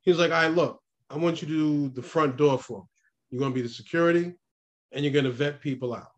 he 0.02 0.12
was 0.12 0.20
like, 0.20 0.32
"I 0.32 0.46
right, 0.48 0.56
look, 0.56 0.80
I 1.10 1.18
want 1.18 1.42
you 1.42 1.50
to 1.50 1.54
do 1.54 1.90
the 1.90 2.02
front 2.02 2.38
door 2.38 2.58
for 2.58 2.80
me. 2.80 2.86
You're 3.30 3.42
gonna 3.42 3.54
be 3.54 3.62
the 3.62 3.68
security, 3.68 4.34
and 4.94 5.04
you're 5.04 5.14
gonna 5.14 5.32
vet 5.32 5.60
people 5.60 5.94
out." 5.94 6.12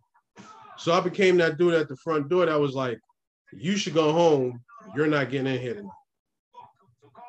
So 0.77 0.93
I 0.93 0.99
became 0.99 1.37
that 1.37 1.57
dude 1.57 1.73
at 1.73 1.89
the 1.89 1.97
front 1.97 2.29
door 2.29 2.45
that 2.45 2.59
was 2.59 2.75
like, 2.75 2.99
"You 3.51 3.77
should 3.77 3.95
go 3.95 4.11
home. 4.13 4.63
You're 4.95 5.07
not 5.07 5.31
getting 5.31 5.51
in 5.51 5.59
here 5.59 5.73
tonight." 5.73 5.91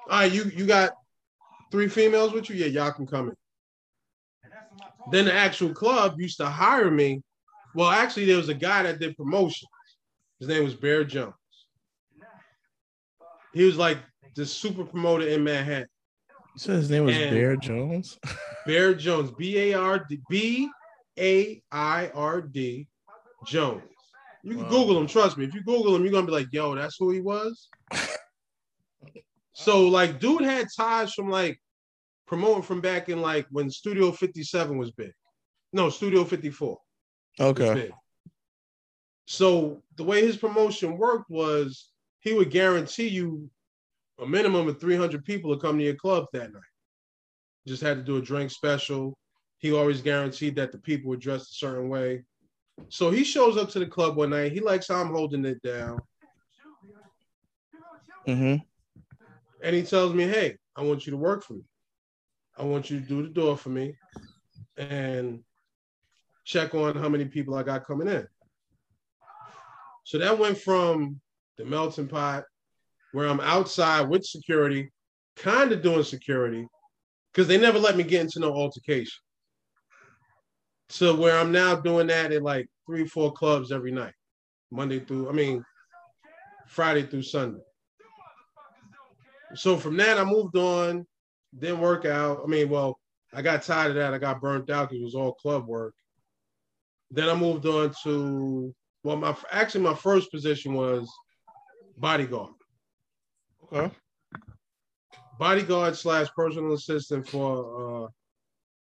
All 0.09 0.21
right, 0.21 0.33
you 0.33 0.45
you 0.55 0.67
got 0.67 0.93
three 1.71 1.89
females 1.89 2.33
with 2.33 2.49
you? 2.49 2.57
Yeah, 2.57 2.67
y'all 2.67 2.93
can 2.93 3.07
come 3.07 3.29
in. 3.29 3.35
Then 5.11 5.25
the 5.27 5.35
actual 5.35 5.71
club 5.75 6.21
used 6.21 6.39
to 6.39 6.47
hire 6.47 6.91
me. 6.91 7.23
Well, 7.75 7.91
actually, 7.91 8.27
there 8.27 8.37
was 8.37 8.49
a 8.49 8.55
guy 8.55 8.83
that 8.83 8.99
did 8.99 9.17
promotions. 9.17 9.69
His 10.39 10.49
name 10.49 10.65
was 10.65 10.75
Baird 10.75 11.09
Jones. 11.09 11.35
He 13.53 13.65
was 13.65 13.77
like 13.77 13.99
the 14.35 14.47
super 14.47 14.85
promoter 14.85 15.27
in 15.27 15.43
Manhattan. 15.45 15.89
You 16.55 16.59
said 16.61 16.77
his 16.77 16.91
name 16.91 17.05
was 17.05 17.17
And- 17.17 17.31
Baird 17.31 17.61
Jones. 17.63 18.19
Baird 18.67 18.99
Jones, 18.99 19.31
B 19.31 19.59
A 19.59 19.75
R 19.75 20.05
D 20.09 20.21
B 20.29 20.71
A 21.19 21.63
I 21.73 22.11
R 22.15 22.41
D 22.41 22.87
Jones. 23.47 23.83
You 24.43 24.55
can 24.55 24.63
Wow. 24.65 24.71
Google 24.71 24.99
him. 25.01 25.07
Trust 25.07 25.37
me. 25.37 25.45
If 25.45 25.55
you 25.55 25.63
Google 25.63 25.95
him, 25.97 26.03
you're 26.03 26.13
gonna 26.13 26.27
be 26.27 26.33
like, 26.33 26.49
"Yo, 26.53 26.75
that's 26.75 26.97
who 26.99 27.11
he 27.11 27.21
was." 27.21 27.69
So, 29.59 29.89
like, 29.89 30.21
dude 30.21 30.43
had 30.43 30.69
ties 30.77 31.15
from 31.15 31.31
like 31.31 31.61
promoting 32.29 32.63
from 32.63 32.81
back 32.81 33.09
in 33.09 33.21
like 33.21 33.45
when 33.51 33.69
Studio 33.69 34.13
57 34.13 34.79
was 34.79 34.93
big. 34.93 35.11
No, 35.73 35.91
Studio 35.91 36.25
54 36.25 36.79
Okay. 37.41 37.91
So 39.27 39.83
the 39.97 40.05
way 40.05 40.25
his 40.25 40.37
promotion 40.37 40.97
worked 40.97 41.29
was 41.29 41.91
he 42.21 42.35
would 42.35 42.51
guarantee 42.53 43.09
you 43.09 43.51
a 44.21 44.27
minimum 44.27 44.69
of 44.69 44.81
300 44.81 45.25
people 45.25 45.53
to 45.53 45.61
come 45.61 45.77
to 45.77 45.85
your 45.85 45.97
club 45.97 46.27
that 46.33 46.53
night. 46.53 46.63
Just 47.67 47.83
had 47.83 47.97
to 47.97 48.05
do 48.05 48.17
a 48.17 48.23
drink 48.23 48.53
special. 48.53 49.19
He 49.59 49.73
always 49.73 50.01
guaranteed 50.01 50.55
that 50.55 50.71
the 50.71 50.79
people 50.79 51.11
were 51.11 51.17
dressed 51.17 51.51
a 51.51 51.55
certain 51.55 51.89
way. 51.89 52.23
So 52.91 53.11
he 53.11 53.25
shows 53.25 53.57
up 53.57 53.71
to 53.71 53.81
the 53.81 53.87
club 53.87 54.17
one 54.17 54.31
night. 54.31 54.53
He 54.53 54.61
likes 54.61 54.87
how 54.87 55.01
I'm 55.01 55.13
holding 55.13 55.45
it 55.45 55.61
down. 55.63 55.99
hmm 58.25 58.57
And 59.63 59.75
he 59.75 59.83
tells 59.83 60.15
me, 60.15 60.25
Hey, 60.25 60.57
I 60.77 60.83
want 60.83 61.07
you 61.07 61.13
to 61.13 61.17
work 61.17 61.45
for 61.45 61.55
me. 61.55 61.65
I 62.57 62.65
want 62.65 62.91
you 62.91 63.01
to 63.01 63.07
do 63.07 63.23
the 63.23 63.29
door 63.29 63.57
for 63.57 63.69
me 63.69 63.95
and 64.77 65.41
check 66.45 66.75
on 66.75 66.97
how 66.97 67.09
many 67.09 67.25
people 67.25 67.55
I 67.55 67.63
got 67.63 67.87
coming 67.87 68.09
in. 68.09 68.27
So 70.05 70.19
that 70.19 70.39
went 70.39 70.59
from 70.59 71.21
the 71.59 71.65
melting 71.65 72.09
pot, 72.09 72.45
where 73.13 73.29
I'm 73.29 73.41
outside 73.41 74.09
with 74.09 74.25
security, 74.25 74.91
kind 75.37 75.73
of 75.73 75.83
doing 75.83 76.03
security, 76.03 76.67
because 77.33 77.47
they 77.47 77.59
never 77.59 77.79
let 77.79 77.97
me 77.97 78.05
get 78.05 78.23
into 78.23 78.41
no 78.41 78.53
altercation. 78.53 79.21
So 80.89 81.15
where 81.15 81.39
I'm 81.39 81.53
now 81.53 81.77
doing 81.77 82.07
that 82.07 82.33
at 82.33 82.43
like 82.43 82.67
three, 82.87 83.07
four 83.07 83.33
clubs 83.33 83.71
every 83.71 83.93
night, 83.93 84.15
Monday 84.71 85.01
through, 85.01 85.29
I 85.29 85.33
mean, 85.33 85.63
Friday 86.67 87.03
through 87.03 87.23
Sunday. 87.23 87.61
So 89.55 89.77
from 89.77 89.97
that, 89.97 90.19
I 90.19 90.25
moved 90.25 90.57
on, 90.57 91.07
didn't 91.59 91.81
work 91.81 92.05
out. 92.05 92.41
I 92.45 92.47
mean, 92.47 92.69
well, 92.69 92.99
I 93.35 93.43
got 93.43 93.63
tired 93.63 93.91
of 93.91 93.97
that. 93.97 94.15
I 94.15 94.19
got 94.19 94.41
burnt 94.41 94.71
out 94.71 94.89
because 94.89 95.01
it 95.01 95.05
was 95.05 95.15
all 95.15 95.35
club 95.35 95.67
work. 95.67 95.95
Then 97.11 97.29
I 97.29 97.35
moved 97.35 97.67
on 97.67 97.95
to, 98.05 98.75
well, 99.03 99.17
my 99.17 99.37
actually 99.51 99.85
my 99.85 99.95
first 99.95 100.31
position 100.31 100.75
was 100.75 101.11
bodyguard. 101.97 102.53
Okay. 103.73 103.95
bodyguard 105.39 105.97
slash 105.97 106.29
personal 106.35 106.73
assistant 106.73 107.29
for 107.29 108.05
a 108.05 108.09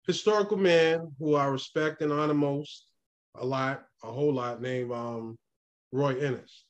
historical 0.08 0.58
man 0.58 1.12
who 1.20 1.36
I 1.36 1.46
respect 1.46 2.02
and 2.02 2.12
honor 2.12 2.34
most 2.34 2.88
a 3.36 3.46
lot, 3.46 3.84
a 4.04 4.12
whole 4.12 4.34
lot, 4.34 4.62
named 4.62 4.92
um, 4.92 5.38
Roy 5.92 6.18
Innis. 6.20 6.66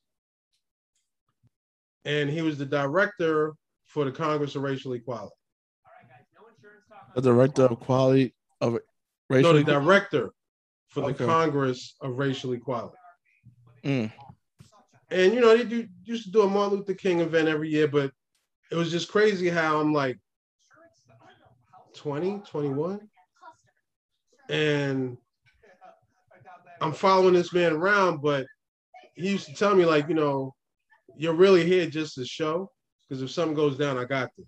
And 2.05 2.29
he 2.29 2.41
was 2.41 2.57
the 2.57 2.65
director 2.65 3.53
for 3.91 4.05
the 4.05 4.11
Congress 4.11 4.55
of 4.55 4.61
Racial 4.61 4.93
Equality. 4.93 5.35
The 7.15 7.21
director 7.21 7.65
of 7.65 7.79
quality 7.81 8.33
of 8.61 8.77
racial. 9.29 9.51
No, 9.51 9.59
the 9.59 9.65
director 9.65 10.29
for 10.87 11.01
the 11.01 11.07
Okay. 11.07 11.25
Congress 11.25 11.95
of 11.99 12.17
Racial 12.17 12.53
Equality. 12.53 12.95
Mm. 13.83 14.13
And 15.09 15.33
you 15.33 15.41
know, 15.41 15.57
they 15.57 15.65
do 15.65 15.85
used 16.03 16.23
to 16.23 16.31
do 16.31 16.43
a 16.43 16.47
Martin 16.47 16.79
Luther 16.79 16.93
King 16.93 17.19
event 17.19 17.49
every 17.49 17.69
year, 17.69 17.89
but 17.89 18.11
it 18.71 18.75
was 18.75 18.91
just 18.91 19.11
crazy 19.11 19.49
how 19.49 19.81
I'm 19.81 19.91
like 19.91 20.17
20, 21.95 22.43
21. 22.47 23.01
And 24.49 25.17
I'm 26.79 26.93
following 26.93 27.33
this 27.33 27.51
man 27.51 27.73
around, 27.73 28.21
but 28.21 28.45
he 29.15 29.31
used 29.31 29.47
to 29.47 29.53
tell 29.53 29.75
me, 29.75 29.85
like, 29.85 30.07
you 30.07 30.15
know, 30.15 30.53
you're 31.17 31.33
really 31.33 31.65
here 31.65 31.87
just 31.87 32.15
to 32.15 32.25
show. 32.25 32.71
Because 33.11 33.23
if 33.23 33.31
something 33.31 33.55
goes 33.55 33.77
down, 33.77 33.97
I 33.97 34.05
got 34.05 34.29
this. 34.37 34.47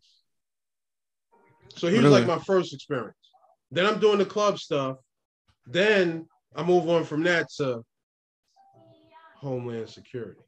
So 1.76 1.90
he 1.90 2.00
was 2.00 2.10
like 2.14 2.26
my 2.26 2.40
first 2.40 2.74
experience. 2.74 3.18
Then 3.70 3.86
I'm 3.86 4.00
doing 4.00 4.20
the 4.20 4.26
club 4.26 4.58
stuff. 4.58 5.00
Then 5.68 6.30
I 6.56 6.64
move 6.64 6.88
on 6.88 7.04
from 7.04 7.24
that 7.24 7.50
to 7.58 7.84
Homeland 9.36 9.90
Security. 9.90 10.40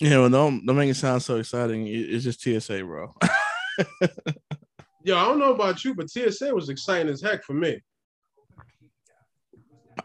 Yeah, 0.00 0.18
well, 0.18 0.28
don't 0.28 0.66
don't 0.66 0.76
make 0.76 0.90
it 0.90 0.96
sound 0.96 1.22
so 1.22 1.36
exciting. 1.36 1.86
It's 1.86 2.24
just 2.24 2.42
TSA, 2.42 2.84
bro. 2.84 3.14
Yo, 5.02 5.16
I 5.16 5.24
don't 5.24 5.38
know 5.38 5.54
about 5.54 5.82
you, 5.82 5.94
but 5.94 6.10
TSA 6.10 6.54
was 6.54 6.68
exciting 6.68 7.10
as 7.10 7.22
heck 7.22 7.42
for 7.42 7.54
me. 7.54 7.80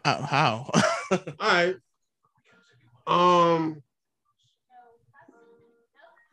How? 0.06 0.22
how? 0.22 0.70
All 1.10 1.34
right. 1.38 1.76
Um, 3.06 3.82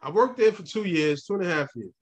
I 0.01 0.09
worked 0.09 0.37
there 0.37 0.51
for 0.51 0.63
two 0.63 0.83
years, 0.83 1.23
two 1.23 1.35
and 1.35 1.43
a 1.43 1.53
half 1.53 1.69
years. 1.75 1.93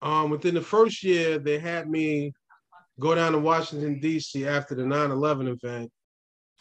Um, 0.00 0.30
within 0.30 0.54
the 0.54 0.62
first 0.62 1.02
year, 1.02 1.38
they 1.38 1.58
had 1.58 1.88
me 1.88 2.32
go 3.00 3.14
down 3.14 3.32
to 3.32 3.38
Washington, 3.38 4.00
D.C. 4.00 4.46
after 4.46 4.74
the 4.74 4.84
9 4.84 5.10
11 5.10 5.48
event 5.48 5.90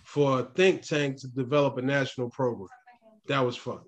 for 0.04 0.40
a 0.40 0.44
think 0.44 0.82
tank 0.82 1.20
to 1.22 1.28
develop 1.28 1.78
a 1.78 1.82
national 1.82 2.30
program. 2.30 2.70
That 3.28 3.42
was 3.42 3.56
fun. 3.56 3.80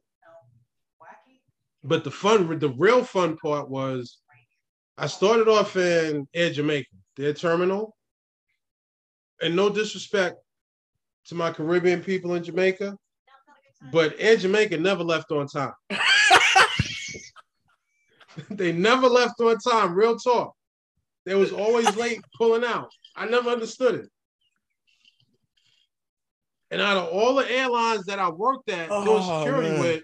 But 1.84 2.04
the 2.04 2.12
fun, 2.12 2.58
the 2.60 2.70
real 2.70 3.04
fun 3.04 3.38
part 3.38 3.70
was 3.70 4.20
I 4.98 5.08
started 5.08 5.48
off 5.48 5.76
in 5.76 6.28
Air 6.34 6.52
Jamaica, 6.52 6.90
their 7.18 7.34
terminal. 7.34 7.96
And 9.42 9.56
no 9.56 9.70
disrespect 9.70 10.38
to 11.26 11.36
my 11.36 11.52
Caribbean 11.52 12.02
people 12.02 12.36
in 12.36 12.44
Jamaica, 12.44 12.98
but 13.92 14.16
Air 14.20 14.38
Jamaica 14.38 14.78
never 14.78 15.04
left 15.04 15.32
on 15.32 15.48
time. 15.48 15.74
they 18.50 18.72
never 18.72 19.08
left 19.08 19.40
on 19.40 19.58
time, 19.60 19.94
real 19.96 20.18
talk. 20.18 20.54
They 21.26 21.36
was 21.36 21.52
always 21.52 21.96
late 21.96 22.20
pulling 22.38 22.64
out. 22.64 22.90
I 23.16 23.26
never 23.28 23.50
understood 23.50 23.96
it. 23.96 24.10
And 26.72 26.82
out 26.82 26.98
of 26.98 27.08
all 27.10 27.36
the 27.36 27.50
airlines 27.50 28.06
that 28.06 28.20
I 28.20 28.30
worked 28.30 28.70
at 28.70 28.90
doing 28.90 29.08
Oh, 29.08 29.40
security 29.44 29.70
man. 29.72 29.80
with, 29.80 30.04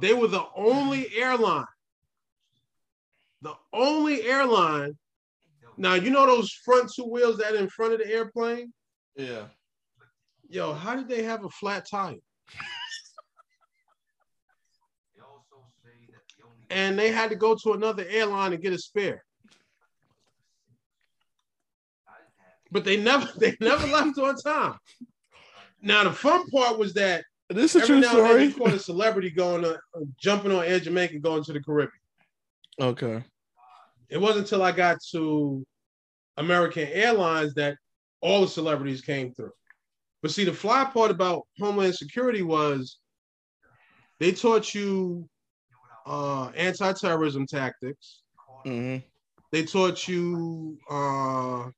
they 0.00 0.14
were 0.14 0.28
the 0.28 0.44
only 0.56 1.14
airline. 1.16 1.66
The 3.42 3.54
only 3.72 4.22
airline. 4.22 4.96
Now 5.76 5.94
you 5.94 6.10
know 6.10 6.26
those 6.26 6.50
front 6.64 6.90
two 6.94 7.04
wheels 7.04 7.38
that 7.38 7.54
in 7.54 7.68
front 7.68 7.92
of 7.92 7.98
the 7.98 8.06
airplane? 8.10 8.72
yeah. 9.16 9.44
Yo, 10.48 10.72
how 10.72 10.94
did 10.94 11.08
they 11.08 11.22
have 11.22 11.44
a 11.44 11.48
flat 11.48 11.84
tire? 11.90 12.14
And 16.74 16.98
they 16.98 17.10
had 17.12 17.30
to 17.30 17.36
go 17.36 17.54
to 17.54 17.72
another 17.72 18.04
airline 18.08 18.52
and 18.52 18.62
get 18.62 18.72
a 18.72 18.78
spare. 18.78 19.24
But 22.70 22.84
they 22.84 22.96
never 22.96 23.28
they 23.38 23.56
never 23.60 23.86
left 23.86 24.18
on 24.18 24.36
time. 24.36 24.78
Now 25.80 26.04
the 26.04 26.12
fun 26.12 26.48
part 26.50 26.78
was 26.78 26.94
that 26.94 27.24
This 27.48 27.76
is 27.76 27.82
a 27.82 27.84
every 27.84 27.86
true 27.86 28.00
now 28.00 28.08
and 28.10 28.18
then 28.18 28.26
story. 28.26 28.44
you 28.44 28.54
caught 28.54 28.74
a 28.74 28.78
celebrity 28.78 29.30
going 29.30 29.62
to 29.62 29.78
jumping 30.18 30.52
on 30.52 30.64
Air 30.64 30.80
Jamaica 30.80 31.18
going 31.20 31.44
to 31.44 31.52
the 31.52 31.62
Caribbean. 31.62 31.92
Okay. 32.80 33.22
It 34.08 34.20
wasn't 34.20 34.46
until 34.46 34.62
I 34.62 34.72
got 34.72 34.98
to 35.12 35.64
American 36.36 36.88
Airlines 36.88 37.54
that 37.54 37.76
all 38.20 38.40
the 38.40 38.48
celebrities 38.48 39.02
came 39.02 39.32
through. 39.32 39.52
But 40.22 40.32
see, 40.32 40.44
the 40.44 40.52
fly 40.52 40.84
part 40.86 41.10
about 41.10 41.46
Homeland 41.60 41.94
Security 41.94 42.42
was 42.42 42.98
they 44.18 44.32
taught 44.32 44.74
you 44.74 45.28
uh, 46.06 46.48
anti-terrorism 46.50 47.46
tactics. 47.46 48.22
hmm 48.64 48.96
They 49.52 49.64
taught 49.64 50.08
you 50.08 50.78
uh, 50.90 51.70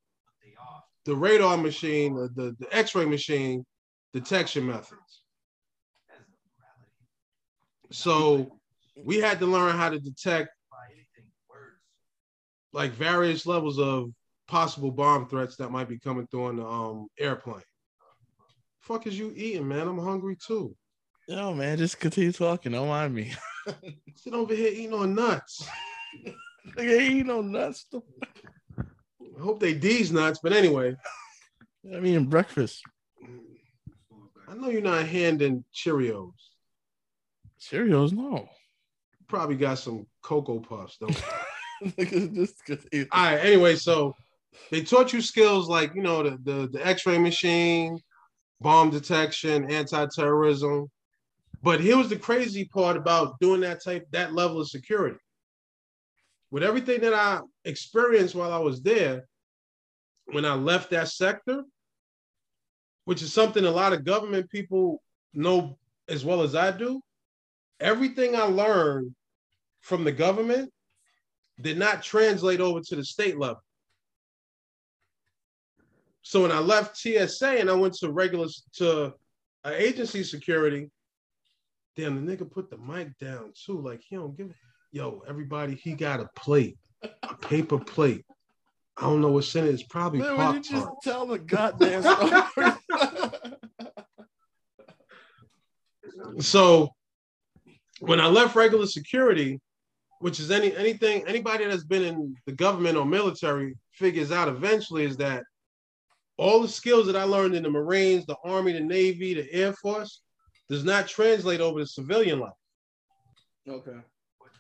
the 1.05 1.15
radar 1.15 1.57
machine, 1.57 2.15
the, 2.15 2.29
the, 2.35 2.57
the 2.59 2.77
X-ray 2.77 3.05
machine 3.05 3.65
detection 4.13 4.67
methods. 4.67 5.23
So 7.93 8.59
we 8.97 9.19
had 9.19 9.39
to 9.41 9.47
learn 9.47 9.77
how 9.77 9.91
to 9.91 9.99
detect 10.01 10.51
like 12.73 12.93
various 12.93 13.47
levels 13.47 13.79
of 13.79 14.11
possible 14.49 14.91
bomb 14.91 15.29
threats 15.29 15.57
that 15.57 15.71
might 15.71 15.89
be 15.89 15.99
coming 15.99 16.27
through 16.27 16.47
on 16.47 16.57
the 16.57 16.67
um, 16.67 17.07
airplane. 17.19 17.63
Fuck 18.81 19.07
is 19.07 19.19
you 19.19 19.33
eating, 19.35 19.67
man? 19.67 19.89
I'm 19.89 19.99
hungry 19.99 20.37
too. 20.47 20.75
Yo, 21.29 21.55
man, 21.55 21.77
just 21.77 21.99
continue 21.99 22.31
talking. 22.33 22.73
Don't 22.73 22.89
mind 22.89 23.15
me. 23.15 23.35
Sit 24.17 24.33
over 24.33 24.55
here 24.55 24.71
eating 24.71 24.95
on 24.95 25.15
nuts. 25.15 25.67
Nigga, 26.77 27.01
ain't 27.01 27.27
no 27.27 27.41
nuts. 27.43 27.87
I 28.79 29.41
hope 29.41 29.59
they 29.61 29.75
D's 29.75 30.13
nuts, 30.13 30.39
but 30.43 30.53
anyway. 30.53 30.95
I 31.95 32.01
mean, 32.01 32.27
breakfast. 32.27 32.83
I 34.49 34.55
know 34.55 34.69
you're 34.69 34.81
not 34.81 35.07
handing 35.07 35.65
Cheerios. 35.75 36.33
Cheerios, 37.61 38.13
no. 38.13 38.49
Probably 39.27 39.57
got 39.57 39.79
some 39.79 40.07
Cocoa 40.23 40.61
Puffs, 40.61 40.97
though. 41.01 41.09
Just 41.99 42.63
it- 42.93 43.09
All 43.11 43.25
right. 43.25 43.39
Anyway, 43.45 43.75
so 43.75 44.15
they 44.71 44.83
taught 44.83 45.13
you 45.13 45.21
skills 45.21 45.69
like 45.69 45.95
you 45.95 46.03
know 46.03 46.23
the 46.23 46.39
the, 46.45 46.69
the 46.69 46.87
X-ray 46.87 47.19
machine, 47.19 47.99
bomb 48.61 48.91
detection, 48.91 49.69
anti-terrorism. 49.71 50.89
But 51.63 51.81
here 51.81 51.97
was 51.97 52.09
the 52.09 52.17
crazy 52.17 52.65
part 52.65 52.97
about 52.97 53.39
doing 53.41 53.61
that 53.63 53.83
type 53.83 54.07
that 54.13 54.35
level 54.35 54.61
of 54.61 54.69
security. 54.69 55.19
With 56.51 56.63
everything 56.63 57.01
that 57.01 57.15
I 57.15 57.41
experienced 57.65 58.35
while 58.35 58.53
I 58.53 58.59
was 58.59 58.83
there, 58.83 59.27
when 60.27 60.45
I 60.45 60.55
left 60.55 60.91
that 60.91 61.09
sector, 61.09 61.65
which 63.05 63.23
is 63.23 63.33
something 63.33 63.65
a 63.65 63.71
lot 63.71 63.93
of 63.93 64.05
government 64.05 64.51
people 64.51 65.03
know 65.35 65.79
as 66.09 66.25
well 66.25 66.43
as 66.43 66.55
I 66.55 66.71
do, 66.71 67.01
everything 67.81 68.37
I 68.37 68.45
learned 68.45 69.15
from 69.81 70.05
the 70.05 70.13
government 70.13 70.73
did 71.61 71.79
not 71.79 72.03
translate 72.03 72.61
over 72.61 72.81
to 72.81 72.97
the 72.97 73.05
state 73.05 73.39
level. 73.39 73.63
So 76.23 76.43
when 76.43 76.53
I 76.53 76.59
left 76.59 76.97
TSA 76.97 77.61
and 77.61 77.71
I 77.71 77.75
went 77.75 77.95
to 77.95 78.11
regular 78.11 78.49
to 78.75 79.15
agency 79.65 80.23
security, 80.25 80.91
damn, 81.97 82.25
the 82.25 82.37
nigga 82.37 82.51
put 82.51 82.71
the 82.71 82.79
mic 82.79 83.19
down 83.19 83.53
too. 83.55 83.81
Like 83.81 84.03
he 84.07 84.17
don't 84.17 84.37
give. 84.37 84.53
Yo, 84.93 85.23
everybody, 85.29 85.75
he 85.75 85.95
got 85.95 86.21
a 86.21 86.29
plate, 86.37 86.79
a 87.03 87.35
paper 87.37 87.79
plate. 87.79 88.25
I 88.97 89.03
don't 89.03 89.21
know 89.21 89.33
what's 89.33 89.55
in 89.55 89.67
it. 89.67 89.75
It's 89.75 89.83
probably 89.83 90.21
Man, 90.21 90.31
would 90.31 90.37
pop 90.39 90.55
you 90.55 90.61
just 90.63 90.89
tell 91.03 91.27
the 91.27 91.39
goddamn 91.39 92.03
story? 92.03 92.73
So 96.41 96.91
when 98.01 98.21
I 98.21 98.27
left 98.27 98.57
regular 98.57 98.87
security, 98.87 99.61
which 100.21 100.41
is 100.41 100.51
any 100.51 100.75
anything 100.77 101.25
anybody 101.27 101.65
that's 101.65 101.85
been 101.85 102.03
in 102.03 102.37
the 102.47 102.53
government 102.53 102.97
or 102.97 103.07
military 103.07 103.77
figures 103.93 104.33
out 104.33 104.49
eventually 104.49 105.05
is 105.05 105.17
that 105.19 105.45
all 106.37 106.61
the 106.61 106.69
skills 106.69 107.07
that 107.07 107.17
I 107.17 107.25
learned 107.25 107.55
in 107.55 107.63
the 107.63 107.71
Marines, 107.71 108.27
the 108.27 108.37
Army, 108.45 108.73
the 108.73 108.81
Navy, 108.81 109.35
the 109.35 109.51
Air 109.53 109.73
Force 109.75 110.21
does 110.69 110.85
not 110.85 111.09
translate 111.09 111.61
over 111.61 111.81
to 111.81 111.87
civilian 111.87 112.41
life. 112.41 112.53
okay. 113.69 113.99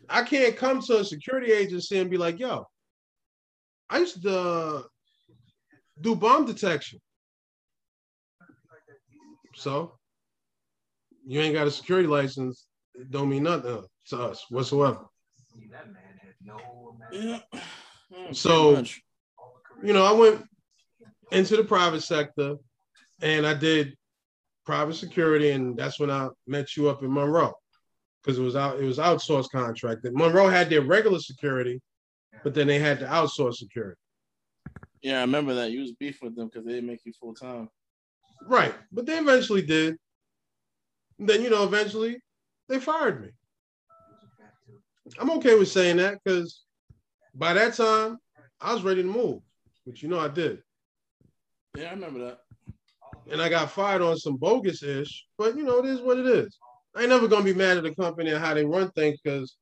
I 0.09 0.23
can't 0.23 0.57
come 0.57 0.81
to 0.83 0.99
a 0.99 1.05
security 1.05 1.53
agency 1.53 1.99
and 1.99 2.09
be 2.11 2.17
like, 2.17 2.39
yo, 2.39 2.65
I 3.91 3.99
used 3.99 4.23
to 4.23 4.39
uh, 4.39 4.83
do 6.01 6.15
bomb 6.15 6.45
detection. 6.47 7.01
So 9.55 9.95
you 11.27 11.41
ain't 11.41 11.55
got 11.55 11.67
a 11.67 11.71
security 11.71 12.07
license, 12.07 12.67
it 12.95 13.11
don't 13.11 13.29
mean 13.29 13.43
nothing 13.45 13.85
to 14.09 14.17
us 14.17 14.45
whatsoever. 14.51 15.07
Yeah. 17.11 17.41
So- 18.33 18.77
You 19.83 19.93
know, 19.93 20.05
I 20.05 20.13
went 20.13 20.43
into 21.33 21.57
the 21.57 21.65
private 21.65 22.03
sector 22.03 22.57
and 23.21 23.47
I 23.47 23.55
did 23.55 23.95
private 24.67 24.95
security, 24.95 25.51
and 25.51 25.77
that's 25.77 25.99
when 25.99 26.11
I 26.11 26.29
met 26.47 26.77
you 26.77 26.89
up 26.89 27.03
in 27.03 27.13
Monroe. 27.13 27.55
Because 28.23 28.39
it 28.39 28.43
was 28.43 28.57
out, 28.57 28.81
it 28.81 28.85
was 28.85 28.99
outsourced 28.99 29.51
contract. 29.51 30.05
Monroe 30.13 30.49
had 30.49 30.69
their 30.69 30.83
regular 30.83 31.21
security, 31.21 31.81
but 32.43 32.55
then 32.55 32.67
they 32.67 32.79
had 32.79 32.99
the 32.99 33.07
outsourced 33.07 33.57
security. 33.57 34.01
yeah, 35.01 35.19
I 35.19 35.21
remember 35.21 35.55
that. 35.55 35.71
You 35.71 35.81
was 35.81 35.93
beef 35.93 36.19
with 36.21 36.35
them 36.35 36.49
because 36.49 36.67
they 36.67 36.73
didn't 36.73 36.89
make 36.89 37.05
you 37.05 37.13
full 37.21 37.35
time. 37.35 37.69
Right. 38.49 38.75
But 38.93 39.07
they 39.07 39.19
eventually 39.19 39.63
did. 39.63 39.97
And 41.19 41.29
then, 41.29 41.43
you 41.43 41.51
know, 41.51 41.63
eventually 41.63 42.19
they 42.69 42.81
fired 42.81 43.23
me. 43.23 43.29
I'm 45.19 45.31
okay 45.33 45.57
with 45.57 45.69
saying 45.69 45.99
that 45.99 46.19
because 46.23 46.65
by 47.35 47.53
that 47.53 47.75
time 47.75 48.19
I 48.61 48.75
was 48.75 48.83
ready 48.83 49.03
to 49.03 49.09
move, 49.09 49.41
which 49.85 50.03
you 50.03 50.09
know 50.09 50.19
I 50.19 50.29
did. 50.29 50.63
Yeah, 51.77 51.89
I 51.89 51.91
remember 51.91 52.19
that. 52.25 52.41
And 53.31 53.43
I 53.43 53.49
got 53.49 53.71
fired 53.71 54.03
on 54.03 54.17
some 54.17 54.37
bogus 54.37 54.83
ish, 54.83 55.27
but 55.37 55.57
you 55.57 55.65
know, 55.65 55.79
it 55.79 55.87
is 55.87 56.01
what 56.01 56.19
it 56.19 56.27
is. 56.27 56.57
I 56.95 57.01
ain't 57.01 57.11
never 57.11 57.29
gonna 57.29 57.45
be 57.45 57.55
mad 57.55 57.77
at 57.77 57.83
the 57.83 57.95
company 57.95 58.31
and 58.31 58.43
how 58.43 58.55
they 58.55 58.65
run 58.65 58.91
things 58.93 59.19
because 59.23 59.57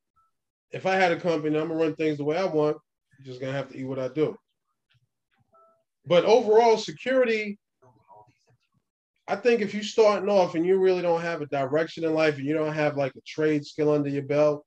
if 0.71 0.85
I 0.85 0.95
had 0.95 1.11
a 1.11 1.19
company, 1.19 1.57
I'm 1.57 1.67
gonna 1.67 1.79
run 1.79 1.95
things 1.95 2.17
the 2.17 2.23
way 2.23 2.37
I 2.37 2.45
want. 2.45 2.77
You're 3.17 3.25
just 3.25 3.41
gonna 3.41 3.53
have 3.53 3.69
to 3.69 3.77
eat 3.77 3.85
what 3.85 3.99
I 3.99 4.07
do. 4.09 4.37
But 6.05 6.25
overall, 6.25 6.77
security, 6.77 7.57
I 9.27 9.35
think 9.35 9.61
if 9.61 9.73
you're 9.73 9.83
starting 9.83 10.29
off 10.29 10.53
and 10.53 10.65
you 10.65 10.77
really 10.77 11.01
don't 11.01 11.21
have 11.21 11.41
a 11.41 11.47
direction 11.47 12.03
in 12.03 12.13
life 12.13 12.37
and 12.37 12.45
you 12.45 12.53
don't 12.53 12.73
have 12.73 12.95
like 12.95 13.15
a 13.15 13.21
trade 13.25 13.65
skill 13.65 13.91
under 13.91 14.09
your 14.09 14.23
belt, 14.23 14.63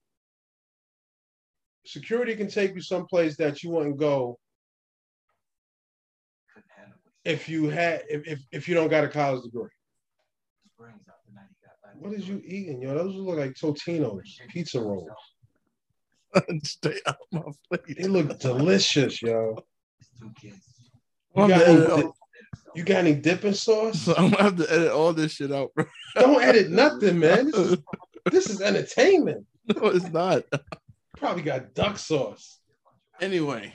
security 1.87 2.35
can 2.35 2.49
take 2.49 2.75
you 2.75 2.81
someplace 2.81 3.37
that 3.37 3.63
you 3.63 3.71
wouldn't 3.71 3.99
go 3.99 4.39
if 7.29 7.49
you 7.49 7.69
had 7.69 8.03
if, 8.09 8.27
if, 8.27 8.41
if 8.51 8.69
you 8.69 8.75
don't 8.75 8.89
got 8.89 9.05
a 9.05 9.09
college 9.09 9.43
degree. 9.45 9.69
What 12.01 12.13
is 12.15 12.29
you 12.29 12.41
eating, 12.45 12.81
yo? 12.81 12.95
Those 12.95 13.15
look 13.15 13.39
like 13.39 13.55
Totinos, 13.55 14.23
pizza 14.49 14.81
rolls. 14.81 15.09
Stay 16.63 16.95
out 17.07 17.17
my 17.33 17.43
plate. 17.69 17.99
They 17.99 18.07
look 18.07 18.39
delicious, 18.39 19.21
yo. 19.21 19.57
I'm 20.23 20.33
You 21.35 21.49
got, 21.49 21.69
any, 21.69 21.87
di- 21.87 22.11
you 22.77 22.85
got 22.85 22.97
any 22.99 23.15
dipping 23.15 23.53
sauce? 23.53 24.03
so 24.03 24.15
I'm 24.19 24.31
gonna 24.31 24.43
have 24.43 24.57
to 24.57 24.73
edit 24.73 24.93
all 24.93 25.13
this 25.13 25.33
shit 25.33 25.53
out, 25.53 25.71
bro. 25.75 25.87
Don't 26.15 26.43
edit 26.43 26.71
nothing, 26.71 27.19
man. 27.19 27.47
This 27.47 27.57
is, 27.57 27.79
this 28.31 28.51
is 28.51 28.61
entertainment. 28.61 29.45
no, 29.67 29.87
it's 29.87 30.11
not. 30.11 30.45
Probably 31.17 31.43
got 31.43 31.75
duck 31.75 31.99
sauce. 31.99 32.61
Anyway, 33.21 33.73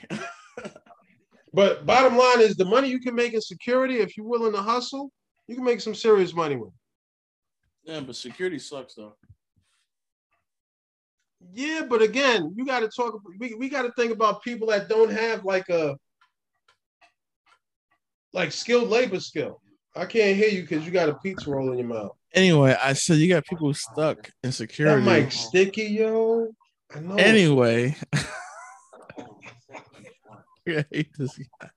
But 1.54 1.86
bottom 1.86 2.18
line 2.18 2.40
is 2.40 2.56
the 2.56 2.64
money 2.64 2.88
you 2.88 2.98
can 2.98 3.14
make 3.14 3.32
in 3.32 3.40
security, 3.40 3.98
if 3.98 4.16
you're 4.16 4.26
willing 4.26 4.52
to 4.52 4.60
hustle, 4.60 5.12
you 5.46 5.54
can 5.54 5.62
make 5.62 5.80
some 5.80 5.94
serious 5.94 6.34
money 6.34 6.56
with. 6.56 6.70
it. 7.86 7.92
yeah, 7.92 8.00
but 8.00 8.16
security 8.16 8.58
sucks 8.58 8.94
though. 8.94 9.14
Yeah, 11.52 11.82
but 11.88 12.02
again, 12.02 12.52
you 12.56 12.66
got 12.66 12.80
to 12.80 12.88
talk. 12.88 13.20
We, 13.38 13.54
we 13.54 13.68
got 13.68 13.82
to 13.82 13.92
think 13.92 14.12
about 14.12 14.42
people 14.42 14.66
that 14.68 14.88
don't 14.88 15.12
have 15.12 15.44
like 15.44 15.68
a 15.68 15.96
like 18.32 18.50
skilled 18.50 18.88
labor 18.88 19.20
skill. 19.20 19.60
I 19.94 20.06
can't 20.06 20.36
hear 20.36 20.48
you 20.48 20.62
because 20.62 20.84
you 20.84 20.90
got 20.90 21.08
a 21.08 21.14
pizza 21.14 21.48
roll 21.50 21.70
in 21.70 21.78
your 21.78 21.86
mouth. 21.86 22.16
Anyway, 22.32 22.76
I 22.82 22.94
said 22.94 23.18
you 23.18 23.28
got 23.28 23.44
people 23.44 23.72
stuck 23.74 24.28
in 24.42 24.50
security. 24.50 25.04
That 25.04 25.04
security. 25.04 25.24
mic 25.24 25.32
sticky, 25.32 25.84
yo. 25.84 26.48
I 26.92 26.98
know. 26.98 27.14
Anyway, 27.14 27.94
I 30.68 30.84
hate 30.90 31.10
this 31.16 31.38
guy. 31.60 31.70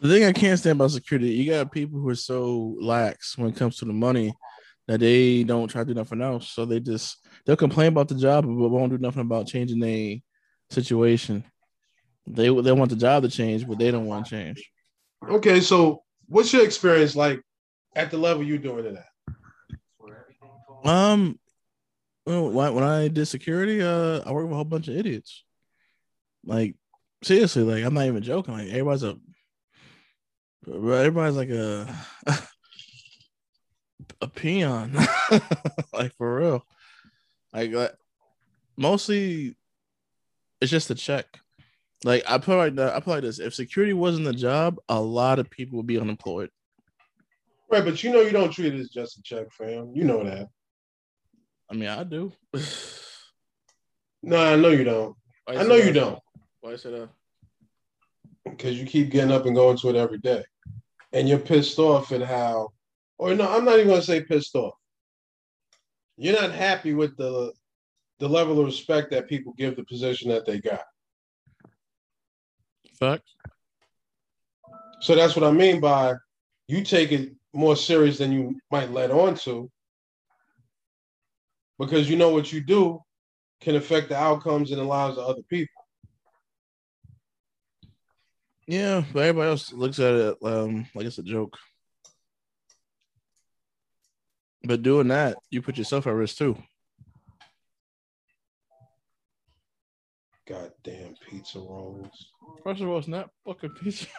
The 0.00 0.08
thing 0.08 0.24
I 0.24 0.32
can't 0.32 0.58
stand 0.58 0.78
about 0.78 0.92
security, 0.92 1.28
you 1.28 1.50
got 1.50 1.72
people 1.72 2.00
who 2.00 2.08
are 2.08 2.14
so 2.14 2.74
lax 2.80 3.36
when 3.36 3.50
it 3.50 3.56
comes 3.56 3.76
to 3.76 3.84
the 3.84 3.92
money 3.92 4.32
that 4.88 5.00
they 5.00 5.44
don't 5.44 5.68
try 5.68 5.82
to 5.82 5.86
do 5.86 5.94
nothing 5.94 6.22
else. 6.22 6.50
So 6.50 6.64
they 6.64 6.80
just 6.80 7.18
they'll 7.44 7.56
complain 7.56 7.88
about 7.88 8.08
the 8.08 8.14
job, 8.14 8.44
but 8.46 8.68
won't 8.68 8.90
do 8.90 8.98
nothing 8.98 9.20
about 9.20 9.46
changing 9.46 9.78
their 9.78 10.16
situation. 10.70 11.44
They 12.26 12.48
they 12.48 12.72
want 12.72 12.90
the 12.90 12.96
job 12.96 13.24
to 13.24 13.28
change, 13.28 13.68
but 13.68 13.78
they 13.78 13.90
don't 13.90 14.06
want 14.06 14.26
to 14.26 14.30
change. 14.30 14.70
okay, 15.28 15.60
so 15.60 16.02
what's 16.28 16.52
your 16.52 16.64
experience 16.64 17.14
like 17.14 17.42
at 17.94 18.10
the 18.10 18.16
level 18.16 18.42
you're 18.42 18.56
doing 18.56 18.86
it 18.86 18.96
at? 18.96 19.04
Um, 20.88 21.38
when 22.30 22.74
when 22.74 22.84
I 22.84 23.08
did 23.08 23.26
security, 23.26 23.82
uh, 23.82 24.20
I 24.26 24.32
worked 24.32 24.48
with 24.48 24.52
a 24.52 24.56
whole 24.56 24.64
bunch 24.64 24.88
of 24.88 24.96
idiots. 24.96 25.44
Like 26.44 26.76
seriously, 27.22 27.62
like 27.62 27.84
I'm 27.84 27.94
not 27.94 28.06
even 28.06 28.22
joking. 28.22 28.54
Like 28.54 28.68
everybody's 28.68 29.02
a, 29.02 29.16
everybody's 30.66 31.36
like 31.36 31.50
a, 31.50 31.94
a 34.20 34.28
peon, 34.28 34.92
like 35.92 36.14
for 36.16 36.36
real. 36.36 36.66
Like, 37.52 37.72
like 37.72 37.94
mostly, 38.76 39.56
it's 40.60 40.70
just 40.70 40.90
a 40.90 40.94
check. 40.94 41.26
Like 42.04 42.22
I 42.26 42.38
put 42.38 42.56
like 42.56 42.74
that. 42.76 42.94
I 42.94 43.00
put 43.00 43.10
like 43.10 43.22
this: 43.22 43.40
if 43.40 43.54
security 43.54 43.92
wasn't 43.92 44.28
a 44.28 44.32
job, 44.32 44.78
a 44.88 45.00
lot 45.00 45.38
of 45.38 45.50
people 45.50 45.76
would 45.76 45.86
be 45.86 45.98
unemployed. 45.98 46.50
Right, 47.70 47.84
but 47.84 48.02
you 48.02 48.10
know 48.10 48.20
you 48.20 48.30
don't 48.30 48.50
treat 48.50 48.74
it 48.74 48.80
as 48.80 48.88
just 48.88 49.18
a 49.18 49.22
check, 49.22 49.52
fam. 49.52 49.92
You 49.94 50.04
know 50.04 50.24
that. 50.24 50.48
I 51.70 51.74
mean, 51.74 51.88
I 51.88 52.04
do. 52.04 52.32
No, 54.22 54.36
I 54.36 54.56
know 54.56 54.68
you 54.68 54.84
don't. 54.84 55.16
Why 55.46 55.54
I 55.54 55.62
know 55.62 55.76
you 55.76 55.92
don't. 55.92 56.18
Why 56.60 56.76
say 56.76 56.90
that? 56.90 57.08
because 58.44 58.78
you 58.78 58.86
keep 58.86 59.10
getting 59.10 59.32
up 59.32 59.46
and 59.46 59.54
going 59.54 59.76
to 59.78 59.88
it 59.88 59.96
every 59.96 60.18
day, 60.18 60.44
and 61.12 61.28
you're 61.28 61.38
pissed 61.38 61.78
off 61.78 62.12
at 62.12 62.22
how, 62.22 62.70
or 63.18 63.34
no, 63.34 63.48
I'm 63.48 63.64
not 63.64 63.76
even 63.76 63.88
gonna 63.88 64.02
say 64.02 64.22
pissed 64.22 64.54
off. 64.54 64.74
You're 66.16 66.40
not 66.40 66.52
happy 66.52 66.94
with 66.94 67.16
the 67.16 67.52
the 68.18 68.28
level 68.28 68.58
of 68.60 68.66
respect 68.66 69.10
that 69.10 69.28
people 69.28 69.54
give 69.56 69.76
the 69.76 69.84
position 69.84 70.30
that 70.30 70.44
they 70.44 70.60
got. 70.60 70.82
Fuck. 72.98 73.22
So 75.00 75.14
that's 75.14 75.34
what 75.34 75.44
I 75.44 75.52
mean 75.52 75.80
by 75.80 76.14
you 76.68 76.84
take 76.84 77.12
it 77.12 77.32
more 77.54 77.74
serious 77.74 78.18
than 78.18 78.30
you 78.30 78.60
might 78.70 78.90
let 78.90 79.10
on 79.10 79.34
to 79.34 79.70
because 81.80 82.10
you 82.10 82.16
know 82.16 82.28
what 82.28 82.52
you 82.52 82.60
do 82.60 83.02
can 83.62 83.74
affect 83.74 84.10
the 84.10 84.16
outcomes 84.16 84.70
and 84.70 84.78
the 84.78 84.84
lives 84.84 85.16
of 85.16 85.24
other 85.24 85.42
people. 85.48 85.82
Yeah, 88.66 89.02
but 89.12 89.20
everybody 89.20 89.48
else 89.48 89.72
looks 89.72 89.98
at 89.98 90.14
it 90.14 90.36
um, 90.42 90.86
like 90.94 91.06
it's 91.06 91.16
a 91.18 91.22
joke. 91.22 91.56
But 94.62 94.82
doing 94.82 95.08
that, 95.08 95.38
you 95.50 95.62
put 95.62 95.78
yourself 95.78 96.06
at 96.06 96.12
risk 96.12 96.36
too. 96.36 96.56
Goddamn 100.46 101.14
pizza 101.28 101.58
rolls. 101.60 102.26
First 102.62 102.82
of 102.82 102.88
all, 102.88 102.98
it's 102.98 103.08
not 103.08 103.30
fucking 103.46 103.70
pizza. 103.70 104.06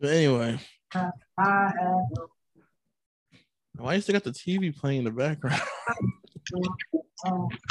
but 0.00 0.10
anyway, 0.10 0.60
why 3.76 3.94
you 3.94 4.00
still 4.00 4.12
got 4.14 4.24
the 4.24 4.30
TV 4.30 4.76
playing 4.76 4.98
in 4.98 5.04
the 5.04 5.10
background? 5.10 5.60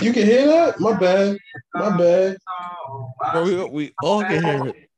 You 0.01 0.11
can 0.13 0.25
hear 0.25 0.47
that? 0.47 0.79
My 0.79 0.93
bad. 0.97 1.37
My 1.75 1.95
bad. 1.95 2.37
Bro, 3.31 3.43
we, 3.43 3.63
we 3.69 3.93
all 4.01 4.23
can 4.23 4.43
hear 4.43 4.67
it. 4.67 4.89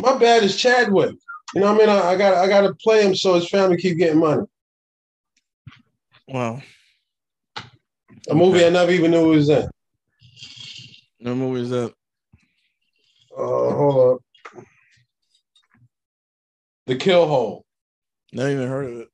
My 0.00 0.16
bad 0.16 0.42
is 0.42 0.56
Chadwick. 0.56 1.16
You 1.54 1.60
know 1.60 1.72
what 1.72 1.82
I 1.82 1.86
mean? 1.86 1.88
I, 1.90 2.00
I 2.10 2.16
got 2.16 2.34
I 2.34 2.48
gotta 2.48 2.74
play 2.74 3.06
him 3.06 3.14
so 3.14 3.34
his 3.34 3.50
family 3.50 3.76
keep 3.76 3.98
getting 3.98 4.20
money. 4.20 4.46
Wow. 6.26 6.62
A 8.30 8.34
movie 8.34 8.64
I 8.64 8.70
never 8.70 8.90
even 8.92 9.10
knew 9.10 9.28
was 9.28 9.50
in. 9.50 9.68
No 11.20 11.34
movie 11.34 11.62
is 11.62 11.70
that? 11.70 11.92
Uh 13.36 13.74
hold 13.74 14.16
up. 14.16 14.22
The 16.86 16.96
Kill 16.96 17.26
Hole. 17.26 17.64
Never 18.32 18.50
even 18.50 18.68
heard 18.68 18.86
of 18.86 18.98
it. 19.00 19.08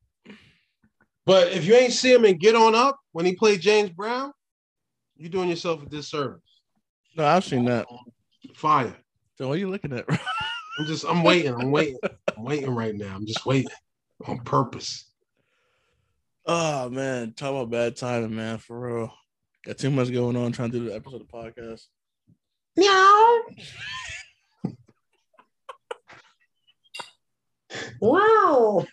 But 1.27 1.53
if 1.53 1.67
you 1.67 1.75
ain't 1.75 1.93
see 1.93 2.13
him 2.13 2.25
and 2.25 2.41
get 2.41 2.55
on 2.55 2.75
up 2.75 2.99
when 3.13 3.27
he 3.27 3.35
played 3.35 3.61
James 3.61 3.91
Brown, 3.91 4.33
you're 5.17 5.31
doing 5.31 5.51
yourself 5.51 5.83
a 5.83 5.87
disservice. 5.87 6.41
No, 7.17 7.27
I've 7.27 7.45
seen 7.45 7.65
that. 7.67 7.87
Fire. 8.55 8.97
So 9.37 9.49
what 9.49 9.57
are 9.57 9.61
you 9.61 9.69
looking 9.69 9.93
at? 9.93 10.07
I'm 10.79 10.87
just 10.87 11.05
I'm 11.05 11.23
waiting. 11.23 11.53
I'm 11.55 11.71
waiting. 11.71 11.99
I'm 12.37 12.45
waiting 12.45 12.71
right 12.71 12.95
now. 12.95 13.15
I'm 13.15 13.27
just 13.27 13.45
waiting 13.45 13.71
on 14.27 14.39
purpose. 14.39 15.05
oh 16.47 16.89
man, 16.89 17.33
talk 17.35 17.51
about 17.51 17.71
bad 17.71 17.97
timing, 17.97 18.35
man. 18.35 18.59
For 18.59 18.79
real. 18.79 19.13
Got 19.67 19.79
too 19.79 19.91
much 19.91 20.13
going 20.13 20.37
on 20.37 20.53
trying 20.53 20.71
to 20.71 20.79
do 20.79 20.85
the 20.87 20.95
episode 20.95 21.21
of 21.21 21.29
the 21.29 21.33
podcast. 21.33 21.87
Meow. 22.77 23.41
Wow. 28.01 28.87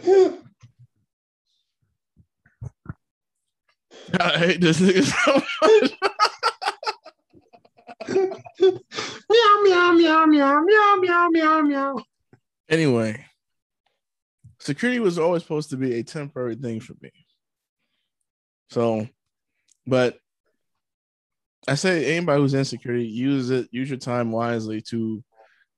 I 4.18 4.38
hate 4.38 4.60
this 4.60 4.80
nigga 4.80 5.04
so 5.04 5.34
much. 5.62 5.92
meow, 8.08 9.60
meow, 9.62 9.92
meow, 9.92 10.26
meow, 10.26 10.60
meow, 10.62 10.96
meow, 11.00 11.28
meow, 11.30 11.60
meow. 11.62 11.96
Anyway, 12.68 13.24
security 14.58 15.00
was 15.00 15.18
always 15.18 15.42
supposed 15.42 15.70
to 15.70 15.76
be 15.76 15.94
a 15.94 16.02
temporary 16.02 16.56
thing 16.56 16.80
for 16.80 16.94
me. 17.00 17.10
So, 18.70 19.08
but 19.86 20.18
I 21.68 21.74
say 21.74 22.16
anybody 22.16 22.40
who's 22.40 22.54
insecure 22.54 22.94
use 22.94 23.50
it, 23.50 23.68
use 23.70 23.90
your 23.90 23.98
time 23.98 24.32
wisely 24.32 24.80
to 24.82 25.22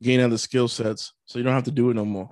gain 0.02 0.20
other 0.20 0.38
skill 0.38 0.68
sets 0.68 1.12
so 1.24 1.38
you 1.38 1.44
don't 1.44 1.54
have 1.54 1.64
to 1.64 1.70
do 1.70 1.90
it 1.90 1.94
no 1.94 2.04
more. 2.04 2.30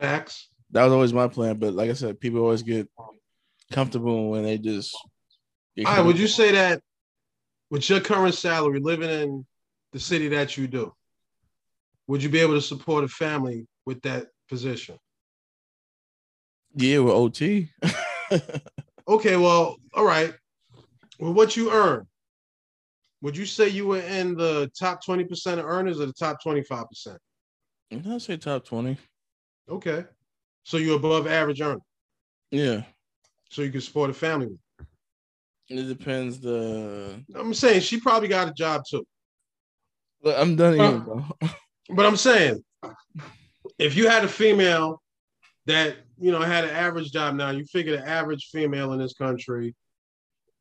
Facts. 0.00 0.48
That 0.70 0.84
was 0.84 0.92
always 0.92 1.12
my 1.12 1.28
plan. 1.28 1.58
But 1.58 1.74
like 1.74 1.90
I 1.90 1.94
said, 1.94 2.20
people 2.20 2.40
always 2.40 2.62
get 2.62 2.88
comfortable 3.70 4.30
when 4.30 4.42
they 4.42 4.58
just 4.58 4.94
All 5.78 5.84
right, 5.84 6.04
would 6.04 6.18
you 6.18 6.26
say 6.26 6.52
that 6.52 6.82
with 7.70 7.88
your 7.88 8.00
current 8.00 8.34
salary, 8.34 8.80
living 8.80 9.10
in 9.10 9.46
the 9.92 10.00
city 10.00 10.28
that 10.28 10.56
you 10.56 10.66
do, 10.66 10.92
would 12.06 12.22
you 12.22 12.28
be 12.28 12.40
able 12.40 12.54
to 12.54 12.60
support 12.60 13.04
a 13.04 13.08
family 13.08 13.66
with 13.86 14.02
that 14.02 14.26
position? 14.48 14.98
yeah, 16.74 16.98
with 16.98 17.14
OT. 17.14 17.68
Okay, 19.08 19.36
well, 19.36 19.76
all 19.94 20.04
right. 20.04 20.32
With 21.18 21.34
what 21.34 21.56
you 21.56 21.72
earn, 21.72 22.06
would 23.22 23.36
you 23.36 23.46
say 23.46 23.68
you 23.68 23.86
were 23.86 24.00
in 24.00 24.34
the 24.34 24.70
top 24.78 25.02
20% 25.04 25.58
of 25.58 25.64
earners 25.64 26.00
or 26.00 26.06
the 26.06 26.12
top 26.12 26.42
25%? 26.44 27.16
I'd 27.92 28.22
say 28.22 28.36
top 28.36 28.64
20. 28.64 28.96
Okay. 29.68 30.04
So 30.64 30.76
you're 30.76 30.96
above 30.96 31.26
average 31.26 31.60
earner. 31.60 31.80
Yeah. 32.50 32.82
So 33.50 33.62
you 33.62 33.70
can 33.70 33.80
support 33.80 34.10
a 34.10 34.14
family. 34.14 34.58
It 35.68 35.84
depends 35.88 36.40
the 36.40 37.22
I'm 37.34 37.54
saying 37.54 37.80
she 37.80 38.00
probably 38.00 38.28
got 38.28 38.48
a 38.48 38.52
job 38.52 38.82
too. 38.88 39.06
Look, 40.22 40.36
I'm 40.36 40.56
done 40.56 40.78
Uh, 40.78 40.90
here, 40.90 40.98
bro. 41.00 41.24
But 41.94 42.06
I'm 42.06 42.16
saying, 42.16 42.62
if 43.78 43.96
you 43.96 44.08
had 44.08 44.24
a 44.24 44.28
female 44.28 45.02
that 45.66 45.96
you 46.18 46.30
know 46.30 46.40
had 46.40 46.64
an 46.64 46.70
average 46.70 47.12
job 47.12 47.34
now, 47.34 47.50
you 47.50 47.64
figure 47.66 47.96
the 47.96 48.08
average 48.08 48.48
female 48.52 48.92
in 48.92 48.98
this 48.98 49.14
country 49.14 49.74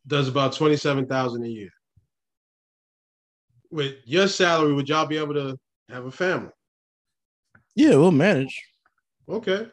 does 0.08 0.28
about 0.28 0.54
twenty 0.54 0.76
seven 0.78 1.06
thousand 1.06 1.44
a 1.46 1.48
year. 1.48 1.70
With 3.72 3.96
your 4.06 4.28
salary, 4.28 4.74
would 4.74 4.90
y'all 4.90 5.06
be 5.06 5.18
able 5.18 5.34
to 5.36 5.58
have 5.90 6.06
a 6.06 6.12
family? 6.12 6.52
Yeah, 7.76 7.96
we'll 7.96 8.12
manage. 8.12 8.62
Okay, 9.30 9.68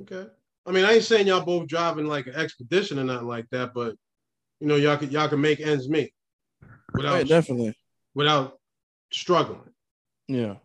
okay. 0.00 0.26
I 0.66 0.70
mean, 0.72 0.84
I 0.84 0.94
ain't 0.94 1.04
saying 1.04 1.26
y'all 1.26 1.44
both 1.44 1.68
driving 1.68 2.06
like 2.06 2.26
an 2.26 2.34
expedition 2.34 2.98
or 2.98 3.04
nothing 3.04 3.28
like 3.28 3.48
that, 3.50 3.72
but 3.74 3.94
you 4.60 4.66
know, 4.66 4.76
y'all 4.76 4.96
could 4.96 5.12
y'all 5.12 5.28
can 5.28 5.40
make 5.40 5.60
ends 5.60 5.88
meet 5.88 6.12
without 6.94 7.12
oh, 7.12 7.16
Right, 7.18 7.28
definitely. 7.28 7.74
without 8.14 8.58
struggling. 9.12 9.60
Yeah. 10.26 10.56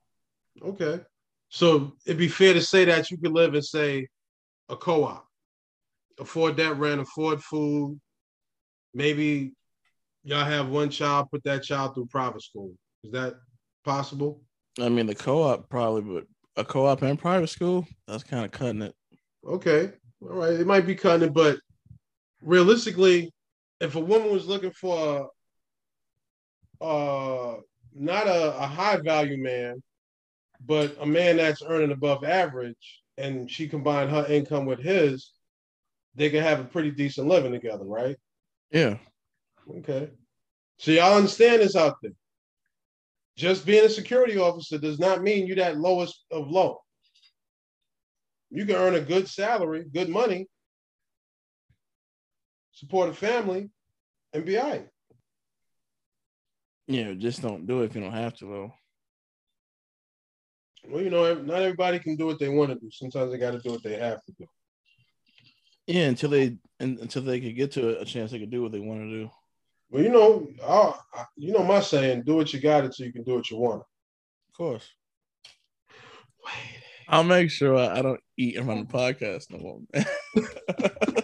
Okay. 0.63 1.01
So 1.49 1.93
it'd 2.05 2.17
be 2.17 2.27
fair 2.27 2.53
to 2.53 2.61
say 2.61 2.85
that 2.85 3.11
you 3.11 3.17
could 3.17 3.31
live 3.33 3.55
in, 3.55 3.61
say, 3.61 4.07
a 4.69 4.75
co-op, 4.75 5.25
afford 6.19 6.57
that 6.57 6.77
rent, 6.77 7.01
afford 7.01 7.43
food. 7.43 7.99
Maybe 8.93 9.53
y'all 10.23 10.45
have 10.45 10.69
one 10.69 10.89
child, 10.89 11.29
put 11.31 11.43
that 11.43 11.63
child 11.63 11.95
through 11.95 12.07
private 12.07 12.41
school. 12.41 12.73
Is 13.03 13.11
that 13.11 13.35
possible? 13.83 14.41
I 14.79 14.89
mean, 14.89 15.05
the 15.05 15.15
co-op 15.15 15.69
probably, 15.69 16.01
but 16.01 16.25
a 16.55 16.65
co-op 16.65 17.01
and 17.01 17.17
private 17.17 17.47
school, 17.47 17.87
that's 18.07 18.23
kind 18.23 18.45
of 18.45 18.51
cutting 18.51 18.81
it. 18.81 18.95
Okay. 19.47 19.93
All 20.21 20.29
right. 20.29 20.53
It 20.53 20.67
might 20.67 20.85
be 20.85 20.95
cutting 20.95 21.27
it, 21.27 21.33
but 21.33 21.57
realistically, 22.41 23.33
if 23.79 23.95
a 23.95 23.99
woman 23.99 24.31
was 24.31 24.47
looking 24.47 24.71
for 24.71 25.29
a, 26.81 26.83
uh, 26.83 27.57
not 27.93 28.27
a, 28.27 28.57
a 28.57 28.67
high 28.67 28.97
value 28.97 29.41
man, 29.41 29.81
but 30.65 30.95
a 30.99 31.05
man 31.05 31.37
that's 31.37 31.63
earning 31.65 31.91
above 31.91 32.23
average, 32.23 33.01
and 33.17 33.49
she 33.49 33.67
combined 33.67 34.11
her 34.11 34.25
income 34.27 34.65
with 34.65 34.79
his, 34.79 35.31
they 36.15 36.29
could 36.29 36.43
have 36.43 36.59
a 36.59 36.65
pretty 36.65 36.91
decent 36.91 37.27
living 37.27 37.51
together, 37.51 37.85
right? 37.85 38.17
Yeah. 38.71 38.97
Okay. 39.77 40.09
So 40.77 40.91
y'all 40.91 41.17
understand 41.17 41.61
this 41.61 41.75
out 41.75 41.95
there. 42.01 42.13
Just 43.37 43.65
being 43.65 43.85
a 43.85 43.89
security 43.89 44.37
officer 44.37 44.77
does 44.77 44.99
not 44.99 45.21
mean 45.21 45.47
you're 45.47 45.55
that 45.57 45.77
lowest 45.77 46.25
of 46.31 46.49
low. 46.49 46.81
You 48.49 48.65
can 48.65 48.75
earn 48.75 48.95
a 48.95 49.01
good 49.01 49.27
salary, 49.27 49.85
good 49.93 50.09
money, 50.09 50.47
support 52.71 53.09
a 53.09 53.13
family, 53.13 53.69
and 54.33 54.45
be 54.45 54.57
all 54.57 54.69
right. 54.69 54.87
Yeah, 56.87 57.13
just 57.13 57.41
don't 57.41 57.67
do 57.67 57.81
it 57.81 57.85
if 57.85 57.95
you 57.95 58.01
don't 58.01 58.11
have 58.11 58.33
to, 58.37 58.45
though. 58.45 58.73
Well, 60.87 61.03
you 61.03 61.09
know, 61.09 61.35
not 61.35 61.61
everybody 61.61 61.99
can 61.99 62.15
do 62.15 62.25
what 62.25 62.39
they 62.39 62.49
want 62.49 62.71
to 62.71 62.75
do. 62.75 62.89
Sometimes 62.91 63.31
they 63.31 63.37
got 63.37 63.51
to 63.51 63.59
do 63.59 63.71
what 63.71 63.83
they 63.83 63.97
have 63.97 64.23
to 64.25 64.31
do. 64.39 64.45
Yeah, 65.85 66.07
until 66.07 66.29
they 66.29 66.57
until 66.79 67.21
they 67.21 67.39
could 67.39 67.55
get 67.55 67.71
to 67.73 67.99
a 67.99 68.05
chance 68.05 68.31
they 68.31 68.39
could 68.39 68.51
do 68.51 68.61
what 68.63 68.71
they 68.71 68.79
want 68.79 69.01
to 69.01 69.09
do. 69.09 69.31
Well, 69.89 70.03
you 70.03 70.09
know, 70.09 70.47
I, 70.65 70.93
I- 71.19 71.25
you 71.35 71.51
know 71.53 71.63
my 71.63 71.79
saying: 71.81 72.23
do 72.25 72.35
what 72.35 72.53
you 72.53 72.59
got 72.59 72.85
it 72.85 72.93
so 72.93 73.03
you 73.03 73.13
can 73.13 73.23
do 73.23 73.35
what 73.35 73.49
you 73.49 73.57
want. 73.57 73.81
Of 74.49 74.53
course. 74.57 74.87
I'll 77.07 77.23
make 77.23 77.49
sure 77.49 77.75
I, 77.75 77.99
I 77.99 78.01
don't 78.03 78.19
eat 78.37 78.55
in 78.55 78.65
front 78.65 78.81
of 78.81 78.87
the 78.87 78.93
podcast 78.97 79.49
no 79.49 79.57
more. 79.59 79.79
man. 79.93 80.05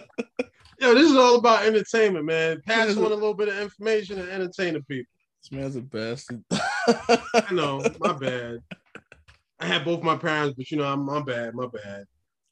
Yo, 0.80 0.94
this 0.94 1.10
is 1.10 1.16
all 1.16 1.36
about 1.36 1.64
entertainment, 1.64 2.24
man. 2.24 2.60
Pass 2.66 2.90
on 2.96 3.04
a 3.04 3.08
little 3.14 3.34
bit 3.34 3.48
of 3.48 3.58
information 3.58 4.18
and 4.18 4.28
entertain 4.28 4.74
the 4.74 4.82
people. 4.82 5.10
this 5.42 5.52
man's 5.52 5.74
the 5.74 5.80
best. 5.80 6.30
I 6.52 7.46
know, 7.52 7.82
my 8.00 8.12
bad. 8.12 8.58
I 9.58 9.66
had 9.66 9.84
both 9.84 10.02
my 10.02 10.16
parents, 10.16 10.54
but 10.56 10.70
you 10.70 10.76
know, 10.76 10.84
I'm 10.84 11.04
my 11.04 11.22
bad, 11.22 11.54
my 11.54 11.66
bad. 11.66 12.04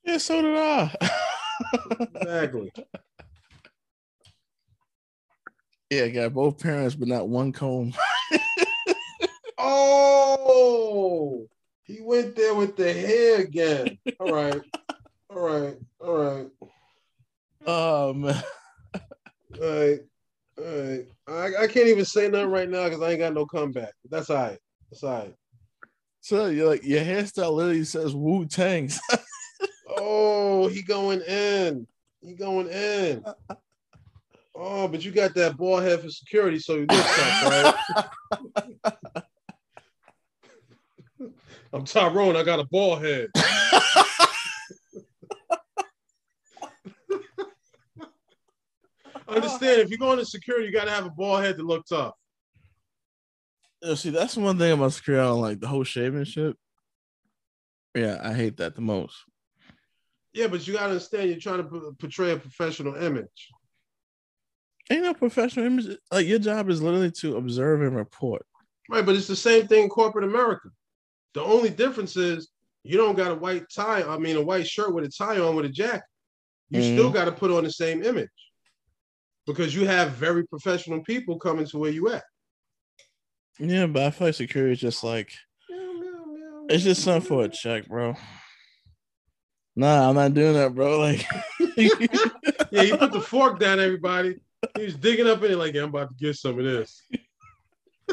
Yeah, 0.05 0.19
so 0.19 0.41
did 0.41 0.57
I. 0.57 0.95
Exactly. 2.17 2.73
Yeah, 5.95 6.05
I 6.05 6.09
got 6.09 6.35
both 6.35 6.59
parents, 6.59 6.95
but 6.95 7.09
not 7.09 7.29
one 7.29 7.53
comb. 7.53 7.93
oh, 9.59 11.47
he 11.85 12.01
went 12.01 12.35
there 12.37 12.55
with 12.55 12.77
the 12.77 12.93
hair 12.93 13.41
again. 13.41 13.99
All 14.19 14.33
right, 14.33 14.61
all 15.31 15.41
right, 15.41 15.77
all 16.01 16.17
right, 16.17 16.47
Um, 17.67 18.25
all 18.25 18.33
right, 19.61 20.01
all 20.59 20.65
right. 20.65 21.07
I, 21.27 21.63
I 21.63 21.67
can't 21.67 21.89
even 21.89 22.05
say 22.05 22.29
nothing 22.29 22.51
right 22.51 22.69
now 22.69 22.85
because 22.85 23.03
I 23.03 23.11
ain't 23.11 23.21
got 23.21 23.35
no 23.35 23.47
comeback. 23.47 23.93
That's 24.11 24.31
all 24.31 24.37
right. 24.37 24.59
That's 24.91 25.05
all 25.05 25.19
right. 25.19 25.35
so 26.21 26.47
you're 26.47 26.69
like 26.69 26.85
your 26.85 27.01
hairstyle 27.01 27.55
literally 27.55 27.85
says 27.85 28.15
Wu 28.15 28.47
Tang. 28.47 28.91
Oh, 29.97 30.67
he 30.67 30.83
going 30.83 31.21
in. 31.23 31.87
He 32.21 32.35
going 32.35 32.69
in. 32.69 33.25
Oh, 34.57 34.87
but 34.87 35.05
you 35.05 35.11
got 35.11 35.35
that 35.35 35.57
ball 35.57 35.79
head 35.79 36.01
for 36.01 36.09
security, 36.09 36.61
so 36.61 36.75
you 36.75 36.87
look 36.89 37.05
tough, 37.05 37.75
right? 38.81 38.95
I'm 41.73 41.85
Tyrone. 41.85 42.37
I 42.37 42.45
got 42.45 42.61
a 42.61 42.65
ball 42.65 42.95
head. 42.97 43.31
Understand? 49.27 49.81
If 49.81 49.91
you're 49.91 49.99
going 49.99 50.19
to 50.19 50.25
security, 50.25 50.67
you 50.67 50.73
got 50.73 50.85
to 50.85 50.93
have 50.93 51.07
a 51.07 51.11
ball 51.11 51.39
head 51.39 51.57
to 51.57 51.65
look 51.65 51.85
tough. 51.87 52.15
Yeah, 53.83 53.95
see, 53.97 54.11
that's 54.11 54.37
one 54.37 54.57
thing 54.57 54.73
about 54.73 54.93
security. 54.93 55.21
I 55.21 55.27
don't 55.27 55.41
like 55.41 55.59
the 55.59 55.67
whole 55.67 55.83
shaving 55.83 56.25
shit. 56.25 56.57
Yeah, 57.97 58.21
I 58.23 58.33
hate 58.33 58.59
that 58.59 58.77
the 58.77 58.81
most. 58.81 59.17
Yeah, 60.33 60.47
but 60.47 60.65
you 60.67 60.75
got 60.75 60.81
to 60.81 60.91
understand. 60.91 61.31
You're 61.31 61.41
trying 61.41 61.59
to 61.59 61.97
portray 61.99 62.31
a 62.31 62.37
professional 62.37 62.95
image. 62.95 63.51
Ain't 64.91 65.03
no 65.03 65.15
professional 65.15 65.67
image. 65.67 65.87
Like 66.13 66.27
your 66.27 66.39
job 66.39 66.69
is 66.69 66.83
literally 66.83 67.11
to 67.13 67.37
observe 67.37 67.83
and 67.83 67.97
report. 67.97 68.45
Right, 68.91 69.05
but 69.05 69.17
it's 69.17 69.27
the 69.27 69.37
same 69.37 69.67
thing 69.67 69.85
in 69.85 69.89
corporate 69.89 70.25
America. 70.25 70.69
The 71.33 71.43
only 71.43 71.71
difference 71.71 72.17
is 72.17 72.51
you 72.83 72.99
don't 72.99 73.17
got 73.17 73.31
a 73.33 73.35
white 73.35 73.65
tie, 73.75 74.03
I 74.03 74.19
mean 74.19 74.37
a 74.37 74.43
white 74.43 74.67
shirt 74.69 74.95
with 74.95 75.05
a 75.05 75.09
tie 75.09 75.39
on 75.39 75.57
with 75.57 75.65
a 75.65 75.71
jacket. 75.71 76.03
You 76.71 76.81
Mhm. 76.81 76.93
still 76.93 77.11
got 77.11 77.25
to 77.25 77.33
put 77.33 77.51
on 77.51 77.65
the 77.65 77.73
same 77.73 78.03
image. 78.03 78.29
Because 79.47 79.75
you 79.75 79.87
have 79.87 80.13
very 80.13 80.47
professional 80.47 81.03
people 81.03 81.39
coming 81.39 81.67
to 81.67 81.79
where 81.79 81.91
you 81.91 82.09
at. 82.11 82.25
Yeah, 83.59 83.87
but 83.87 84.03
I 84.03 84.11
feel 84.11 84.29
like 84.29 84.35
security 84.35 84.73
is 84.73 84.81
just 84.81 85.05
like 85.05 85.33
it's 86.69 86.83
just 86.85 87.03
something 87.03 87.27
for 87.29 87.45
a 87.45 87.49
check, 87.49 87.87
bro. 87.87 88.15
Nah, 89.77 90.09
I'm 90.09 90.15
not 90.15 90.33
doing 90.35 90.55
that, 90.55 90.75
bro. 90.75 90.99
Like, 90.99 91.27
Yeah, 92.71 92.83
you 92.83 92.97
put 92.97 93.13
the 93.13 93.21
fork 93.21 93.59
down, 93.59 93.81
everybody. 93.81 94.37
He 94.77 94.85
was 94.85 94.97
digging 94.97 95.27
up 95.27 95.43
in 95.43 95.53
it 95.53 95.57
like, 95.57 95.75
yeah, 95.75 95.83
I'm 95.83 95.89
about 95.89 96.09
to 96.11 96.15
get 96.15 96.37
some 96.37 96.59
of 96.59 96.65
this. 96.65 97.03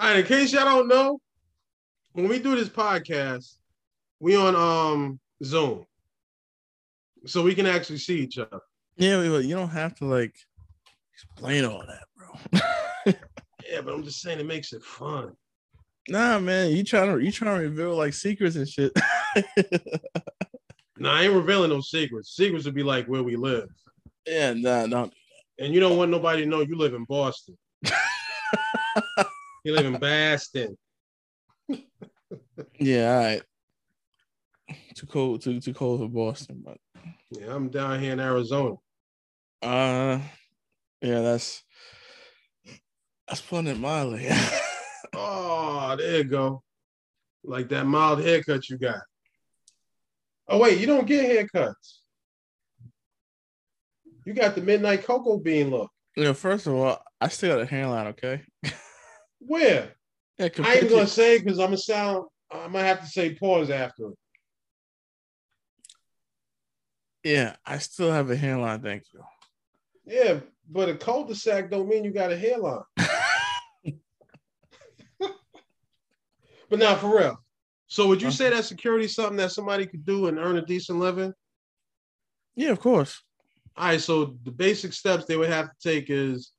All 0.00 0.10
right, 0.10 0.18
in 0.20 0.26
case 0.26 0.52
y'all 0.52 0.64
don't 0.64 0.88
know, 0.88 1.20
when 2.12 2.28
we 2.28 2.38
do 2.38 2.54
this 2.54 2.68
podcast, 2.68 3.56
we 4.20 4.36
on 4.36 4.54
um 4.54 5.18
Zoom. 5.42 5.86
So 7.26 7.42
we 7.42 7.54
can 7.54 7.66
actually 7.66 7.98
see 7.98 8.20
each 8.20 8.38
other. 8.38 8.60
yeah, 8.96 9.16
but 9.28 9.44
you 9.44 9.56
don't 9.56 9.68
have 9.70 9.94
to 9.96 10.04
like 10.04 10.34
explain 11.12 11.64
all 11.64 11.84
that, 11.86 12.04
bro. 12.16 13.12
Yeah, 13.70 13.82
but 13.82 13.92
I'm 13.92 14.02
just 14.02 14.22
saying 14.22 14.40
it 14.40 14.46
makes 14.46 14.72
it 14.72 14.82
fun. 14.82 15.32
nah, 16.08 16.38
man, 16.38 16.70
you 16.70 16.82
trying 16.84 17.14
to 17.14 17.22
you 17.22 17.30
trying 17.30 17.58
to 17.58 17.64
reveal 17.64 17.94
like 17.96 18.14
secrets 18.14 18.56
and 18.56 18.66
shit. 18.68 18.92
Now 20.98 21.12
I 21.14 21.22
ain't 21.24 21.34
revealing 21.34 21.70
no 21.70 21.80
secrets. 21.80 22.34
Secrets 22.34 22.64
would 22.64 22.74
be 22.74 22.82
like 22.82 23.06
where 23.06 23.22
we 23.22 23.36
live. 23.36 23.68
yeah, 24.26 24.52
nah, 24.54 24.86
don't. 24.86 25.12
And 25.58 25.72
you 25.74 25.80
don't 25.80 25.96
want 25.96 26.10
nobody 26.10 26.42
to 26.42 26.48
know 26.48 26.60
you 26.60 26.76
live 26.76 26.94
in 26.94 27.04
Boston. 27.04 27.56
you 29.64 29.74
live 29.74 29.86
in 29.86 29.98
Boston. 29.98 30.76
Yeah, 32.80 33.10
all 33.16 33.22
right. 33.24 33.42
Too 34.94 35.06
cold, 35.06 35.40
too 35.42 35.60
too 35.60 35.72
cold 35.74 36.00
for 36.00 36.08
Boston, 36.08 36.62
but 36.64 36.76
Yeah, 37.30 37.54
I'm 37.54 37.68
down 37.70 38.00
here 38.00 38.12
in 38.12 38.20
Arizona. 38.20 38.74
uh, 39.62 40.18
yeah, 41.00 41.20
that's 41.20 41.62
that's 43.26 43.40
Planet 43.40 43.78
Miley. 43.78 44.28
Oh, 45.14 45.96
there 45.96 46.18
you 46.18 46.24
go. 46.24 46.62
Like 47.42 47.68
that 47.70 47.86
mild 47.86 48.22
haircut 48.22 48.68
you 48.68 48.76
got. 48.76 49.00
Oh, 50.48 50.58
wait, 50.58 50.78
you 50.78 50.86
don't 50.86 51.06
get 51.06 51.28
haircuts. 51.28 51.98
You 54.24 54.34
got 54.34 54.54
the 54.54 54.62
midnight 54.62 55.04
cocoa 55.04 55.38
bean 55.38 55.70
look. 55.70 55.90
Yeah, 56.16 56.32
first 56.32 56.66
of 56.66 56.74
all, 56.74 57.02
I 57.20 57.28
still 57.28 57.56
got 57.56 57.62
a 57.62 57.66
hairline, 57.66 58.08
okay? 58.08 58.42
Where? 59.40 59.92
Yeah, 60.40 60.50
I 60.62 60.74
ain't 60.74 60.88
gonna 60.88 61.08
say 61.08 61.40
because 61.40 61.58
I'm 61.58 61.66
gonna 61.66 61.78
sound 61.78 62.26
I 62.48 62.68
might 62.68 62.84
have 62.84 63.00
to 63.00 63.08
say 63.08 63.34
pause 63.34 63.70
after 63.70 64.10
yeah, 67.24 67.56
I 67.66 67.78
still 67.78 68.12
have 68.12 68.30
a 68.30 68.36
hairline. 68.36 68.80
Thank 68.80 69.04
you. 69.12 69.20
Yeah, 70.06 70.40
but 70.70 70.88
a 70.88 70.94
cul-de-sac 70.94 71.70
don't 71.70 71.88
mean 71.88 72.04
you 72.04 72.12
got 72.12 72.32
a 72.32 72.36
hairline. 72.36 72.82
But 76.70 76.80
now 76.80 76.96
for 76.96 77.16
real. 77.16 77.42
So 77.88 78.06
would 78.06 78.20
you 78.20 78.30
say 78.30 78.48
uh-huh. 78.48 78.56
that 78.56 78.64
security 78.64 79.06
is 79.06 79.14
something 79.14 79.38
that 79.38 79.52
somebody 79.52 79.86
could 79.86 80.04
do 80.04 80.26
and 80.26 80.38
earn 80.38 80.58
a 80.58 80.64
decent 80.64 80.98
living? 80.98 81.32
Yeah, 82.54 82.70
of 82.70 82.80
course. 82.80 83.22
All 83.76 83.86
right, 83.86 84.00
so 84.00 84.36
the 84.44 84.50
basic 84.50 84.92
steps 84.92 85.24
they 85.24 85.36
would 85.36 85.48
have 85.48 85.66
to 85.66 85.76
take 85.82 86.10
is 86.10 86.52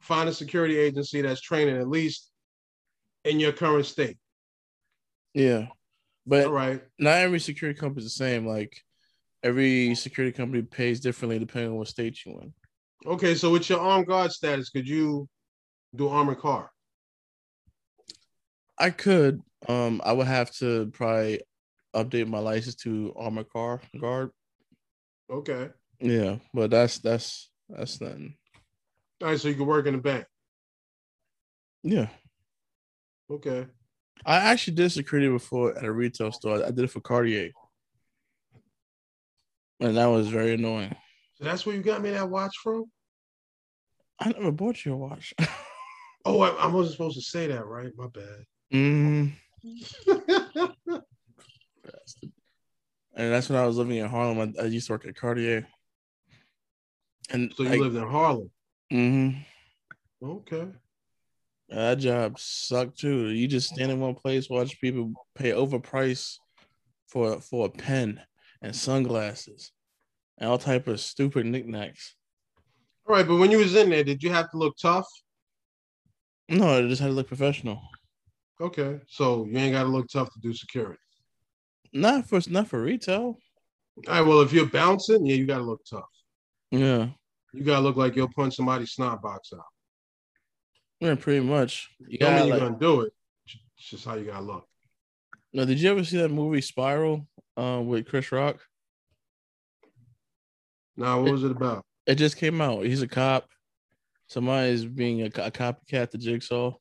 find 0.00 0.28
a 0.28 0.34
security 0.34 0.76
agency 0.76 1.22
that's 1.22 1.40
training 1.40 1.76
at 1.76 1.88
least 1.88 2.30
in 3.24 3.38
your 3.38 3.52
current 3.52 3.86
state. 3.86 4.18
Yeah, 5.34 5.66
but 6.26 6.46
All 6.46 6.52
right. 6.52 6.82
not 6.98 7.18
every 7.18 7.38
security 7.38 7.78
company 7.78 8.04
is 8.04 8.12
the 8.12 8.24
same. 8.24 8.46
Like 8.46 8.82
every 9.42 9.94
security 9.94 10.36
company 10.36 10.62
pays 10.62 10.98
differently 10.98 11.38
depending 11.38 11.70
on 11.70 11.76
what 11.76 11.88
state 11.88 12.18
you're 12.24 12.40
in. 12.40 12.52
Okay, 13.04 13.34
so 13.36 13.52
with 13.52 13.68
your 13.68 13.78
armed 13.78 14.06
guard 14.06 14.32
status, 14.32 14.70
could 14.70 14.88
you 14.88 15.28
do 15.94 16.08
armored 16.08 16.38
car? 16.38 16.72
I 18.78 18.90
could. 18.90 19.42
Um, 19.68 20.00
I 20.04 20.12
would 20.12 20.26
have 20.26 20.50
to 20.56 20.86
probably 20.92 21.40
update 21.94 22.28
my 22.28 22.38
license 22.38 22.74
to 22.76 23.12
armor 23.16 23.44
car 23.44 23.80
guard. 24.00 24.30
Okay. 25.30 25.70
Yeah, 26.00 26.36
but 26.54 26.70
that's 26.70 26.98
that's 26.98 27.50
that's 27.68 28.00
nothing. 28.00 28.36
All 29.22 29.28
right, 29.28 29.40
so 29.40 29.48
you 29.48 29.54
can 29.54 29.66
work 29.66 29.86
in 29.86 29.94
the 29.94 30.00
bank. 30.00 30.26
Yeah, 31.82 32.08
Okay. 33.30 33.66
I 34.24 34.36
actually 34.36 34.74
did 34.74 34.90
security 34.90 35.28
before 35.28 35.76
at 35.76 35.84
a 35.84 35.92
retail 35.92 36.32
store. 36.32 36.64
I 36.64 36.70
did 36.70 36.80
it 36.80 36.90
for 36.90 37.00
Cartier, 37.00 37.50
and 39.80 39.96
that 39.96 40.06
was 40.06 40.28
very 40.28 40.54
annoying. 40.54 40.94
So 41.34 41.44
that's 41.44 41.64
where 41.66 41.76
you 41.76 41.82
got 41.82 42.02
me 42.02 42.10
that 42.10 42.28
watch 42.28 42.54
from? 42.62 42.84
I 44.20 44.30
never 44.30 44.52
bought 44.52 44.84
you 44.84 44.92
a 44.94 44.96
watch. 44.96 45.34
Oh, 46.28 46.40
I, 46.40 46.48
I 46.48 46.66
wasn't 46.66 46.94
supposed 46.96 47.14
to 47.14 47.22
say 47.22 47.46
that, 47.46 47.66
right? 47.66 47.92
My 47.96 48.08
bad. 48.08 48.44
mm, 48.74 49.32
and 50.06 50.74
that's 53.14 53.48
when 53.48 53.58
I 53.58 53.66
was 53.66 53.76
living 53.76 53.98
in 53.98 54.06
Harlem. 54.08 54.54
I, 54.58 54.62
I 54.62 54.66
used 54.66 54.86
to 54.88 54.92
work 54.92 55.06
at 55.06 55.16
Cartier, 55.16 55.66
and 57.30 57.52
so 57.56 57.62
you 57.62 57.70
like, 57.70 57.80
lived 57.80 57.96
in 57.96 58.06
Harlem. 58.06 58.50
mhm, 58.92 59.44
Okay. 60.22 60.68
that 61.68 61.96
job 61.96 62.38
sucked 62.38 62.98
too. 62.98 63.30
You 63.30 63.48
just 63.48 63.70
stand 63.70 63.90
in 63.90 64.00
one 64.00 64.14
place, 64.14 64.48
watch 64.50 64.80
people 64.80 65.12
pay 65.34 65.50
overpriced 65.50 66.38
for 67.08 67.40
for 67.40 67.66
a 67.66 67.70
pen 67.70 68.20
and 68.62 68.74
sunglasses 68.74 69.72
and 70.38 70.50
all 70.50 70.58
type 70.58 70.86
of 70.86 71.00
stupid 71.00 71.46
knickknacks. 71.46 72.14
All 73.08 73.14
right, 73.14 73.26
but 73.26 73.36
when 73.36 73.50
you 73.50 73.58
was 73.58 73.74
in 73.74 73.90
there, 73.90 74.04
did 74.04 74.22
you 74.22 74.30
have 74.30 74.50
to 74.50 74.58
look 74.58 74.76
tough? 74.80 75.06
No, 76.48 76.78
I 76.78 76.82
just 76.82 77.00
had 77.00 77.08
to 77.08 77.12
look 77.12 77.28
professional. 77.28 77.80
Okay. 78.60 79.00
So 79.08 79.44
you 79.46 79.56
ain't 79.58 79.72
gotta 79.74 79.88
look 79.88 80.08
tough 80.08 80.32
to 80.32 80.40
do 80.40 80.52
security. 80.54 80.98
Not 81.92 82.26
for 82.28 82.40
not 82.48 82.68
for 82.68 82.82
retail. 82.82 83.22
All 83.22 83.38
right, 84.08 84.20
well, 84.20 84.40
if 84.40 84.52
you're 84.52 84.66
bouncing, 84.66 85.24
yeah, 85.26 85.36
you 85.36 85.46
gotta 85.46 85.62
look 85.64 85.80
tough. 85.88 86.04
Yeah, 86.70 87.08
You 87.54 87.64
gotta 87.64 87.80
look 87.82 87.96
like 87.96 88.16
you'll 88.16 88.32
punch 88.34 88.56
somebody's 88.56 88.90
snot 88.92 89.22
box 89.22 89.50
out. 89.54 89.62
yeah, 91.00 91.14
pretty 91.14 91.40
much. 91.46 91.88
You 92.00 92.18
mean 92.20 92.46
you're 92.48 92.56
like- 92.56 92.60
gonna 92.60 92.78
do 92.78 93.00
it. 93.02 93.12
It's 93.78 93.88
just 93.90 94.04
how 94.04 94.14
you 94.16 94.24
gotta 94.26 94.44
look. 94.44 94.66
Now, 95.52 95.64
did 95.64 95.80
you 95.80 95.90
ever 95.90 96.04
see 96.04 96.18
that 96.18 96.30
movie 96.30 96.60
Spiral 96.60 97.26
uh, 97.56 97.80
with 97.84 98.06
Chris 98.08 98.30
Rock? 98.32 98.58
Now, 100.96 101.22
what 101.22 101.32
was 101.32 101.44
it 101.44 101.50
about? 101.50 101.84
It 102.06 102.16
just 102.16 102.36
came 102.36 102.60
out. 102.60 102.84
He's 102.84 103.02
a 103.02 103.08
cop. 103.08 103.48
Somebody's 104.28 104.84
being 104.84 105.22
a, 105.22 105.26
a 105.26 105.50
copycat 105.50 106.10
to 106.10 106.18
Jigsaw. 106.18 106.72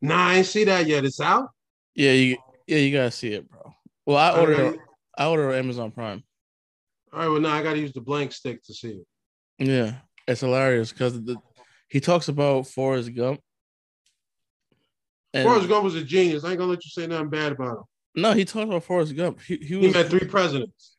Nah, 0.00 0.28
I 0.28 0.34
ain't 0.36 0.46
see 0.46 0.64
that 0.64 0.86
yet. 0.86 1.04
It's 1.04 1.20
out. 1.20 1.48
Yeah, 1.94 2.12
you 2.12 2.36
yeah 2.66 2.78
you 2.78 2.92
gotta 2.96 3.10
see 3.10 3.32
it, 3.32 3.48
bro. 3.50 3.72
Well, 4.06 4.16
I 4.16 4.38
ordered 4.38 4.56
gotta- 4.56 4.78
I 5.16 5.26
ordered 5.26 5.54
Amazon 5.54 5.90
Prime. 5.90 6.22
All 7.12 7.18
right, 7.20 7.28
well 7.28 7.40
now 7.40 7.54
I 7.54 7.62
gotta 7.62 7.78
use 7.78 7.92
the 7.92 8.00
blank 8.00 8.32
stick 8.32 8.62
to 8.64 8.74
see 8.74 9.00
it. 9.00 9.06
Yeah, 9.58 9.94
it's 10.28 10.40
hilarious 10.42 10.92
because 10.92 11.18
he 11.88 12.00
talks 12.00 12.28
about 12.28 12.66
Forrest 12.68 13.12
Gump. 13.14 13.40
And 15.34 15.44
Forrest 15.48 15.68
Gump 15.68 15.84
was 15.84 15.94
a 15.96 16.02
genius. 16.02 16.44
I 16.44 16.50
ain't 16.50 16.58
gonna 16.58 16.70
let 16.70 16.84
you 16.84 16.90
say 16.90 17.06
nothing 17.06 17.28
bad 17.30 17.52
about 17.52 17.78
him. 17.78 17.84
no, 18.14 18.32
he 18.32 18.44
talked 18.44 18.68
about 18.68 18.84
Forrest 18.84 19.16
Gump. 19.16 19.40
He, 19.40 19.56
he 19.56 19.80
He 19.80 19.90
met 19.90 20.08
three 20.08 20.26
presidents. 20.28 20.96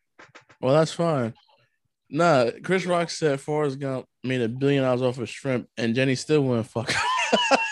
well, 0.62 0.74
that's 0.74 0.92
fine. 0.92 1.34
Nah, 2.10 2.50
Chris 2.64 2.86
Rock 2.86 3.10
said 3.12 3.40
Forrest 3.40 3.80
Gump 3.80 4.06
made 4.24 4.42
a 4.42 4.50
billion 4.50 4.84
dollars 4.84 5.04
off 5.04 5.20
of 5.20 5.30
shrimp, 5.30 5.70
and 5.78 5.96
Jenny 5.96 6.16
still 6.16 6.42
wouldn't 6.42 6.68
fuck. 6.68 6.92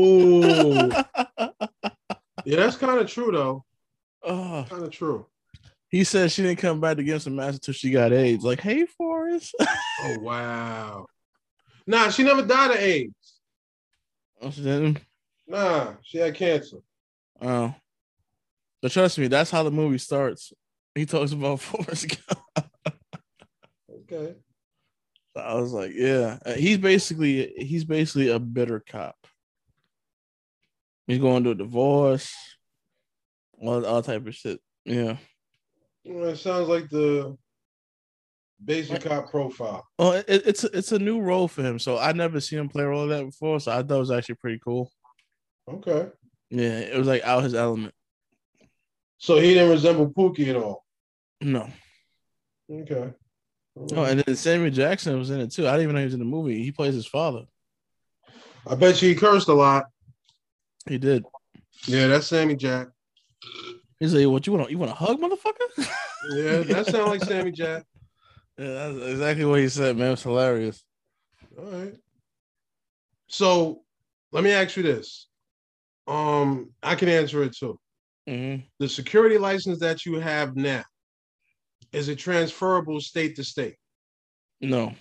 Ooh. 0.00 0.90
Yeah, 2.44 2.56
that's 2.56 2.76
kind 2.76 2.98
of 2.98 3.06
true 3.10 3.30
though. 3.30 3.64
oh, 4.22 4.64
Kind 4.70 4.82
of 4.84 4.90
true. 4.90 5.26
he 5.90 6.02
said 6.02 6.30
she 6.32 6.42
didn't 6.42 6.58
come 6.60 6.80
back 6.80 6.96
to 6.96 7.02
give 7.04 7.20
some 7.20 7.38
ass 7.38 7.54
until 7.54 7.74
she 7.74 7.90
got 7.90 8.12
AIDS. 8.12 8.42
Like, 8.42 8.60
hey, 8.60 8.86
Forrest. 8.86 9.54
Oh 10.00 10.18
wow. 10.20 11.06
Nah, 11.86 12.08
she 12.10 12.22
never 12.22 12.42
died 12.42 12.70
of 12.70 12.76
AIDS. 12.78 13.40
Oh, 14.40 14.50
she 14.50 14.62
didn't? 14.62 15.00
Nah, 15.46 15.94
she 16.02 16.18
had 16.18 16.34
cancer. 16.36 16.78
Oh. 17.42 17.74
But 18.80 18.92
trust 18.92 19.18
me, 19.18 19.26
that's 19.26 19.50
how 19.50 19.64
the 19.64 19.70
movie 19.72 19.98
starts. 19.98 20.52
He 20.94 21.04
talks 21.04 21.32
about 21.32 21.60
Forrest 21.60 22.16
Gump. 22.28 22.70
Okay. 23.90 24.36
I 25.36 25.54
was 25.54 25.72
like, 25.72 25.92
yeah. 25.94 26.38
Uh, 26.46 26.52
He's 26.54 26.78
basically 26.78 27.52
he's 27.58 27.84
basically 27.84 28.28
a 28.28 28.38
bitter 28.38 28.80
cop. 28.88 29.16
He's 31.08 31.18
going 31.18 31.42
to 31.44 31.50
a 31.50 31.54
divorce, 31.54 32.32
all, 33.58 33.84
all 33.84 34.02
type 34.02 34.26
of 34.26 34.34
shit. 34.34 34.60
Yeah. 34.84 35.16
Well, 36.04 36.28
it 36.28 36.36
sounds 36.36 36.68
like 36.68 36.90
the 36.90 37.36
basic 38.62 39.02
cop 39.02 39.30
profile. 39.30 39.86
Oh, 39.98 40.10
well, 40.10 40.22
it, 40.28 40.42
it's 40.46 40.64
it's 40.64 40.92
a 40.92 40.98
new 40.98 41.20
role 41.20 41.48
for 41.48 41.62
him. 41.62 41.78
So 41.78 41.98
I 41.98 42.12
never 42.12 42.40
seen 42.40 42.58
him 42.58 42.68
play 42.68 42.84
a 42.84 42.88
role 42.88 43.06
like 43.06 43.18
that 43.18 43.24
before. 43.24 43.58
So 43.58 43.72
I 43.72 43.76
thought 43.82 43.96
it 43.96 43.98
was 43.98 44.10
actually 44.10 44.34
pretty 44.34 44.60
cool. 44.62 44.92
Okay. 45.66 46.08
Yeah, 46.50 46.78
it 46.78 46.98
was 46.98 47.08
like 47.08 47.22
out 47.22 47.42
his 47.42 47.54
element. 47.54 47.94
So 49.16 49.38
he 49.38 49.54
didn't 49.54 49.70
resemble 49.70 50.10
Pookie 50.10 50.48
at 50.48 50.56
all. 50.56 50.84
No. 51.40 51.70
Okay. 52.70 53.14
Oh, 53.94 54.04
and 54.04 54.20
then 54.20 54.36
Samuel 54.36 54.70
Jackson 54.70 55.18
was 55.18 55.30
in 55.30 55.40
it 55.40 55.52
too. 55.52 55.66
I 55.66 55.72
didn't 55.72 55.84
even 55.84 55.94
know 55.94 56.00
he 56.00 56.04
was 56.04 56.14
in 56.14 56.20
the 56.20 56.26
movie. 56.26 56.62
He 56.62 56.70
plays 56.70 56.94
his 56.94 57.06
father. 57.06 57.44
I 58.66 58.74
bet 58.74 59.00
you 59.00 59.08
he 59.08 59.14
cursed 59.14 59.48
a 59.48 59.54
lot. 59.54 59.86
He 60.88 60.98
did. 60.98 61.24
Yeah, 61.86 62.06
that's 62.08 62.26
Sammy 62.26 62.56
Jack. 62.56 62.88
He's 64.00 64.14
like, 64.14 64.26
"What 64.26 64.46
you 64.46 64.52
want? 64.52 64.70
You 64.70 64.78
want 64.78 64.92
a 64.92 64.94
hug, 64.94 65.20
motherfucker?" 65.20 65.88
Yeah, 66.30 66.62
that 66.62 66.86
sounds 66.86 67.08
like 67.08 67.22
Sammy 67.28 67.52
Jack. 67.52 67.84
Yeah, 68.58 68.90
that's 68.92 69.12
exactly 69.12 69.44
what 69.44 69.60
he 69.60 69.68
said, 69.68 69.96
man. 69.96 70.12
It's 70.12 70.22
hilarious. 70.22 70.82
All 71.58 71.64
right. 71.70 71.94
So 73.28 73.82
let 74.32 74.42
me 74.44 74.50
ask 74.50 74.76
you 74.76 74.82
this. 74.82 75.28
Um, 76.06 76.70
I 76.82 76.94
can 76.94 77.08
answer 77.08 77.42
it 77.42 77.56
too. 77.56 77.78
hmm 78.26 78.56
The 78.78 78.88
security 78.88 79.38
license 79.38 79.78
that 79.80 80.06
you 80.06 80.18
have 80.18 80.56
now, 80.56 80.84
is 81.92 82.08
it 82.08 82.16
transferable 82.16 83.00
state 83.00 83.36
to 83.36 83.44
state? 83.44 83.76
No. 84.60 84.94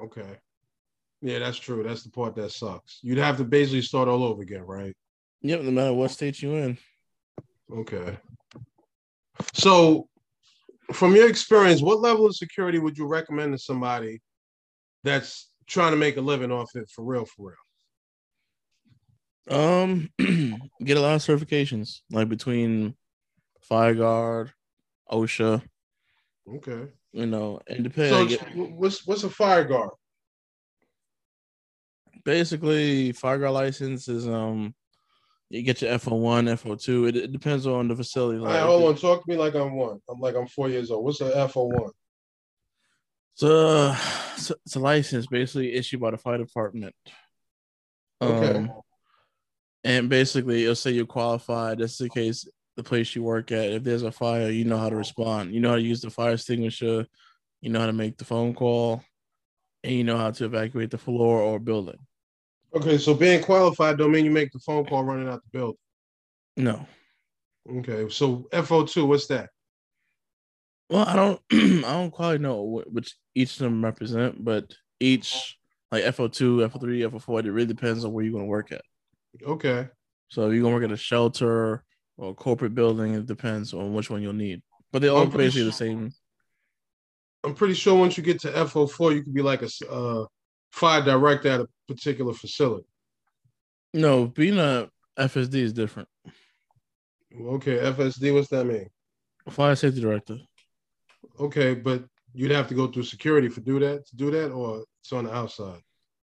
Okay. 0.00 0.38
Yeah, 1.20 1.38
that's 1.38 1.58
true. 1.58 1.82
That's 1.84 2.02
the 2.02 2.10
part 2.10 2.34
that 2.36 2.50
sucks. 2.50 2.98
You'd 3.02 3.18
have 3.18 3.36
to 3.36 3.44
basically 3.44 3.82
start 3.82 4.08
all 4.08 4.24
over 4.24 4.42
again, 4.42 4.62
right? 4.62 4.94
Yep. 5.42 5.62
No 5.62 5.70
matter 5.70 5.92
what 5.92 6.10
state 6.10 6.40
you're 6.42 6.58
in. 6.58 6.78
Okay. 7.70 8.16
So, 9.54 10.08
from 10.92 11.14
your 11.16 11.28
experience, 11.28 11.80
what 11.82 12.00
level 12.00 12.26
of 12.26 12.36
security 12.36 12.78
would 12.78 12.96
you 12.98 13.06
recommend 13.06 13.52
to 13.52 13.58
somebody 13.58 14.20
that's 15.04 15.48
trying 15.66 15.92
to 15.92 15.96
make 15.96 16.16
a 16.16 16.20
living 16.20 16.52
off 16.52 16.70
it 16.76 16.88
for 16.90 17.04
real, 17.04 17.24
for 17.24 17.54
real? 19.48 19.58
Um, 19.58 20.10
get 20.84 20.96
a 20.96 21.00
lot 21.00 21.14
of 21.16 21.22
certifications, 21.22 22.00
like 22.10 22.28
between 22.28 22.94
Fire 23.62 23.94
Guard, 23.94 24.52
OSHA. 25.10 25.62
Okay. 26.56 26.88
You 27.12 27.26
know, 27.26 27.60
and 27.66 27.78
So, 27.78 27.82
depending. 27.82 28.30
it's- 28.32 28.54
what's 28.54 29.06
what's 29.06 29.24
a 29.24 29.30
fire 29.30 29.64
guard? 29.64 29.90
basically, 32.24 33.10
Fire 33.12 33.38
Guard 33.38 33.52
license 33.52 34.06
is 34.08 34.28
um, 34.28 34.74
you 35.52 35.62
get 35.62 35.82
your 35.82 35.98
FO 35.98 36.14
one, 36.16 36.54
FO 36.56 36.74
two. 36.76 37.06
It, 37.06 37.16
it 37.16 37.32
depends 37.32 37.66
on 37.66 37.88
the 37.88 37.96
facility. 37.96 38.38
All 38.38 38.44
Like, 38.44 38.54
right, 38.54 38.62
hold 38.64 38.84
on. 38.84 38.96
Talk 38.96 39.24
to 39.24 39.30
me 39.30 39.36
like 39.36 39.54
I'm 39.54 39.74
one. 39.74 40.00
I'm 40.08 40.18
like 40.18 40.34
I'm 40.34 40.46
four 40.46 40.68
years 40.68 40.90
old. 40.90 41.04
What's 41.04 41.20
a 41.20 41.48
FO 41.48 41.64
one? 41.66 41.90
So, 43.34 43.94
it's 44.34 44.50
a- 44.50 44.56
it's 44.66 44.76
a 44.76 44.80
license 44.80 45.26
basically 45.26 45.74
issued 45.74 46.00
by 46.00 46.10
the 46.10 46.18
fire 46.18 46.38
department. 46.38 46.94
Okay. 48.20 48.56
Um, 48.58 48.72
and 49.84 50.08
basically, 50.08 50.62
it'll 50.62 50.74
say 50.76 50.92
you're 50.92 51.06
qualified. 51.06 51.78
That's 51.78 51.98
the 51.98 52.08
case. 52.08 52.46
The 52.76 52.82
place 52.82 53.14
you 53.14 53.22
work 53.22 53.52
at, 53.52 53.70
if 53.70 53.82
there's 53.84 54.02
a 54.02 54.10
fire, 54.12 54.48
you 54.48 54.64
know 54.64 54.78
how 54.78 54.88
to 54.88 54.96
respond. 54.96 55.52
You 55.52 55.60
know 55.60 55.70
how 55.70 55.76
to 55.76 55.82
use 55.82 56.00
the 56.00 56.08
fire 56.08 56.32
extinguisher. 56.32 57.06
You 57.60 57.70
know 57.70 57.80
how 57.80 57.86
to 57.86 57.92
make 57.92 58.16
the 58.16 58.24
phone 58.24 58.54
call, 58.54 59.02
and 59.84 59.92
you 59.92 60.04
know 60.04 60.16
how 60.16 60.30
to 60.30 60.44
evacuate 60.46 60.90
the 60.90 60.96
floor 60.98 61.40
or 61.40 61.58
building. 61.58 61.98
Okay, 62.74 62.96
so 62.98 63.14
being 63.14 63.42
qualified 63.42 63.98
don't 63.98 64.12
mean 64.12 64.24
you 64.24 64.30
make 64.30 64.50
the 64.52 64.58
phone 64.58 64.84
call 64.86 65.04
running 65.04 65.28
out 65.28 65.42
the 65.42 65.58
building. 65.58 65.76
No, 66.56 66.86
Okay, 67.70 68.08
so 68.08 68.48
FO 68.52 68.84
two, 68.84 69.06
what's 69.06 69.26
that? 69.28 69.50
well, 70.90 71.06
I 71.06 71.14
don't, 71.14 71.40
I 71.52 71.92
don't 71.92 72.10
quite 72.10 72.40
know 72.40 72.64
wh- 72.84 72.92
which 72.92 73.14
each 73.34 73.52
of 73.54 73.58
them 73.60 73.84
represent, 73.84 74.44
but 74.44 74.74
each 75.00 75.56
like 75.90 76.04
FO 76.14 76.28
two, 76.28 76.66
FO 76.68 76.78
three, 76.78 77.02
FO 77.08 77.18
four, 77.18 77.40
it 77.40 77.46
really 77.46 77.66
depends 77.66 78.04
on 78.04 78.12
where 78.12 78.24
you're 78.24 78.32
going 78.32 78.44
to 78.44 78.48
work 78.50 78.72
at. 78.72 78.82
Okay, 79.42 79.88
So 80.28 80.50
you're 80.50 80.62
gonna 80.62 80.74
work 80.74 80.84
at 80.84 80.92
a 80.92 80.96
shelter 80.96 81.84
or 82.18 82.30
a 82.30 82.34
corporate 82.34 82.74
building, 82.74 83.14
it 83.14 83.26
depends 83.26 83.72
on 83.72 83.94
which 83.94 84.10
one 84.10 84.22
you'll 84.22 84.32
need. 84.32 84.62
But 84.92 85.00
they're 85.02 85.10
all 85.10 85.26
basically 85.26 85.64
the 85.64 85.72
same. 85.72 86.12
I'm 87.44 87.54
pretty 87.54 87.74
sure 87.74 87.98
once 87.98 88.16
you 88.16 88.22
get 88.22 88.40
to 88.40 88.66
FO 88.66 88.86
four, 88.86 89.12
you 89.12 89.22
could 89.22 89.34
be 89.34 89.42
like 89.42 89.62
a 89.62 89.70
uh, 89.90 90.26
fire 90.72 91.02
director 91.02 91.48
at 91.48 91.60
a 91.60 91.68
particular 91.86 92.32
facility. 92.34 92.86
No, 93.94 94.26
being 94.26 94.58
a 94.58 94.88
FSD 95.18 95.54
is 95.56 95.72
different. 95.72 96.08
Okay, 97.40 97.78
FSD, 97.78 98.34
what's 98.34 98.48
that 98.48 98.64
mean? 98.64 98.88
Fire 99.48 99.74
safety 99.76 100.00
director. 100.00 100.38
Okay, 101.38 101.74
but 101.74 102.04
you'd 102.34 102.50
have 102.50 102.68
to 102.68 102.74
go 102.74 102.86
through 102.86 103.02
security 103.04 103.48
for 103.48 103.60
do 103.60 103.78
that 103.80 104.06
to 104.06 104.16
do 104.16 104.30
that, 104.30 104.50
or 104.50 104.84
it's 105.00 105.12
on 105.12 105.24
the 105.24 105.34
outside. 105.34 105.80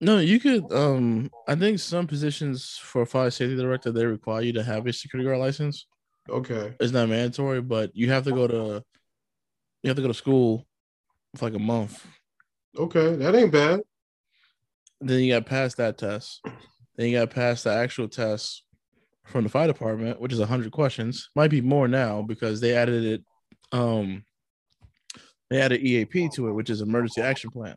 No, 0.02 0.20
you 0.20 0.40
could. 0.40 0.72
Um, 0.72 1.30
I 1.48 1.56
think 1.56 1.80
some 1.80 2.08
positions 2.08 2.80
for 2.82 3.06
fire 3.06 3.32
safety 3.32 3.58
director 3.58 3.92
they 3.92 4.06
require 4.06 4.42
you 4.42 4.54
to 4.54 4.64
have 4.64 4.88
a 4.88 4.94
security 4.94 5.28
guard 5.28 5.40
license. 5.40 5.88
Okay, 6.30 6.76
It's 6.80 6.94
not 6.94 7.10
mandatory, 7.10 7.62
but 7.62 7.92
you 7.94 8.10
have 8.12 8.24
to 8.26 8.32
go 8.32 8.48
to 8.48 8.84
you 9.84 9.88
have 9.88 9.96
to 9.96 10.02
go 10.02 10.08
to 10.10 10.14
school 10.14 10.66
for 11.36 11.46
like 11.46 11.56
a 11.56 11.60
month. 11.60 12.06
okay, 12.78 13.16
that 13.16 13.36
ain't 13.36 13.52
bad. 13.52 13.82
Then 15.02 15.20
you 15.22 15.34
got 15.34 15.46
past 15.46 15.78
that 15.78 15.98
test. 15.98 16.42
Then 16.96 17.10
you 17.10 17.20
got 17.20 17.30
past 17.30 17.64
the 17.64 17.74
actual 17.74 18.08
test 18.08 18.64
from 19.26 19.44
the 19.44 19.50
fire 19.50 19.68
department, 19.68 20.20
which 20.20 20.34
is 20.34 20.42
hundred 20.42 20.72
questions. 20.72 21.30
Might 21.36 21.52
be 21.52 21.62
more 21.62 21.88
now 21.88 22.22
because 22.22 22.60
they 22.60 22.76
added 22.76 23.06
it. 23.06 23.24
Um, 23.72 24.26
they 25.50 25.62
added 25.62 25.82
EAP 25.82 26.30
to 26.36 26.50
it, 26.50 26.54
which 26.54 26.70
is 26.70 26.82
emergency 26.82 27.22
action 27.22 27.50
plan. 27.50 27.76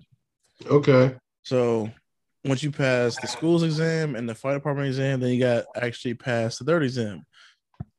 Okay, 0.67 1.15
So 1.45 1.91
once 2.45 2.63
you 2.63 2.71
pass 2.71 3.21
the 3.21 3.27
school's 3.27 3.63
exam 3.63 4.17
and 4.17 4.29
the 4.29 4.35
fire 4.35 4.55
department 4.55 4.89
exam, 4.89 5.21
then 5.21 5.33
you 5.33 5.41
got 5.41 5.65
actually 5.77 6.15
pass 6.15 6.59
the 6.59 6.65
third 6.65 6.83
exam. 6.83 7.25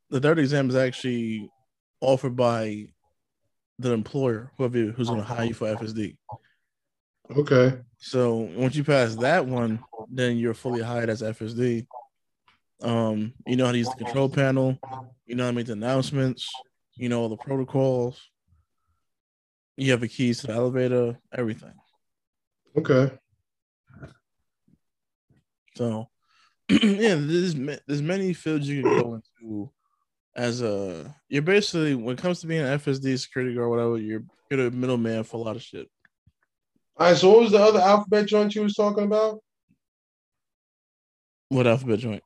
The 0.09 0.19
third 0.19 0.39
exam 0.39 0.69
is 0.69 0.76
actually 0.76 1.49
offered 2.01 2.36
by 2.36 2.88
the 3.80 3.91
employer, 3.91 4.51
whoever 4.57 4.78
who's 4.78 5.07
going 5.07 5.19
to 5.19 5.26
hire 5.26 5.45
you 5.45 5.53
for 5.53 5.74
FSD. 5.76 6.17
Okay, 7.32 7.80
So 7.97 8.49
once 8.55 8.76
you 8.76 8.84
pass 8.84 9.15
that 9.15 9.45
one, 9.45 9.80
then 10.09 10.38
you're 10.38 10.53
fully 10.53 10.82
hired 10.82 11.09
as 11.09 11.21
FSD. 11.21 11.86
Um, 12.82 13.34
you 13.47 13.55
know 13.55 13.65
how 13.65 13.71
to 13.71 13.78
use 13.78 13.89
the 13.89 14.03
control 14.03 14.30
panel, 14.30 14.78
you 15.26 15.36
know 15.36 15.43
how 15.43 15.51
to 15.51 15.55
make 15.55 15.67
the 15.67 15.74
announcements, 15.74 16.49
you 16.95 17.07
know 17.09 17.21
all 17.21 17.30
the 17.30 17.38
protocols. 17.38 18.19
You 19.78 19.91
have 19.91 20.01
the 20.01 20.07
keys 20.07 20.41
to 20.41 20.47
the 20.47 20.53
elevator, 20.53 21.17
everything. 21.34 21.74
okay. 22.78 23.11
So 25.76 26.09
yeah, 26.69 27.15
there's 27.15 27.55
there's 27.55 28.01
many 28.01 28.34
fields 28.34 28.67
you 28.67 28.84
can 28.84 28.99
go 28.99 29.13
into 29.15 29.71
as 30.36 30.61
a 30.61 31.15
you're 31.30 31.41
basically 31.41 31.95
when 31.95 32.15
it 32.15 32.21
comes 32.21 32.41
to 32.41 32.47
being 32.47 32.61
an 32.61 32.80
FSD 32.80 33.19
security 33.19 33.55
guard, 33.55 33.69
whatever, 33.69 33.97
you're 33.97 34.24
you're 34.49 34.69
the 34.69 34.76
middleman 34.76 35.24
for 35.24 35.38
a 35.38 35.39
lot 35.39 35.55
of 35.55 35.61
shit. 35.61 35.89
All 36.98 37.08
right, 37.08 37.18
so 37.18 37.30
what 37.32 37.39
was 37.41 37.52
the 37.52 37.60
other 37.60 37.80
alphabet 37.80 38.28
joint 38.28 38.54
you 38.56 38.62
was 38.64 38.76
talking 38.76 39.04
about? 39.06 39.39
What 41.50 41.68
alphabet 41.68 42.00
joint? 42.00 42.24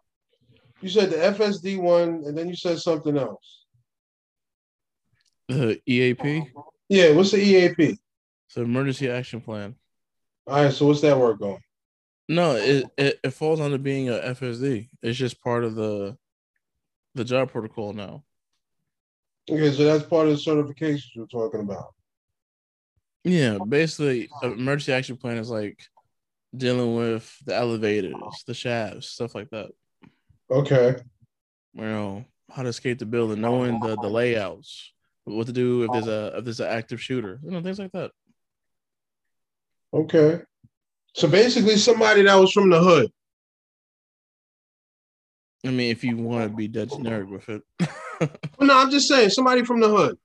You 0.81 0.89
said 0.89 1.09
the 1.09 1.17
FSD 1.17 1.79
one, 1.81 2.23
and 2.25 2.37
then 2.37 2.47
you 2.49 2.55
said 2.55 2.79
something 2.79 3.17
else. 3.17 3.65
The 5.49 5.81
EAP, 5.87 6.43
Yeah, 6.89 7.11
what's 7.13 7.31
the 7.31 7.37
EAP? 7.39 7.97
so 8.49 8.61
emergency 8.61 9.09
action 9.09 9.41
plan. 9.41 9.75
All 10.45 10.63
right, 10.63 10.73
so 10.73 10.85
what's 10.87 11.01
that 11.01 11.17
work 11.17 11.41
on? 11.41 11.57
No, 12.29 12.57
it, 12.57 12.85
it 12.97 13.19
it 13.23 13.31
falls 13.31 13.61
under 13.61 13.77
being 13.77 14.09
a 14.09 14.13
FSD. 14.13 14.89
It's 15.01 15.17
just 15.17 15.41
part 15.41 15.63
of 15.63 15.75
the 15.75 16.17
the 17.15 17.23
job 17.23 17.51
protocol 17.51 17.93
now. 17.93 18.23
Okay, 19.49 19.71
so 19.71 19.85
that's 19.85 20.03
part 20.05 20.27
of 20.27 20.33
the 20.35 20.41
certifications 20.41 21.15
you're 21.15 21.27
talking 21.27 21.61
about. 21.61 21.93
Yeah, 23.27 23.57
basically, 23.67 24.29
emergency 24.41 24.93
action 24.93 25.17
plan 25.17 25.37
is 25.37 25.49
like 25.49 25.79
dealing 26.55 26.95
with 26.95 27.37
the 27.45 27.55
elevators, 27.55 28.15
the 28.45 28.53
shafts, 28.53 29.09
stuff 29.09 29.35
like 29.35 29.49
that. 29.49 29.69
Okay. 30.49 30.95
You 31.73 31.81
know 31.81 32.25
how 32.49 32.63
to 32.63 32.69
escape 32.69 32.99
the 32.99 33.05
building, 33.05 33.41
knowing 33.41 33.79
the 33.79 33.97
the 33.97 34.07
layouts, 34.07 34.93
what 35.25 35.47
to 35.47 35.53
do 35.53 35.83
if 35.83 35.91
there's 35.91 36.07
a 36.07 36.37
if 36.37 36.43
there's 36.45 36.59
an 36.59 36.67
active 36.67 37.01
shooter, 37.01 37.39
you 37.43 37.51
know 37.51 37.61
things 37.61 37.79
like 37.79 37.91
that. 37.91 38.11
Okay. 39.93 40.41
So 41.13 41.27
basically, 41.27 41.75
somebody 41.75 42.23
that 42.23 42.35
was 42.35 42.51
from 42.51 42.69
the 42.69 42.79
hood. 42.79 43.11
I 45.65 45.69
mean, 45.71 45.91
if 45.91 46.03
you 46.03 46.15
want 46.15 46.49
to 46.49 46.55
be 46.55 46.67
dead 46.67 46.89
generic 46.89 47.29
with 47.29 47.49
it. 47.49 47.61
Well, 48.19 48.67
no, 48.67 48.75
I'm 48.75 48.89
just 48.89 49.07
saying 49.07 49.29
somebody 49.29 49.63
from 49.63 49.79
the 49.79 49.89
hood 49.89 50.17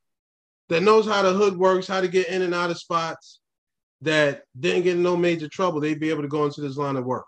that 0.73 0.83
knows 0.83 1.07
how 1.07 1.21
the 1.23 1.33
hood 1.33 1.57
works, 1.57 1.87
how 1.87 2.01
to 2.01 2.09
get 2.09 2.29
in 2.29 2.41
and 2.43 2.55
out 2.55 2.71
of 2.71 2.79
spots, 2.79 3.41
that 4.01 4.43
didn't 4.59 4.83
get 4.83 4.97
in 4.97 5.03
no 5.03 5.17
major 5.17 5.47
trouble. 5.47 5.81
They'd 5.81 6.01
be 6.01 6.09
able 6.11 6.23
to 6.23 6.29
go 6.29 6.47
into 6.47 6.63
this 6.63 6.77
line 6.79 6.97
of 6.97 7.05
work. 7.05 7.27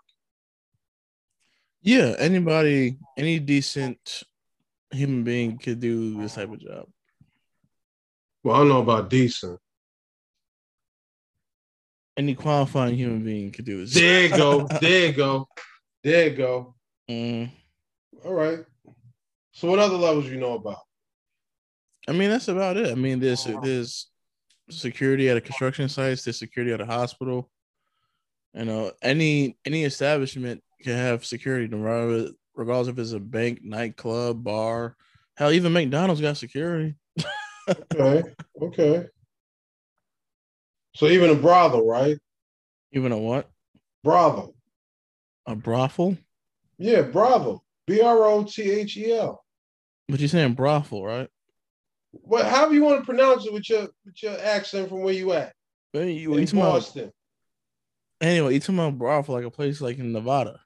yeah, 1.81 2.15
anybody, 2.17 2.97
any 3.17 3.37
decent 3.39 4.23
human 4.91 5.23
being 5.23 5.57
could 5.59 5.79
do 5.79 6.17
this 6.19 6.33
type 6.35 6.51
of 6.51 6.59
job. 6.59 6.87
Well, 8.43 8.55
I 8.55 8.59
don't 8.59 8.69
know 8.69 8.81
about 8.81 9.09
decent. 9.11 9.59
Any 12.17 12.33
qualifying 12.33 12.95
human 12.95 13.23
being 13.23 13.51
could 13.51 13.65
do 13.65 13.81
this. 13.85 13.93
There 13.93 14.23
you 14.23 14.29
go. 14.29 14.67
There 14.81 15.07
you 15.07 15.13
go. 15.13 15.47
There 16.03 16.29
you 16.29 16.35
go. 16.35 16.75
Mm, 17.09 17.51
All 18.23 18.33
right. 18.33 18.59
So 19.51 19.69
what 19.69 19.79
other 19.79 19.97
levels 19.97 20.25
you 20.27 20.37
know 20.39 20.53
about? 20.53 20.84
I 22.07 22.11
mean, 22.11 22.29
that's 22.29 22.47
about 22.47 22.77
it. 22.77 22.91
I 22.91 22.95
mean, 22.95 23.19
there's 23.19 23.47
there's 23.63 24.09
security 24.69 25.29
at 25.29 25.37
a 25.37 25.41
construction 25.41 25.89
site, 25.89 26.19
there's 26.23 26.37
security 26.37 26.73
at 26.73 26.81
a 26.81 26.85
hospital. 26.85 27.49
You 28.53 28.65
know, 28.65 28.91
any 29.01 29.57
any 29.65 29.83
establishment 29.83 30.63
can 30.81 30.95
have 30.95 31.25
security, 31.25 31.67
no 31.67 31.77
matter 31.77 32.31
regardless 32.55 32.87
if 32.87 32.99
it's 32.99 33.11
a 33.11 33.19
bank, 33.19 33.61
nightclub, 33.63 34.43
bar. 34.43 34.95
Hell, 35.37 35.51
even 35.51 35.73
McDonald's 35.73 36.21
got 36.21 36.37
security. 36.37 36.95
Okay. 37.67 38.21
Okay. 38.61 39.07
So 40.93 41.07
even 41.07 41.31
a 41.31 41.35
brothel, 41.35 41.87
right? 41.87 42.15
Even 42.91 43.11
a 43.11 43.17
what? 43.17 43.49
Brothel. 44.03 44.53
A 45.47 45.55
brothel? 45.55 46.15
Yeah, 46.77 47.01
brothel. 47.01 47.63
B 47.87 48.01
R 48.01 48.23
O 48.25 48.43
T 48.43 48.69
H 48.69 48.97
E 48.97 49.13
L. 49.13 49.43
But 50.07 50.19
you're 50.19 50.29
saying 50.29 50.53
brothel, 50.53 51.03
right? 51.03 51.27
Well, 52.23 52.47
however 52.49 52.73
you 52.73 52.83
want 52.83 52.99
to 52.99 53.05
pronounce 53.05 53.45
it 53.45 53.53
with 53.53 53.69
your 53.69 53.87
with 54.05 54.21
your 54.21 54.39
accent 54.39 54.89
from 54.89 55.01
where 55.01 55.13
you 55.13 55.33
at. 55.33 55.53
Hey, 55.93 56.11
you, 56.11 56.33
In 56.35 56.45
talking 56.45 56.59
about, 56.59 56.73
Boston. 56.73 57.11
anyway, 58.21 58.53
you 58.53 58.59
talking 58.59 58.75
about 58.79 58.97
brothel 58.97 59.35
like 59.35 59.45
a 59.45 59.51
place 59.51 59.81
like 59.81 59.97
in 59.97 60.11
Nevada. 60.11 60.59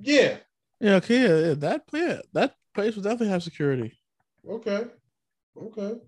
Yeah. 0.00 0.38
Yeah, 0.80 0.94
okay, 0.96 1.22
yeah, 1.22 1.48
yeah, 1.48 1.54
that 1.54 1.82
yeah, 1.92 2.20
that 2.34 2.54
place 2.74 2.94
would 2.94 3.04
definitely 3.04 3.28
have 3.28 3.42
security. 3.42 3.98
Okay. 4.48 4.84
Okay. 5.60 5.98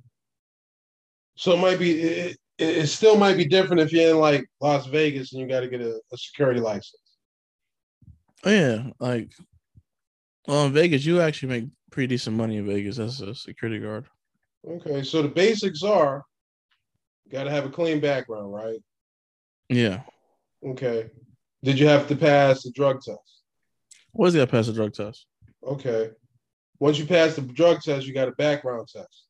So 1.34 1.52
it 1.54 1.58
might 1.58 1.78
be 1.78 2.00
it, 2.00 2.36
it, 2.58 2.76
it 2.78 2.86
still 2.86 3.16
might 3.16 3.36
be 3.36 3.46
different 3.46 3.80
if 3.80 3.92
you're 3.92 4.10
in 4.10 4.18
like 4.18 4.46
Las 4.60 4.86
Vegas 4.86 5.32
and 5.32 5.40
you 5.40 5.48
got 5.48 5.60
to 5.60 5.68
get 5.68 5.80
a, 5.80 6.00
a 6.12 6.16
security 6.16 6.60
license. 6.60 6.96
Oh, 8.44 8.50
yeah, 8.50 8.90
like 9.00 9.32
well 10.46 10.66
in 10.66 10.72
Vegas, 10.72 11.04
you 11.04 11.20
actually 11.20 11.48
make 11.48 11.64
pretty 11.90 12.06
decent 12.08 12.36
money 12.36 12.58
in 12.58 12.66
Vegas 12.66 12.98
as 12.98 13.20
a 13.20 13.34
security 13.34 13.80
guard. 13.80 14.06
Okay. 14.68 15.02
So 15.02 15.22
the 15.22 15.28
basics 15.28 15.82
are 15.82 16.24
you 17.24 17.32
got 17.32 17.44
to 17.44 17.50
have 17.50 17.64
a 17.64 17.70
clean 17.70 18.00
background, 18.00 18.52
right? 18.52 18.80
Yeah. 19.68 20.00
Okay. 20.64 21.10
Did 21.62 21.78
you 21.78 21.86
have 21.86 22.08
to 22.08 22.16
pass 22.16 22.62
the 22.62 22.70
drug 22.72 22.96
test? 22.96 23.42
What 24.12 24.24
What 24.24 24.28
is 24.28 24.34
that 24.34 24.50
pass 24.50 24.68
a 24.68 24.72
drug 24.72 24.92
test? 24.92 25.26
Okay. 25.66 26.10
Once 26.78 26.98
you 26.98 27.06
pass 27.06 27.36
the 27.36 27.42
drug 27.42 27.80
test, 27.82 28.06
you 28.06 28.14
got 28.14 28.28
a 28.28 28.32
background 28.32 28.88
test. 28.88 29.26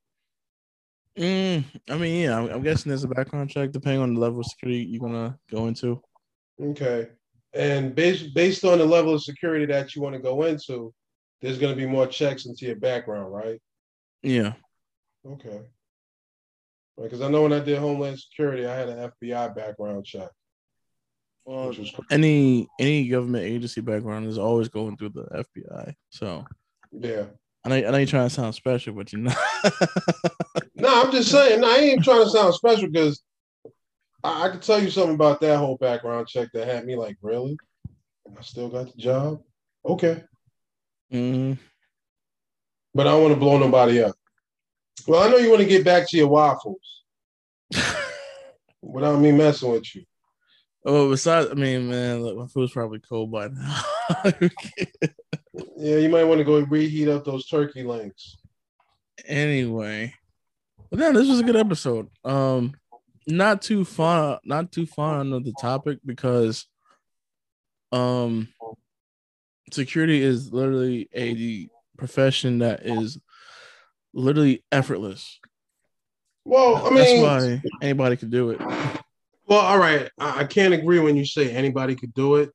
Mm, 1.18 1.64
I 1.90 1.96
mean, 1.98 2.22
yeah, 2.22 2.38
I'm, 2.38 2.48
I'm 2.48 2.62
guessing 2.62 2.88
there's 2.88 3.04
a 3.04 3.08
background 3.08 3.50
check 3.50 3.72
depending 3.72 4.00
on 4.00 4.14
the 4.14 4.20
level 4.20 4.40
of 4.40 4.46
security 4.46 4.84
you're 4.84 5.00
gonna 5.00 5.36
go 5.50 5.66
into. 5.66 6.00
Okay. 6.62 7.08
And 7.52 7.94
based 7.94 8.32
based 8.32 8.64
on 8.64 8.78
the 8.78 8.84
level 8.84 9.14
of 9.14 9.22
security 9.22 9.66
that 9.66 9.94
you 9.94 10.02
want 10.02 10.14
to 10.14 10.20
go 10.20 10.44
into, 10.44 10.94
there's 11.40 11.58
going 11.58 11.74
to 11.74 11.80
be 11.80 11.86
more 11.86 12.06
checks 12.06 12.46
into 12.46 12.66
your 12.66 12.76
background, 12.76 13.32
right? 13.32 13.60
Yeah. 14.22 14.52
Okay. 15.26 15.60
Because 17.00 17.22
I 17.22 17.28
know 17.28 17.42
when 17.42 17.52
I 17.52 17.60
did 17.60 17.78
Homeland 17.78 18.18
Security, 18.20 18.66
I 18.66 18.74
had 18.74 18.88
an 18.90 19.10
FBI 19.22 19.54
background 19.54 20.04
check, 20.04 20.28
Well, 21.46 21.74
any 22.10 22.68
any 22.78 23.08
government 23.08 23.44
agency 23.44 23.80
background 23.80 24.26
is 24.26 24.36
always 24.36 24.68
going 24.68 24.96
through 24.98 25.10
the 25.10 25.44
FBI. 25.56 25.94
So 26.10 26.44
yeah. 26.92 27.24
I 27.64 27.68
know, 27.68 27.76
I 27.76 27.90
know 27.90 27.96
you're 27.98 28.06
trying 28.06 28.28
to 28.28 28.34
sound 28.34 28.54
special, 28.54 28.94
but 28.94 29.12
you're 29.12 29.22
not. 29.22 29.36
No, 30.74 31.02
I'm 31.02 31.12
just 31.12 31.30
saying. 31.30 31.60
No, 31.60 31.70
I 31.70 31.76
ain't 31.76 32.02
trying 32.02 32.24
to 32.24 32.30
sound 32.30 32.54
special 32.54 32.88
because 32.88 33.22
I, 34.24 34.46
I 34.46 34.48
could 34.48 34.62
tell 34.62 34.82
you 34.82 34.88
something 34.90 35.14
about 35.14 35.38
that 35.42 35.58
whole 35.58 35.76
background 35.76 36.26
check 36.26 36.48
that 36.54 36.66
had 36.66 36.86
me 36.86 36.96
like, 36.96 37.18
really? 37.20 37.58
I 37.86 38.40
still 38.40 38.70
got 38.70 38.86
the 38.90 38.96
job. 38.98 39.42
Okay. 39.84 40.22
Mm, 41.12 41.58
But 42.94 43.06
I 43.06 43.10
don't 43.10 43.22
want 43.22 43.34
to 43.34 43.40
blow 43.40 43.58
nobody 43.58 44.02
up. 44.02 44.14
Well, 45.06 45.22
I 45.22 45.30
know 45.30 45.36
you 45.36 45.50
want 45.50 45.62
to 45.62 45.68
get 45.68 45.84
back 45.84 46.08
to 46.08 46.16
your 46.16 46.28
waffles 46.28 47.02
without 48.82 49.18
me 49.20 49.32
messing 49.32 49.70
with 49.70 49.94
you. 49.94 50.04
oh, 50.84 51.10
besides, 51.10 51.48
I 51.50 51.54
mean, 51.54 51.88
man, 51.88 52.22
look, 52.22 52.36
my 52.36 52.46
food's 52.46 52.72
probably 52.72 53.00
cold 53.00 53.30
by 53.30 53.48
now. 53.48 53.82
Yeah, 55.76 55.96
you 55.96 56.08
might 56.08 56.24
want 56.24 56.38
to 56.38 56.44
go 56.44 56.60
reheat 56.60 57.08
up 57.08 57.24
those 57.24 57.46
turkey 57.46 57.82
links. 57.82 58.36
anyway, 59.26 60.14
well, 60.90 61.00
yeah, 61.00 61.10
this 61.10 61.28
was 61.28 61.40
a 61.40 61.44
good 61.44 61.56
episode. 61.56 62.08
Um, 62.24 62.74
not 63.26 63.60
too 63.60 63.84
fun, 63.84 64.38
not 64.44 64.70
too 64.72 64.86
fun 64.86 65.32
of 65.32 65.44
the 65.44 65.52
topic 65.60 65.98
because, 66.04 66.66
um, 67.92 68.48
security 69.72 70.22
is 70.22 70.52
literally 70.52 71.08
a 71.14 71.68
profession 71.98 72.60
that 72.60 72.86
is 72.86 73.18
literally 74.12 74.64
effortless. 74.72 75.38
Well, 76.44 76.76
I 76.76 76.94
That's 76.94 77.20
why 77.20 77.62
anybody 77.82 78.16
could 78.16 78.30
do 78.30 78.50
it. 78.50 78.60
well, 79.46 79.60
all 79.60 79.78
right. 79.78 80.10
I, 80.18 80.40
I 80.40 80.44
can't 80.44 80.74
agree 80.74 80.98
when 80.98 81.16
you 81.16 81.24
say 81.24 81.50
anybody 81.50 81.94
could 81.94 82.14
do 82.14 82.36
it 82.36 82.50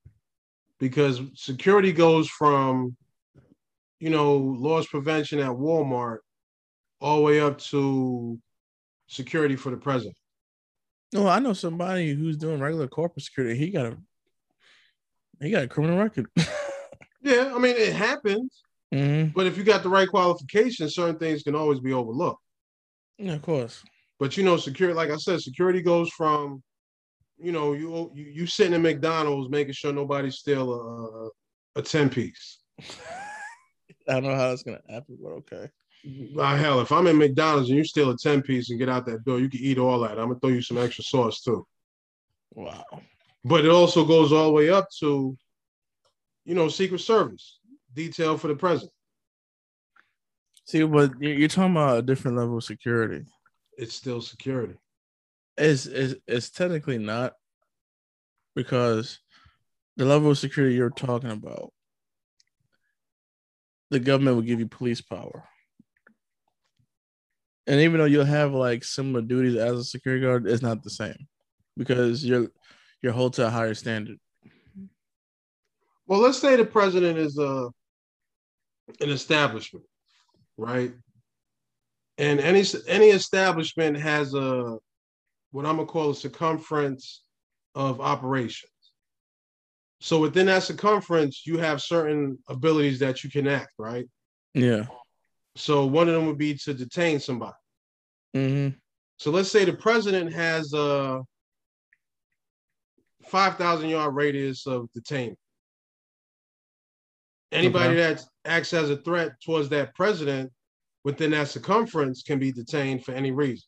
because 0.79 1.21
security 1.35 1.91
goes 1.93 2.27
from, 2.27 2.95
you 3.99 4.09
know, 4.09 4.35
loss 4.35 4.87
prevention 4.87 5.39
at 5.39 5.51
Walmart 5.51 6.19
all 6.99 7.17
the 7.17 7.23
way 7.23 7.39
up 7.39 7.57
to 7.59 8.39
security 9.07 9.55
for 9.55 9.69
the 9.69 9.77
president. 9.77 10.17
No, 11.13 11.27
I 11.27 11.39
know 11.39 11.53
somebody 11.53 12.13
who's 12.13 12.37
doing 12.37 12.59
regular 12.59 12.87
corporate 12.87 13.23
security. 13.23 13.57
He 13.57 13.69
got 13.69 13.85
a 13.85 13.97
he 15.39 15.51
got 15.51 15.63
a 15.63 15.67
criminal 15.67 15.97
record. 15.97 16.27
Yeah, 17.21 17.53
I 17.55 17.57
mean, 17.57 17.75
it 17.75 17.93
happens, 17.93 18.61
hmm 18.91 19.25
but 19.35 19.47
if 19.47 19.57
you 19.57 19.63
got 19.63 19.83
the 19.83 19.89
right 19.89 20.07
qualifications, 20.07 20.95
certain 20.95 21.17
things 21.17 21.43
can 21.43 21.55
always 21.55 21.79
be 21.79 21.93
overlooked. 21.93 22.41
Yeah, 23.17 23.33
of 23.33 23.41
course. 23.41 23.83
But 24.19 24.37
you 24.37 24.43
know, 24.43 24.57
security, 24.57 24.95
like 24.95 25.09
I 25.09 25.17
said, 25.17 25.41
security 25.41 25.81
goes 25.81 26.09
from, 26.09 26.63
you 27.37 27.51
know, 27.51 27.73
you 27.73 28.11
you, 28.13 28.25
you 28.25 28.47
sitting 28.47 28.73
in 28.73 28.81
McDonald's 28.81 29.49
making 29.49 29.73
sure 29.73 29.91
nobody 29.91 30.31
steal 30.31 31.31
a 31.75 31.79
a 31.79 31.81
ten 31.81 32.09
piece. 32.09 32.59
I 34.07 34.13
don't 34.13 34.23
know 34.23 34.35
how 34.35 34.49
that's 34.49 34.63
gonna 34.63 34.81
happen, 34.89 35.17
but 35.21 35.29
okay. 35.29 35.69
Ah, 36.39 36.55
hell, 36.55 36.81
if 36.81 36.91
I'm 36.91 37.07
in 37.07 37.17
McDonald's 37.17 37.69
and 37.69 37.77
you 37.77 37.83
steal 37.83 38.11
a 38.11 38.17
ten 38.17 38.41
piece 38.41 38.69
and 38.69 38.79
get 38.79 38.89
out 38.89 39.05
that 39.07 39.25
door, 39.25 39.39
you 39.39 39.49
can 39.49 39.59
eat 39.59 39.77
all 39.79 39.99
that. 40.01 40.19
I'm 40.19 40.27
gonna 40.27 40.39
throw 40.39 40.51
you 40.51 40.61
some 40.61 40.77
extra 40.77 41.03
sauce 41.03 41.41
too. 41.41 41.65
Wow. 42.53 42.85
But 43.43 43.65
it 43.65 43.71
also 43.71 44.05
goes 44.05 44.31
all 44.31 44.45
the 44.45 44.51
way 44.51 44.69
up 44.69 44.87
to, 44.99 45.37
you 46.45 46.55
know, 46.55 46.67
Secret 46.67 46.99
Service 46.99 47.59
detail 47.95 48.37
for 48.37 48.47
the 48.47 48.55
president. 48.55 48.91
See, 50.65 50.83
but 50.83 51.11
you're 51.19 51.47
talking 51.47 51.71
about 51.71 51.99
a 51.99 52.01
different 52.01 52.37
level 52.37 52.57
of 52.57 52.63
security. 52.63 53.25
It's 53.77 53.93
still 53.93 54.21
security. 54.21 54.75
It's, 55.57 55.85
it's, 55.85 56.15
it's 56.27 56.49
technically 56.49 56.97
not 56.97 57.33
because 58.55 59.19
the 59.97 60.05
level 60.05 60.31
of 60.31 60.37
security 60.37 60.75
you're 60.75 60.89
talking 60.89 61.31
about 61.31 61.71
the 63.91 63.99
government 63.99 64.35
will 64.35 64.43
give 64.43 64.59
you 64.59 64.67
police 64.67 65.01
power. 65.01 65.47
And 67.67 67.81
even 67.81 67.99
though 67.99 68.05
you'll 68.05 68.25
have 68.25 68.53
like 68.53 68.83
similar 68.83 69.21
duties 69.21 69.55
as 69.55 69.79
a 69.79 69.83
security 69.83 70.25
guard, 70.25 70.47
it's 70.47 70.61
not 70.61 70.83
the 70.83 70.89
same 70.89 71.27
because 71.77 72.23
you're 72.25 72.47
you're 73.01 73.13
held 73.13 73.33
to 73.33 73.47
a 73.47 73.49
higher 73.49 73.73
standard. 73.73 74.17
Well, 76.07 76.19
let's 76.19 76.39
say 76.39 76.55
the 76.55 76.65
president 76.65 77.17
is 77.17 77.37
a 77.37 77.69
an 79.01 79.09
establishment, 79.09 79.85
right? 80.57 80.93
And 82.17 82.39
any 82.39 82.63
any 82.87 83.07
establishment 83.07 83.97
has 83.97 84.33
a 84.33 84.77
what 85.51 85.65
I'm 85.65 85.77
gonna 85.77 85.87
call 85.87 86.11
a 86.11 86.15
circumference 86.15 87.23
of 87.75 87.99
operations. 87.99 88.71
So 90.01 90.19
within 90.19 90.45
that 90.47 90.63
circumference, 90.63 91.45
you 91.45 91.57
have 91.57 91.81
certain 91.81 92.37
abilities 92.47 92.99
that 92.99 93.23
you 93.23 93.29
can 93.29 93.47
act, 93.47 93.73
right? 93.77 94.07
Yeah. 94.53 94.85
So 95.55 95.85
one 95.85 96.07
of 96.07 96.15
them 96.15 96.27
would 96.27 96.37
be 96.37 96.55
to 96.55 96.73
detain 96.73 97.19
somebody. 97.19 97.53
Mm-hmm. 98.35 98.77
So 99.17 99.31
let's 99.31 99.51
say 99.51 99.63
the 99.63 99.73
president 99.73 100.33
has 100.33 100.73
a 100.73 101.21
5,000 103.27 103.89
yard 103.89 104.13
radius 104.13 104.67
of 104.67 104.89
detainment. 104.95 105.37
Anybody 107.51 107.93
Okay. 107.99 108.13
that 108.13 108.23
acts 108.45 108.73
as 108.73 108.89
a 108.89 108.97
threat 108.97 109.39
towards 109.43 109.69
that 109.69 109.95
president 109.95 110.51
within 111.03 111.31
that 111.31 111.47
circumference 111.47 112.23
can 112.23 112.39
be 112.39 112.51
detained 112.51 113.05
for 113.05 113.11
any 113.13 113.31
reason. 113.31 113.67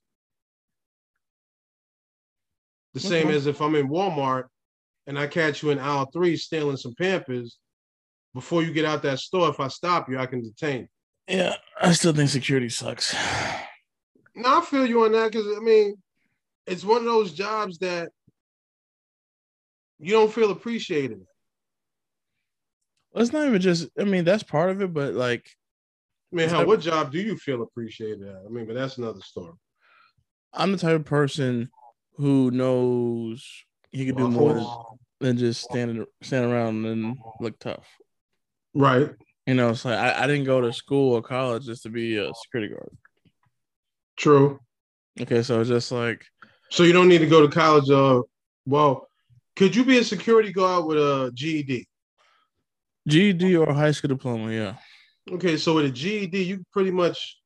The 2.93 2.99
same 2.99 3.29
as 3.29 3.45
if 3.45 3.61
I'm 3.61 3.75
in 3.75 3.89
Walmart 3.89 4.45
and 5.05 5.17
I 5.19 5.27
catch 5.27 5.61
you 5.61 5.69
in 5.69 5.79
aisle 5.79 6.09
three 6.11 6.35
stealing 6.35 6.77
some 6.77 6.95
Pampers, 6.95 7.59
before 8.33 8.61
you 8.61 8.73
get 8.73 8.85
out 8.85 9.01
that 9.03 9.19
store, 9.19 9.49
if 9.49 9.59
I 9.59 9.67
stop 9.67 10.09
you, 10.09 10.19
I 10.19 10.25
can 10.25 10.43
detain 10.43 10.81
you. 11.27 11.37
Yeah, 11.37 11.55
I 11.79 11.91
still 11.93 12.13
think 12.13 12.29
security 12.29 12.69
sucks. 12.69 13.13
No, 14.35 14.59
I 14.59 14.61
feel 14.61 14.85
you 14.85 15.03
on 15.05 15.11
that 15.13 15.31
because 15.31 15.47
I 15.55 15.59
mean, 15.59 15.95
it's 16.65 16.83
one 16.83 16.97
of 16.99 17.05
those 17.05 17.33
jobs 17.33 17.77
that 17.79 18.09
you 19.99 20.11
don't 20.11 20.31
feel 20.31 20.51
appreciated. 20.51 21.21
It's 23.17 23.33
not 23.33 23.47
even 23.47 23.61
just. 23.61 23.89
I 23.99 24.03
mean, 24.03 24.23
that's 24.23 24.43
part 24.43 24.69
of 24.69 24.81
it, 24.81 24.93
but 24.93 25.13
like, 25.13 25.49
I 26.31 26.35
mean, 26.35 26.49
how 26.49 26.65
what 26.65 26.81
job 26.81 27.11
do 27.11 27.19
you 27.19 27.37
feel 27.37 27.61
appreciated 27.61 28.27
at? 28.27 28.35
I 28.45 28.49
mean, 28.49 28.65
but 28.65 28.75
that's 28.75 28.97
another 28.97 29.21
story. 29.21 29.53
I'm 30.53 30.71
the 30.71 30.77
type 30.77 30.95
of 30.95 31.05
person 31.05 31.69
who 32.15 32.51
knows 32.51 33.47
he 33.91 34.05
could 34.05 34.17
do 34.17 34.27
more 34.27 34.95
than, 35.19 35.37
just 35.37 35.63
stand 35.63 36.05
stand 36.21 36.45
around 36.45 36.85
and 36.85 37.17
look 37.39 37.57
tough. 37.59 37.87
Right. 38.73 39.09
You 39.45 39.53
know, 39.53 39.69
it's 39.69 39.85
like 39.85 39.97
I, 39.97 40.23
I 40.23 40.27
didn't 40.27 40.45
go 40.45 40.61
to 40.61 40.73
school 40.73 41.13
or 41.13 41.21
college 41.21 41.65
just 41.65 41.83
to 41.83 41.89
be 41.89 42.17
a 42.17 42.33
security 42.33 42.73
guard. 42.73 42.95
True. 44.17 44.59
Okay, 45.21 45.41
so 45.41 45.61
it's 45.61 45.69
just 45.69 45.91
like 45.91 46.25
So 46.69 46.83
you 46.83 46.93
don't 46.93 47.07
need 47.07 47.19
to 47.19 47.27
go 47.27 47.41
to 47.41 47.53
college. 47.53 47.89
Uh, 47.89 48.21
well, 48.65 49.07
could 49.55 49.75
you 49.75 49.85
be 49.85 49.97
a 49.99 50.03
security 50.03 50.51
guard 50.51 50.85
with 50.85 50.97
a 50.97 51.31
GED? 51.33 51.87
GED 53.07 53.55
or 53.55 53.73
high 53.73 53.91
school 53.91 54.09
diploma. 54.09 54.51
Yeah, 54.51 54.75
Okay, 55.31 55.57
so 55.57 55.75
with 55.75 55.85
a 55.85 55.89
GED, 55.89 56.43
you 56.43 56.63
pretty 56.71 56.91
much 56.91 57.37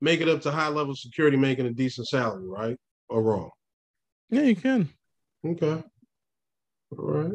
make 0.00 0.20
it 0.20 0.28
up 0.28 0.40
to 0.42 0.50
high 0.50 0.68
level 0.68 0.94
security, 0.94 1.36
making 1.36 1.66
a 1.66 1.70
decent 1.70 2.08
salary, 2.08 2.46
right? 2.46 2.76
Or 3.08 3.22
wrong? 3.22 3.50
yeah, 4.30 4.42
you 4.42 4.56
can. 4.56 4.88
Okay. 5.44 5.82
All 6.90 7.04
right. 7.04 7.32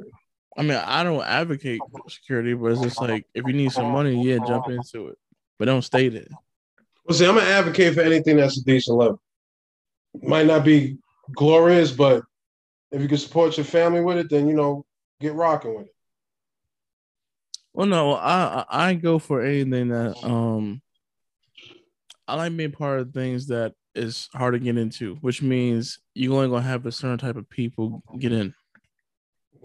I 0.58 0.62
mean, 0.64 0.72
I 0.84 1.04
don't 1.04 1.24
advocate 1.24 1.80
security, 2.08 2.54
but 2.54 2.72
it's 2.72 2.82
just 2.82 3.00
like 3.00 3.26
if 3.34 3.46
you 3.46 3.54
need 3.54 3.72
some 3.72 3.92
money, 3.92 4.22
yeah, 4.22 4.40
jump 4.46 4.68
into 4.68 5.10
it, 5.10 5.18
but 5.58 5.66
don't 5.66 5.84
stay 5.84 6.10
there. 6.10 6.28
Well, 7.06 7.18
see, 7.18 7.26
I'm 7.26 7.38
an 7.38 7.44
advocate 7.44 7.94
for 7.94 8.02
anything 8.02 8.38
that's 8.38 8.58
a 8.58 8.64
decent 8.64 8.98
level. 8.98 9.22
Might 10.22 10.48
not 10.48 10.66
be 10.66 10.98
glorious, 11.34 11.92
but 11.92 12.24
if 12.92 13.02
you 13.02 13.08
can 13.08 13.18
support 13.18 13.58
your 13.58 13.66
family 13.66 14.02
with 14.02 14.18
it, 14.18 14.30
then 14.30 14.48
you 14.48 14.54
know, 14.54 14.86
get 15.22 15.34
rocking 15.34 15.76
with 15.78 15.86
it. 15.86 15.96
Well, 17.80 17.88
no, 17.88 18.14
I 18.14 18.66
I 18.70 18.90
I 18.90 18.94
go 18.96 19.20
for 19.20 19.42
anything 19.42 19.88
that 19.88 20.22
um 20.22 20.82
I 22.28 22.36
like 22.36 22.58
being 22.58 22.74
part 22.74 23.00
of 23.00 23.14
things 23.14 23.48
that 23.48 23.74
is 23.96 24.28
hard 24.34 24.56
to 24.56 24.60
get 24.60 24.78
into, 24.78 25.16
which 25.22 25.42
means 25.42 25.98
you 26.14 26.36
only 26.36 26.50
gonna 26.50 26.62
have 26.62 26.86
a 26.86 26.92
certain 26.92 27.18
type 27.18 27.38
of 27.38 27.50
people 27.50 28.04
get 28.20 28.34
in. 28.34 28.54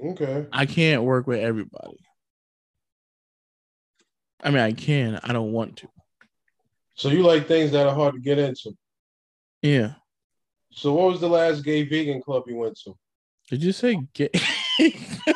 Okay. 0.00 0.46
I 0.52 0.64
can't 0.64 1.02
work 1.02 1.26
with 1.26 1.40
everybody. 1.40 1.98
I 4.44 4.50
mean, 4.50 4.60
I 4.60 4.74
can. 4.74 5.18
I 5.24 5.32
don't 5.32 5.50
want 5.50 5.78
to. 5.78 5.88
So 6.94 7.08
you 7.08 7.24
like 7.24 7.48
things 7.48 7.72
that 7.72 7.88
are 7.88 7.94
hard 7.96 8.14
to 8.14 8.20
get 8.20 8.38
into. 8.38 8.76
Yeah. 9.60 9.94
So 10.70 10.92
what 10.92 11.10
was 11.10 11.20
the 11.20 11.28
last 11.28 11.64
gay 11.64 11.82
vegan 11.82 12.22
club 12.22 12.44
you 12.46 12.58
went 12.58 12.78
to? 12.84 12.96
Did 13.50 13.64
you 13.64 13.72
say 13.72 13.98
gay? 14.12 14.30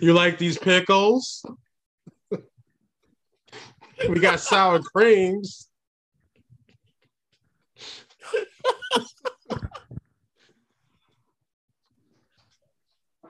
You 0.00 0.12
like 0.12 0.38
these 0.38 0.58
pickles? 0.58 1.44
we 4.08 4.20
got 4.20 4.40
sour 4.40 4.80
creams. 4.80 5.68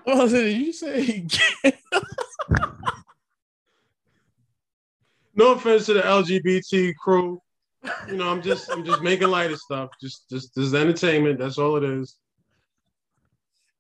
oh, 0.07 0.29
did 0.29 0.57
you 0.57 0.73
say? 0.73 1.27
No 5.37 5.53
offense 5.53 5.87
to 5.87 5.95
the 5.95 6.01
LGBT 6.01 6.95
crew. 6.95 7.41
You 8.07 8.17
know, 8.17 8.31
I'm 8.31 8.41
just 8.41 8.71
I'm 8.71 8.85
just 8.85 9.03
making 9.03 9.27
light 9.29 9.51
of 9.51 9.59
stuff. 9.59 9.91
Just 10.01 10.31
just 10.31 10.55
this 10.55 10.67
is 10.67 10.75
entertainment. 10.75 11.41
That's 11.41 11.59
all 11.59 11.77
it 11.77 11.83
is. 11.83 12.17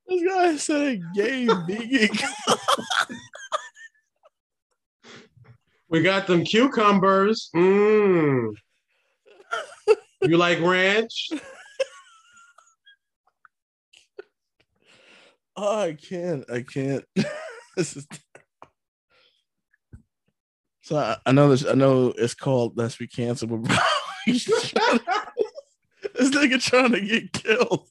This 0.06 0.22
guy 0.22 0.56
said 0.56 1.02
gay 1.14 1.46
vegan. 1.68 2.16
We 5.88 6.02
got 6.02 6.26
them 6.26 6.44
cucumbers. 6.44 7.50
Mmm. 7.54 8.50
You 10.22 10.36
like 10.36 10.60
ranch? 10.60 11.28
Oh, 15.56 15.82
I 15.82 15.92
can't. 15.92 16.50
I 16.50 16.62
can't. 16.62 17.04
this 17.76 17.96
is. 17.96 18.08
So 20.82 20.96
I, 20.96 21.16
I 21.26 21.30
know 21.32 21.50
this. 21.50 21.64
I 21.64 21.74
know 21.74 22.12
it's 22.18 22.34
called 22.34 22.76
"Let's 22.76 22.96
Be 22.96 23.06
Canceled," 23.06 23.50
but 23.50 23.62
bro, 23.62 23.76
to- 24.26 25.00
this 26.14 26.30
nigga 26.30 26.60
trying 26.60 26.92
to 26.92 27.00
get 27.00 27.32
killed. 27.32 27.88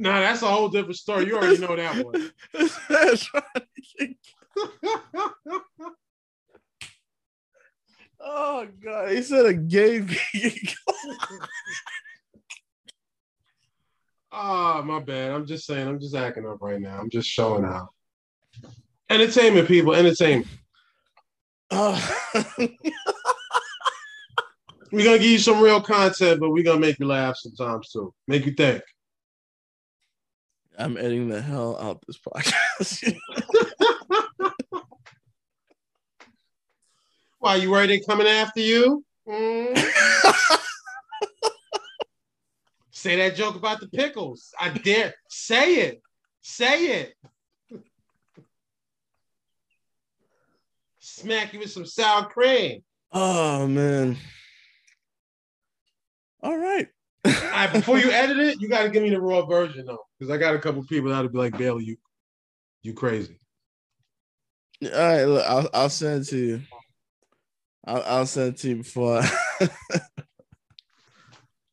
Nah, 0.00 0.18
that's 0.18 0.40
a 0.40 0.46
whole 0.46 0.70
different 0.70 0.96
story. 0.96 1.26
You 1.26 1.36
already 1.36 1.58
know 1.58 1.76
that 1.76 2.02
one. 2.04 2.32
This 2.54 2.78
man 2.88 3.16
trying 3.18 3.42
to 3.54 3.62
get- 3.98 4.16
oh 8.18 8.66
god, 8.82 9.10
he 9.10 9.20
said 9.22 9.44
a 9.44 9.52
gay 9.54 9.98
vegan. 9.98 10.18
Ah, 14.32 14.80
my 14.84 15.00
bad. 15.00 15.32
I'm 15.32 15.44
just 15.44 15.66
saying. 15.66 15.88
I'm 15.88 15.98
just 15.98 16.14
acting 16.14 16.46
up 16.46 16.62
right 16.62 16.80
now. 16.80 17.00
I'm 17.00 17.10
just 17.10 17.28
showing 17.28 17.64
out. 17.64 17.88
Entertainment, 19.10 19.66
people. 19.68 19.94
Entertainment. 19.94 20.46
Oh. 21.72 22.16
We're 24.92 25.04
gonna 25.04 25.18
give 25.18 25.22
you 25.30 25.38
some 25.38 25.60
real 25.60 25.80
content, 25.80 26.40
but 26.40 26.50
we're 26.50 26.64
gonna 26.64 26.80
make 26.80 26.98
you 26.98 27.06
laugh 27.06 27.36
sometimes 27.36 27.90
too. 27.90 28.12
Make 28.28 28.46
you 28.46 28.52
think. 28.52 28.82
I'm 30.80 30.96
editing 30.96 31.28
the 31.28 31.42
hell 31.42 31.76
out 31.78 31.96
of 31.96 32.02
this 32.06 32.18
podcast. 32.18 33.14
Why 37.38 37.56
you 37.56 37.70
worried 37.70 37.90
they 37.90 38.00
coming 38.00 38.26
after 38.26 38.60
you? 38.60 39.04
Mm. 39.28 39.76
Say 42.90 43.16
that 43.16 43.34
joke 43.34 43.56
about 43.56 43.80
the 43.80 43.88
pickles. 43.88 44.52
I 44.60 44.70
dare 44.70 45.14
say 45.28 45.76
it. 45.76 46.02
Say 46.42 47.00
it. 47.00 47.14
Smack 50.98 51.54
you 51.54 51.60
with 51.60 51.70
some 51.70 51.86
sour 51.86 52.24
cream. 52.26 52.82
oh 53.12 53.66
man. 53.66 54.18
All 56.42 56.56
right. 56.56 56.88
Right, 57.24 57.70
before 57.72 57.98
you 57.98 58.10
edit 58.10 58.38
it, 58.38 58.60
you 58.60 58.68
got 58.68 58.84
to 58.84 58.88
give 58.88 59.02
me 59.02 59.10
the 59.10 59.20
raw 59.20 59.44
version 59.44 59.86
though, 59.86 60.04
because 60.18 60.32
I 60.32 60.38
got 60.38 60.54
a 60.54 60.58
couple 60.58 60.82
people 60.84 61.10
that'll 61.10 61.28
be 61.28 61.38
like, 61.38 61.56
Bailey, 61.56 61.84
you, 61.84 61.96
you 62.82 62.94
crazy. 62.94 63.38
All 64.82 64.90
right, 64.90 65.24
look, 65.24 65.44
I'll 65.46 65.68
I'll 65.74 65.90
send 65.90 66.22
it 66.22 66.28
to 66.28 66.38
you. 66.38 66.62
I'll 67.84 68.02
I'll 68.06 68.26
send 68.26 68.54
it 68.54 68.58
to 68.60 68.68
you 68.70 68.76
before. 68.76 69.20
I... 69.20 69.68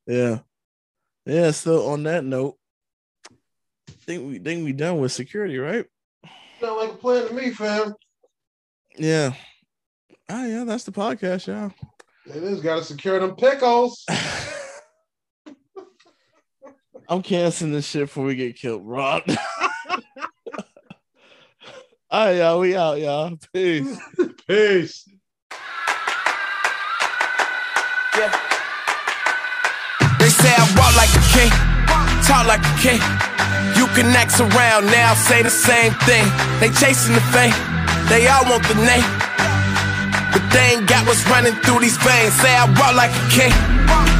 yeah, 0.08 0.40
Yeah, 1.26 1.52
so 1.52 1.88
on 1.88 2.04
that 2.04 2.26
note, 2.26 2.58
think 4.08 4.28
we 4.28 4.40
think 4.40 4.64
we 4.64 4.72
done 4.72 5.00
with 5.00 5.12
security, 5.12 5.58
right? 5.58 5.86
Sound 6.60 6.78
like 6.78 6.92
a 6.94 6.98
plan 6.98 7.28
to 7.28 7.34
me, 7.34 7.52
fam. 7.52 7.94
Yeah. 8.98 9.34
Ah, 10.30 10.46
yeah, 10.46 10.64
that's 10.64 10.86
the 10.86 10.92
podcast, 10.92 11.48
yeah. 11.48 11.70
It 12.26 12.44
is 12.44 12.62
gotta 12.62 12.84
secure 12.84 13.20
them 13.20 13.36
pickles. 13.36 14.04
I'm 17.10 17.22
canceling 17.22 17.72
this 17.72 17.88
shit 17.88 18.02
before 18.02 18.26
we 18.26 18.36
get 18.36 18.58
killed, 18.58 18.86
Rob. 18.86 19.24
All 22.10 22.26
right, 22.26 22.38
y'all. 22.38 22.60
We 22.60 22.76
out, 22.76 23.00
y'all. 23.00 23.38
Peace. 23.54 23.98
Peace. 24.48 25.08
Yeah. 28.18 28.32
They 30.20 30.30
say 30.30 30.52
I 30.52 30.64
walk 30.76 30.96
like 31.00 31.14
a 31.16 31.24
king, 31.32 31.52
talk 32.28 32.48
like 32.48 32.60
a 32.60 32.76
king. 32.84 33.00
You 33.80 33.88
can 33.96 34.12
act 34.16 34.40
around 34.40 34.88
now, 34.88 35.14
say 35.14 35.44
the 35.44 35.50
same 35.50 35.94
thing. 36.04 36.28
They 36.60 36.70
chasing 36.76 37.14
the 37.14 37.22
fame, 37.32 37.54
they 38.10 38.28
all 38.28 38.44
want 38.52 38.64
the 38.68 38.76
name. 38.76 39.08
But 40.34 40.44
they 40.52 40.76
ain't 40.76 40.88
got 40.88 41.08
what's 41.08 41.24
running 41.30 41.54
through 41.64 41.80
these 41.80 41.98
veins. 41.98 42.34
Say 42.34 42.52
I 42.52 42.66
walk 42.80 42.96
like 42.96 43.12
a 43.12 43.26
king, 43.32 43.54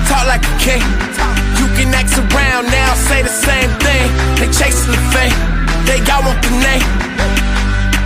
talk 0.08 0.28
like 0.28 0.44
a 0.44 0.56
king. 0.60 1.37
You 1.78 1.84
can 1.84 1.94
act 1.94 2.18
around 2.18 2.66
now, 2.72 2.96
say 2.96 3.22
the 3.22 3.30
same 3.30 3.70
thing. 3.78 4.10
They 4.38 4.48
chasing 4.52 4.90
the 4.90 4.98
fame, 5.14 5.38
they 5.86 6.00
all 6.12 6.24
want 6.24 6.42
the 6.42 6.50
name. 6.50 6.82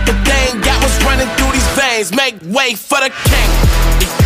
But 0.04 0.18
they 0.26 0.52
ain't 0.52 0.62
got 0.62 0.76
what's 0.82 1.02
running 1.04 1.28
through 1.36 1.52
these 1.52 1.68
veins. 1.72 2.14
Make 2.14 2.36
way 2.54 2.74
for 2.74 3.00
the 3.00 3.08
king. 3.08 4.21